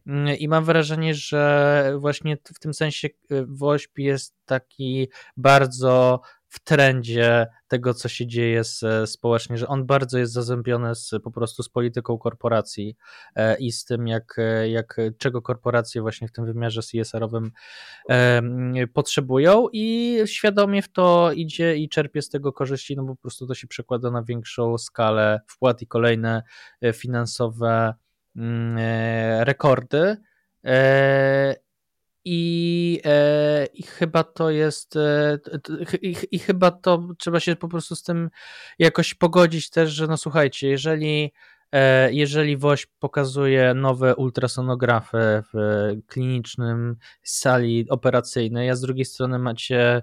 Mm, 0.07 0.37
i 0.37 0.49
mam 0.49 0.65
wrażenie, 0.65 1.15
że 1.15 1.93
właśnie 1.99 2.37
w 2.55 2.59
tym 2.59 2.75
sensie 2.75 3.09
e, 3.09 3.45
WOŚP 3.49 4.03
jest 4.03 4.35
taki 4.45 5.09
bardzo 5.37 6.21
w 6.49 6.61
trendzie 6.61 7.47
tego, 7.69 7.95
co 7.95 8.09
się 8.09 8.27
dzieje 8.27 8.65
z, 8.65 9.11
społecznie, 9.11 9.59
że 9.59 9.69
on 9.69 9.87
bardzo 9.87 10.19
jest 10.19 10.33
zazębiony 10.33 10.95
z, 10.95 11.11
po 11.25 11.31
prostu 11.31 11.63
z 11.63 11.69
polityką 11.69 12.19
korporacji 12.19 12.97
e, 13.37 13.59
i 13.59 13.73
z 13.73 13.85
tym, 13.85 14.09
jak, 14.09 14.37
jak 14.67 14.97
czego 15.19 15.43
korporacje 15.43 16.03
właśnie 16.03 16.29
w 16.29 16.33
tym 16.33 16.47
wymiarze 16.47 16.81
CSR-owym 16.83 17.53
e, 18.11 18.43
potrzebują 18.95 19.67
i 19.73 20.19
świadomie 20.27 20.83
w 20.83 20.93
to 20.93 21.33
idzie 21.33 21.77
i 21.77 21.89
czerpie 21.89 22.23
z 22.23 22.29
tego 22.29 22.53
korzyści, 22.53 22.97
no 22.97 23.03
bo 23.03 23.15
po 23.15 23.23
prostu 23.23 23.47
to 23.47 23.55
się 23.55 23.67
przekłada 23.67 24.11
na 24.11 24.23
większą 24.23 24.79
skalę 24.79 25.41
wpłat 25.47 25.83
i 25.83 25.87
kolejne 25.87 26.43
e, 26.83 26.93
finansowe 26.93 27.95
rekordy. 29.41 30.17
I, 32.29 33.01
e, 33.05 33.67
I 33.75 33.83
chyba 33.83 34.25
to 34.25 34.51
jest. 34.51 34.97
E, 34.97 35.39
i, 36.03 36.17
I 36.31 36.39
chyba 36.39 36.71
to 36.71 37.09
trzeba 37.19 37.41
się 37.41 37.57
po 37.57 37.69
prostu 37.69 37.97
z 37.97 38.03
tym 38.03 38.31
jakoś 38.79 39.15
pogodzić 39.15 39.71
też, 39.71 39.91
że 39.91 40.07
no 40.07 40.17
słuchajcie, 40.17 40.69
jeżeli 40.69 41.33
E, 41.73 42.13
jeżeli 42.13 42.57
WOŚ 42.57 42.87
pokazuje 42.99 43.75
nowe 43.75 44.17
ultrasonografy 44.17 45.43
w 45.53 45.57
klinicznym 46.07 46.97
sali 47.23 47.89
operacyjnej, 47.89 48.71
a 48.71 48.75
z 48.75 48.81
drugiej 48.81 49.05
strony 49.05 49.39
macie 49.39 50.03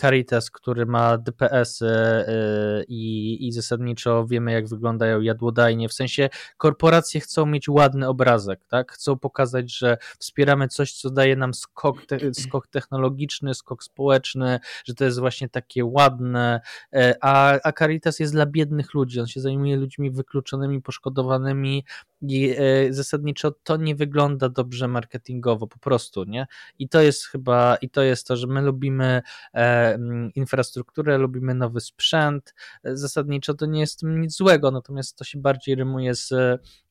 Caritas, 0.00 0.50
który 0.50 0.86
ma 0.86 1.18
DPS-y 1.18 1.86
e, 1.86 2.84
i, 2.88 3.46
i 3.46 3.52
zasadniczo 3.52 4.26
wiemy, 4.26 4.52
jak 4.52 4.68
wyglądają 4.68 5.20
jadłodajnie. 5.20 5.88
W 5.88 5.92
sensie 5.92 6.28
korporacje 6.56 7.20
chcą 7.20 7.46
mieć 7.46 7.68
ładny 7.68 8.08
obrazek, 8.08 8.64
tak? 8.68 8.92
Chcą 8.92 9.18
pokazać, 9.18 9.78
że 9.78 9.96
wspieramy 10.18 10.68
coś, 10.68 10.92
co 10.92 11.10
daje 11.10 11.36
nam 11.36 11.54
skok, 11.54 12.06
te, 12.06 12.18
skok 12.44 12.66
technologiczny, 12.66 13.54
skok 13.54 13.84
społeczny, 13.84 14.60
że 14.84 14.94
to 14.94 15.04
jest 15.04 15.20
właśnie 15.20 15.48
takie 15.48 15.84
ładne, 15.84 16.60
e, 16.92 17.14
a, 17.20 17.58
a 17.64 17.72
Caritas 17.72 18.18
jest 18.18 18.32
dla 18.32 18.46
biednych 18.46 18.94
ludzi. 18.94 19.20
On 19.20 19.26
się 19.26 19.40
zajmuje 19.40 19.76
ludźmi 19.76 20.10
wykluczonymi 20.10 20.82
poszkodowanymi 20.82 21.84
i 22.22 22.54
e, 22.58 22.92
zasadniczo 22.92 23.50
to 23.50 23.76
nie 23.76 23.94
wygląda 23.94 24.48
dobrze 24.48 24.88
marketingowo, 24.88 25.66
po 25.66 25.78
prostu, 25.78 26.24
nie? 26.24 26.46
I 26.78 26.88
to 26.88 27.02
jest 27.02 27.26
chyba, 27.26 27.76
i 27.76 27.90
to 27.90 28.02
jest 28.02 28.26
to, 28.26 28.36
że 28.36 28.46
my 28.46 28.62
lubimy 28.62 29.22
e, 29.54 29.98
infrastrukturę, 30.34 31.18
lubimy 31.18 31.54
nowy 31.54 31.80
sprzęt, 31.80 32.54
zasadniczo 32.84 33.54
to 33.54 33.66
nie 33.66 33.80
jest 33.80 34.02
nic 34.02 34.36
złego, 34.36 34.70
natomiast 34.70 35.18
to 35.18 35.24
się 35.24 35.38
bardziej 35.38 35.74
rymuje 35.74 36.14
z, 36.14 36.32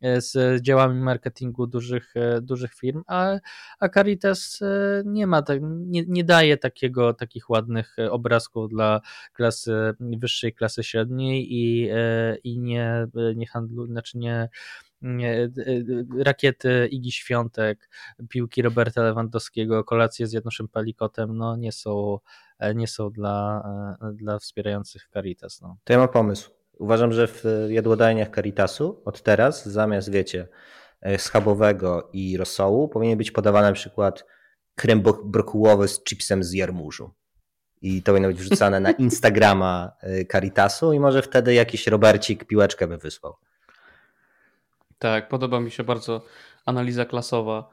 e, 0.02 0.22
z 0.22 0.62
działami 0.62 1.02
marketingu 1.02 1.68
dużych, 1.68 2.14
dużych 2.42 2.74
firm, 2.74 3.04
a, 3.08 3.38
a 3.80 3.90
Caritas 3.90 4.60
nie 5.06 5.28
ma, 5.28 5.42
tak, 5.42 5.60
nie, 5.64 6.04
nie 6.08 6.24
daje 6.24 6.58
takiego, 6.58 7.14
takich 7.14 7.50
ładnych 7.50 7.96
obrazków 8.10 8.70
dla 8.70 9.02
klasy, 9.34 9.74
wyższej 10.00 10.54
klasy 10.54 10.84
średniej 10.84 11.54
i, 11.54 11.90
i 12.44 12.60
nie, 12.60 13.08
nie 13.36 13.48
handluje, 13.48 13.92
znaczy 13.92 14.18
nie 14.18 14.50
rakiety 16.18 16.88
Igi 16.92 17.12
Świątek, 17.12 17.90
piłki 18.30 18.62
Roberta 18.62 19.04
Lewandowskiego, 19.04 19.84
kolacje 19.84 20.28
z 20.28 20.34
Januszem 20.34 20.68
Palikotem, 20.68 21.38
no 21.38 21.56
nie 21.56 21.72
są, 21.72 22.20
e, 22.60 22.76
nie 22.76 22.88
są 22.88 23.10
dla, 23.10 23.64
e, 24.02 24.14
dla 24.14 24.40
wspierających 24.40 25.10
Caritas. 25.14 25.62
No. 25.62 25.78
To 25.84 25.94
ja 25.94 26.00
mam 26.00 26.10
pomysł. 26.10 26.52
Uważam, 26.80 27.14
że 27.14 27.28
w 27.28 27.44
jadłodajniach 27.70 28.30
Caritasu 28.36 29.02
od 29.06 29.22
teraz 29.22 29.66
zamiast, 29.66 30.12
wiecie, 30.12 30.48
e, 31.02 31.18
schabowego 31.18 32.10
i 32.14 32.38
rosołu 32.38 32.90
powinien 32.90 33.18
być 33.18 33.32
podawany 33.32 33.68
na 33.68 33.74
przykład 33.74 34.26
krem 34.76 35.04
brokułowy 35.24 35.88
z 35.88 36.04
chipsem 36.04 36.44
z 36.44 36.54
jarmużu. 36.54 37.12
I 37.82 38.04
to 38.04 38.12
powinno 38.12 38.28
być 38.28 38.38
wrzucane 38.38 38.80
na 38.80 38.92
Instagrama 39.06 39.92
Caritasu 40.32 40.94
i 40.94 41.00
może 41.00 41.22
wtedy 41.22 41.54
jakiś 41.54 41.88
Robercik 41.88 42.46
piłeczkę 42.46 42.88
by 42.88 42.98
wysłał. 42.98 43.36
Tak, 45.02 45.30
podoba 45.30 45.60
mi 45.60 45.72
się 45.72 45.84
bardzo 45.84 46.26
analiza 46.66 47.06
klasowa 47.06 47.70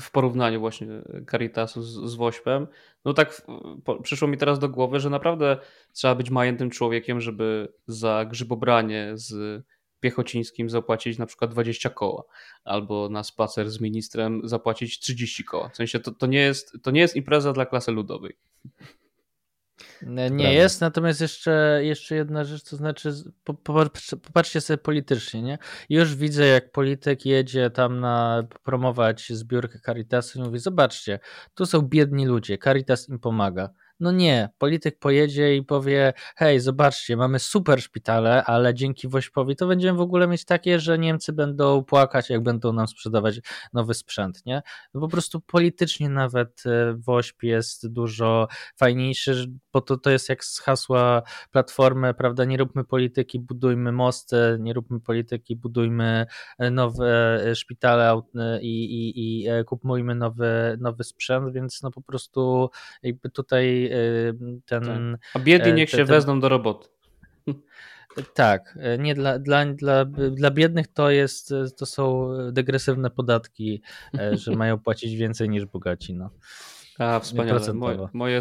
w 0.00 0.10
porównaniu 0.10 0.60
właśnie 0.60 0.86
Caritasu 1.30 1.82
z, 1.82 2.10
z 2.10 2.14
Wośpem. 2.14 2.66
No 3.04 3.14
tak 3.14 3.42
przyszło 4.02 4.28
mi 4.28 4.36
teraz 4.36 4.58
do 4.58 4.68
głowy, 4.68 5.00
że 5.00 5.10
naprawdę 5.10 5.56
trzeba 5.92 6.14
być 6.14 6.30
majętnym 6.30 6.70
człowiekiem, 6.70 7.20
żeby 7.20 7.72
za 7.86 8.24
grzybobranie 8.24 9.12
z 9.14 9.62
Piechocińskim 10.00 10.70
zapłacić 10.70 11.18
na 11.18 11.26
przykład 11.26 11.50
20 11.50 11.90
koła, 11.90 12.24
albo 12.64 13.08
na 13.08 13.24
spacer 13.24 13.70
z 13.70 13.80
ministrem 13.80 14.40
zapłacić 14.44 14.98
30 14.98 15.44
koła. 15.44 15.68
W 15.68 15.76
sensie 15.76 16.00
to, 16.00 16.12
to, 16.12 16.26
nie, 16.26 16.40
jest, 16.40 16.78
to 16.82 16.90
nie 16.90 17.00
jest 17.00 17.16
impreza 17.16 17.52
dla 17.52 17.66
klasy 17.66 17.92
ludowej. 17.92 18.36
Nie 20.02 20.28
Prawda. 20.28 20.48
jest, 20.48 20.80
natomiast 20.80 21.20
jeszcze, 21.20 21.80
jeszcze 21.82 22.14
jedna 22.14 22.44
rzecz, 22.44 22.62
to 22.62 22.76
znaczy 22.76 23.12
popatrzcie 24.22 24.60
sobie 24.60 24.78
politycznie, 24.78 25.42
nie? 25.42 25.58
Już 25.88 26.16
widzę, 26.16 26.46
jak 26.46 26.72
polityk 26.72 27.26
jedzie 27.26 27.70
tam 27.70 28.00
na 28.00 28.46
promować 28.62 29.32
zbiórkę 29.32 29.78
Caritasu 29.78 30.38
i 30.38 30.42
mówi, 30.42 30.58
zobaczcie, 30.58 31.18
tu 31.54 31.66
są 31.66 31.82
biedni 31.82 32.26
ludzie, 32.26 32.58
Caritas 32.58 33.08
im 33.08 33.18
pomaga. 33.18 33.70
No 34.02 34.12
nie, 34.12 34.48
polityk 34.58 34.98
pojedzie 34.98 35.56
i 35.56 35.62
powie: 35.62 36.12
Hej, 36.36 36.60
zobaczcie, 36.60 37.16
mamy 37.16 37.38
super 37.38 37.82
szpitale, 37.82 38.44
ale 38.44 38.74
dzięki 38.74 39.08
Wośpowi 39.08 39.56
to 39.56 39.66
będziemy 39.66 39.98
w 39.98 40.00
ogóle 40.00 40.28
mieć 40.28 40.44
takie, 40.44 40.80
że 40.80 40.98
Niemcy 40.98 41.32
będą 41.32 41.84
płakać, 41.84 42.30
jak 42.30 42.42
będą 42.42 42.72
nam 42.72 42.86
sprzedawać 42.88 43.40
nowy 43.72 43.94
sprzęt, 43.94 44.46
nie? 44.46 44.62
No 44.94 45.00
po 45.00 45.08
prostu 45.08 45.40
politycznie 45.40 46.08
nawet 46.08 46.62
e, 46.66 46.94
Wośp 46.94 47.42
jest 47.42 47.92
dużo 47.92 48.48
fajniejszy, 48.76 49.46
bo 49.72 49.80
to, 49.80 49.96
to 49.96 50.10
jest 50.10 50.28
jak 50.28 50.44
z 50.44 50.60
hasła 50.60 51.22
Platformy, 51.50 52.14
prawda? 52.14 52.44
Nie 52.44 52.56
róbmy 52.56 52.84
polityki, 52.84 53.40
budujmy 53.40 53.92
mosty, 53.92 54.56
nie 54.60 54.72
róbmy 54.72 55.00
polityki, 55.00 55.56
budujmy 55.56 56.26
e, 56.58 56.70
nowe 56.70 57.40
e, 57.46 57.54
szpitale 57.54 58.20
i, 58.60 58.84
i, 58.84 59.42
i 59.44 59.64
kupujmy 59.64 60.14
nowy, 60.14 60.76
nowy 60.80 61.04
sprzęt, 61.04 61.54
więc 61.54 61.82
no 61.82 61.90
po 61.90 62.02
prostu 62.02 62.70
jakby 63.02 63.30
tutaj 63.30 63.91
ten. 64.66 64.82
Tak. 64.84 65.20
A 65.34 65.38
biedni 65.38 65.70
e, 65.70 65.74
niech 65.74 65.90
się 65.90 65.96
ten, 65.96 66.06
wezmą 66.06 66.40
do 66.40 66.48
roboty. 66.48 66.88
Tak, 68.34 68.78
e, 68.80 68.98
nie 68.98 69.14
dla, 69.14 69.38
dla, 69.38 69.66
dla, 69.66 70.04
dla 70.30 70.50
biednych 70.50 70.88
to 70.88 71.10
jest, 71.10 71.54
to 71.76 71.86
są 71.86 72.28
degresywne 72.52 73.10
podatki, 73.10 73.82
że 74.32 74.52
mają 74.56 74.78
płacić 74.78 75.14
więcej 75.16 75.48
niż 75.48 75.64
bogaci. 75.64 76.14
No. 76.14 76.30
A, 76.98 77.20
wspaniale. 77.20 77.72
Moje, 77.74 78.08
moje 78.12 78.40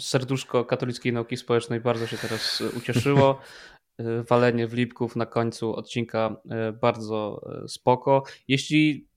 serduszko 0.00 0.64
katolickiej 0.64 1.12
nauki 1.12 1.36
społecznej 1.36 1.80
bardzo 1.80 2.06
się 2.06 2.16
teraz 2.16 2.62
ucieszyło. 2.76 3.40
Walenie 4.30 4.66
w 4.66 4.74
Lipków 4.74 5.16
na 5.16 5.26
końcu 5.26 5.74
odcinka 5.74 6.36
bardzo 6.80 7.40
spoko. 7.68 8.22
Jeśli 8.48 9.08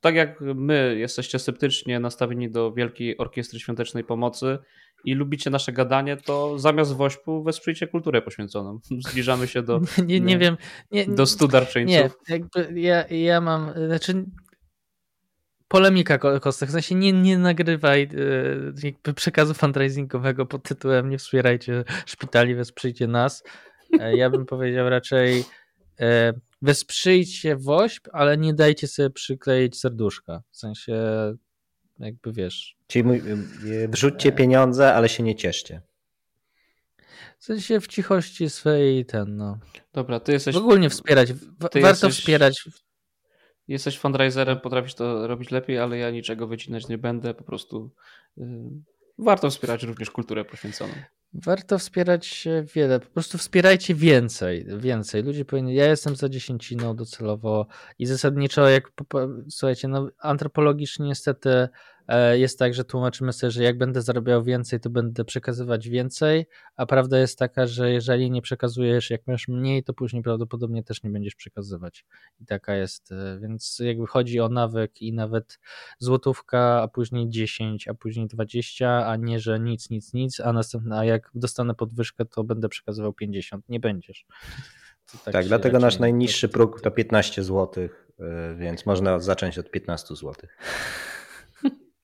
tak 0.00 0.14
jak 0.14 0.40
my 0.40 0.96
jesteście 0.98 1.38
sceptycznie 1.38 2.00
nastawieni 2.00 2.50
do 2.50 2.72
Wielkiej 2.72 3.18
Orkiestry 3.18 3.60
Świątecznej 3.60 4.04
Pomocy 4.04 4.58
i 5.04 5.14
lubicie 5.14 5.50
nasze 5.50 5.72
gadanie, 5.72 6.16
to 6.16 6.58
zamiast 6.58 6.96
wośpu 6.96 7.42
wesprzyjcie 7.42 7.86
kulturę 7.86 8.22
poświęconą. 8.22 8.78
Zbliżamy 9.08 9.48
się 9.48 9.62
do 9.62 9.80
nie, 9.98 10.04
nie, 10.06 10.20
nie 10.20 10.38
wiem, 10.38 10.56
nie, 10.92 11.06
do 11.06 11.26
stu 11.26 11.48
darczyńców. 11.48 11.94
Nie, 11.94 12.10
jakby 12.28 12.80
ja, 12.80 13.06
ja 13.08 13.40
mam, 13.40 13.72
znaczy 13.86 14.24
polemika 15.68 16.18
Kostek, 16.18 16.68
w 16.68 16.72
sensie 16.72 16.94
nie, 16.94 17.12
nie 17.12 17.38
nagrywaj 17.38 18.02
e, 18.02 18.08
jakby 18.82 19.14
przekazu 19.14 19.54
fundraisingowego 19.54 20.46
pod 20.46 20.62
tytułem 20.62 21.10
nie 21.10 21.18
wspierajcie 21.18 21.84
szpitali, 22.06 22.54
wesprzyjcie 22.54 23.06
nas. 23.06 23.44
E, 24.00 24.16
ja 24.16 24.30
bym 24.30 24.46
powiedział 24.46 24.88
raczej 24.88 25.44
e, 26.00 26.32
wesprzyjcie 26.62 27.56
WOŚP, 27.56 28.08
ale 28.12 28.36
nie 28.36 28.54
dajcie 28.54 28.88
sobie 28.88 29.10
przykleić 29.10 29.78
serduszka. 29.78 30.42
W 30.50 30.56
sensie, 30.56 30.94
jakby 31.98 32.32
wiesz. 32.32 32.76
Czyli 32.86 33.04
mój, 33.04 33.22
y, 33.64 33.88
wrzućcie 33.88 34.28
e. 34.28 34.32
pieniądze, 34.32 34.94
ale 34.94 35.08
się 35.08 35.22
nie 35.22 35.34
cieszcie. 35.34 35.82
W 37.38 37.44
sensie 37.44 37.80
w 37.80 37.86
cichości 37.86 38.50
swojej 38.50 39.06
ten, 39.06 39.36
no. 39.36 39.58
Dobra, 39.92 40.20
ty 40.20 40.32
jesteś. 40.32 40.54
W 40.54 40.58
ogóle 40.58 40.90
wspierać. 40.90 41.32
Warto 41.60 41.78
jesteś, 41.78 42.14
wspierać. 42.14 42.64
Jesteś 43.68 43.98
fundraiserem, 43.98 44.60
potrafisz 44.60 44.94
to 44.94 45.26
robić 45.26 45.50
lepiej, 45.50 45.78
ale 45.78 45.98
ja 45.98 46.10
niczego 46.10 46.46
wycinać 46.46 46.88
nie 46.88 46.98
będę. 46.98 47.34
Po 47.34 47.44
prostu. 47.44 47.90
Yy, 48.36 48.46
warto 49.18 49.50
wspierać 49.50 49.82
również 49.82 50.10
kulturę 50.10 50.44
poświęconą. 50.44 50.92
Warto 51.32 51.78
wspierać 51.78 52.48
wiele, 52.74 53.00
po 53.00 53.06
prostu 53.06 53.38
wspierajcie 53.38 53.94
więcej, 53.94 54.66
więcej. 54.78 55.22
Ludzie 55.22 55.44
powinni, 55.44 55.74
ja 55.74 55.86
jestem 55.86 56.16
za 56.16 56.28
dziesięciną 56.28 56.96
docelowo 56.96 57.66
i 57.98 58.06
zasadniczo 58.06 58.68
jak, 58.68 58.92
słuchajcie, 59.48 59.88
no 59.88 60.08
antropologicznie 60.18 61.06
niestety 61.06 61.68
jest 62.32 62.58
tak, 62.58 62.74
że 62.74 62.84
tłumaczymy 62.84 63.32
sobie, 63.32 63.50
że 63.50 63.62
jak 63.62 63.78
będę 63.78 64.02
zarabiał 64.02 64.44
więcej, 64.44 64.80
to 64.80 64.90
będę 64.90 65.24
przekazywać 65.24 65.88
więcej, 65.88 66.46
a 66.76 66.86
prawda 66.86 67.18
jest 67.18 67.38
taka, 67.38 67.66
że 67.66 67.90
jeżeli 67.90 68.30
nie 68.30 68.42
przekazujesz, 68.42 69.10
jak 69.10 69.26
masz 69.26 69.48
mniej, 69.48 69.84
to 69.84 69.94
później 69.94 70.22
prawdopodobnie 70.22 70.82
też 70.82 71.02
nie 71.02 71.10
będziesz 71.10 71.34
przekazywać. 71.34 72.04
I 72.40 72.46
taka 72.46 72.74
jest, 72.74 73.12
e, 73.12 73.38
więc 73.40 73.78
jakby 73.78 74.06
chodzi 74.06 74.40
o 74.40 74.48
nawyk 74.48 75.02
i 75.02 75.12
nawet 75.12 75.58
złotówka, 75.98 76.82
a 76.82 76.88
później 76.88 77.28
10, 77.28 77.88
a 77.88 77.94
później 77.94 78.26
20, 78.26 79.06
a 79.06 79.16
nie, 79.16 79.40
że 79.40 79.60
nic, 79.60 79.90
nic, 79.90 80.12
nic, 80.12 80.40
a 80.40 80.52
następna, 80.52 80.98
a 80.98 81.04
jak 81.04 81.30
dostanę 81.34 81.74
podwyżkę, 81.74 82.24
to 82.24 82.44
będę 82.44 82.68
przekazywał 82.68 83.12
50. 83.12 83.68
Nie 83.68 83.80
będziesz. 83.80 84.26
Tak, 85.24 85.32
tak 85.32 85.46
dlatego 85.46 85.78
nasz 85.78 85.98
najniższy 85.98 86.48
próg 86.48 86.80
to 86.80 86.90
15 86.90 87.44
zł, 87.44 87.88
e, 88.20 88.54
więc 88.54 88.86
można 88.86 89.20
zacząć 89.20 89.58
od 89.58 89.70
15 89.70 90.16
zł. 90.16 90.34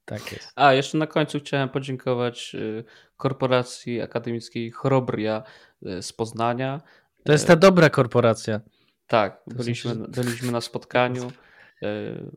Tak 0.07 0.33
jest. 0.33 0.53
A, 0.57 0.73
jeszcze 0.73 0.99
na 0.99 1.07
końcu 1.07 1.41
chciałem 1.41 1.69
podziękować 1.69 2.55
y, 2.55 2.85
korporacji 3.17 4.03
akademickiej 4.03 4.71
Chorobria 4.71 5.43
y, 5.87 6.03
z 6.03 6.13
Poznania. 6.13 6.81
To 7.25 7.33
jest 7.33 7.47
ta 7.47 7.57
dobra 7.57 7.91
korporacja. 7.91 8.61
Tak, 9.07 9.43
byliśmy, 9.47 9.95
byliśmy 9.95 10.53
na 10.53 10.61
spotkaniu. 10.61 11.33
Y, 11.83 12.31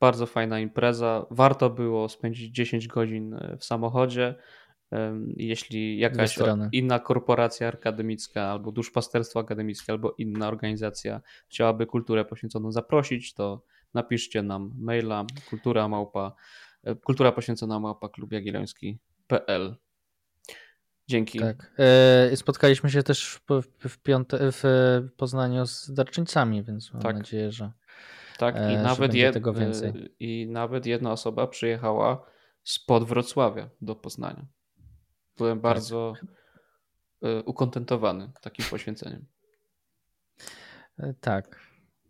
bardzo 0.00 0.26
fajna 0.26 0.60
impreza. 0.60 1.26
Warto 1.30 1.70
było 1.70 2.08
spędzić 2.08 2.54
10 2.54 2.88
godzin 2.88 3.38
w 3.58 3.64
samochodzie. 3.64 4.34
Jeśli 5.36 5.98
jakaś 5.98 6.38
inna 6.72 6.98
korporacja 6.98 7.68
akademicka, 7.68 8.42
albo 8.42 8.72
duszpasterstwo 8.72 9.40
akademickie, 9.40 9.92
albo 9.92 10.14
inna 10.18 10.48
organizacja 10.48 11.20
chciałaby 11.48 11.86
kulturę 11.86 12.24
poświęconą 12.24 12.72
zaprosić, 12.72 13.34
to 13.34 13.62
napiszcie 13.94 14.42
nam 14.42 14.72
maila 14.78 15.24
kultura 15.50 15.88
małpa 15.88 16.32
Kultura 17.04 17.32
poświęcona 17.32 17.80
mapa 17.80 18.08
klub 18.08 18.32
jagielloński.pl. 18.32 19.76
Dzięki. 21.08 21.38
Tak. 21.38 21.72
E, 21.78 22.36
spotkaliśmy 22.36 22.90
się 22.90 23.02
też 23.02 23.40
w, 23.80 23.98
piąte, 23.98 24.38
w 24.40 24.62
Poznaniu 25.16 25.66
z 25.66 25.92
darczyńcami, 25.92 26.62
więc 26.62 26.92
mam 26.92 27.02
tak. 27.02 27.16
nadzieję, 27.16 27.52
że. 27.52 27.72
Tak, 28.38 28.56
i, 28.56 28.58
e, 28.58 28.82
nawet 28.82 29.14
jed... 29.14 29.34
tego 29.34 29.52
więcej. 29.52 29.90
E, 29.90 30.08
i 30.20 30.46
nawet 30.46 30.86
jedna 30.86 31.12
osoba 31.12 31.46
przyjechała 31.46 32.26
spod 32.64 33.04
Wrocławia 33.04 33.70
do 33.82 33.94
Poznania. 33.94 34.46
Byłem 35.36 35.58
tak. 35.58 35.62
bardzo 35.62 36.14
ukontentowany 37.44 38.32
takim 38.40 38.64
poświęceniem. 38.70 39.26
Tak. 41.20 41.60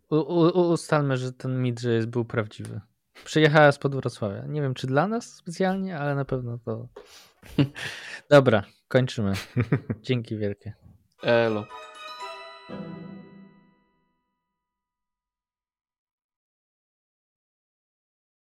U, 0.09 0.15
u, 0.15 0.71
ustalmy, 0.71 1.17
że 1.17 1.33
ten 1.33 1.61
mit, 1.61 1.79
że 1.79 1.93
jest, 1.93 2.07
był 2.07 2.25
prawdziwy. 2.25 2.81
Przyjechała 3.23 3.71
z 3.71 3.79
Wrocławia. 3.95 4.45
Nie 4.47 4.61
wiem, 4.61 4.73
czy 4.73 4.87
dla 4.87 5.07
nas 5.07 5.35
specjalnie, 5.35 5.97
ale 5.97 6.15
na 6.15 6.25
pewno 6.25 6.57
to. 6.57 6.87
Dobra, 8.29 8.63
kończymy. 8.87 9.33
Dzięki 10.01 10.37
wielkie. 10.37 10.73
Elo. 11.23 11.65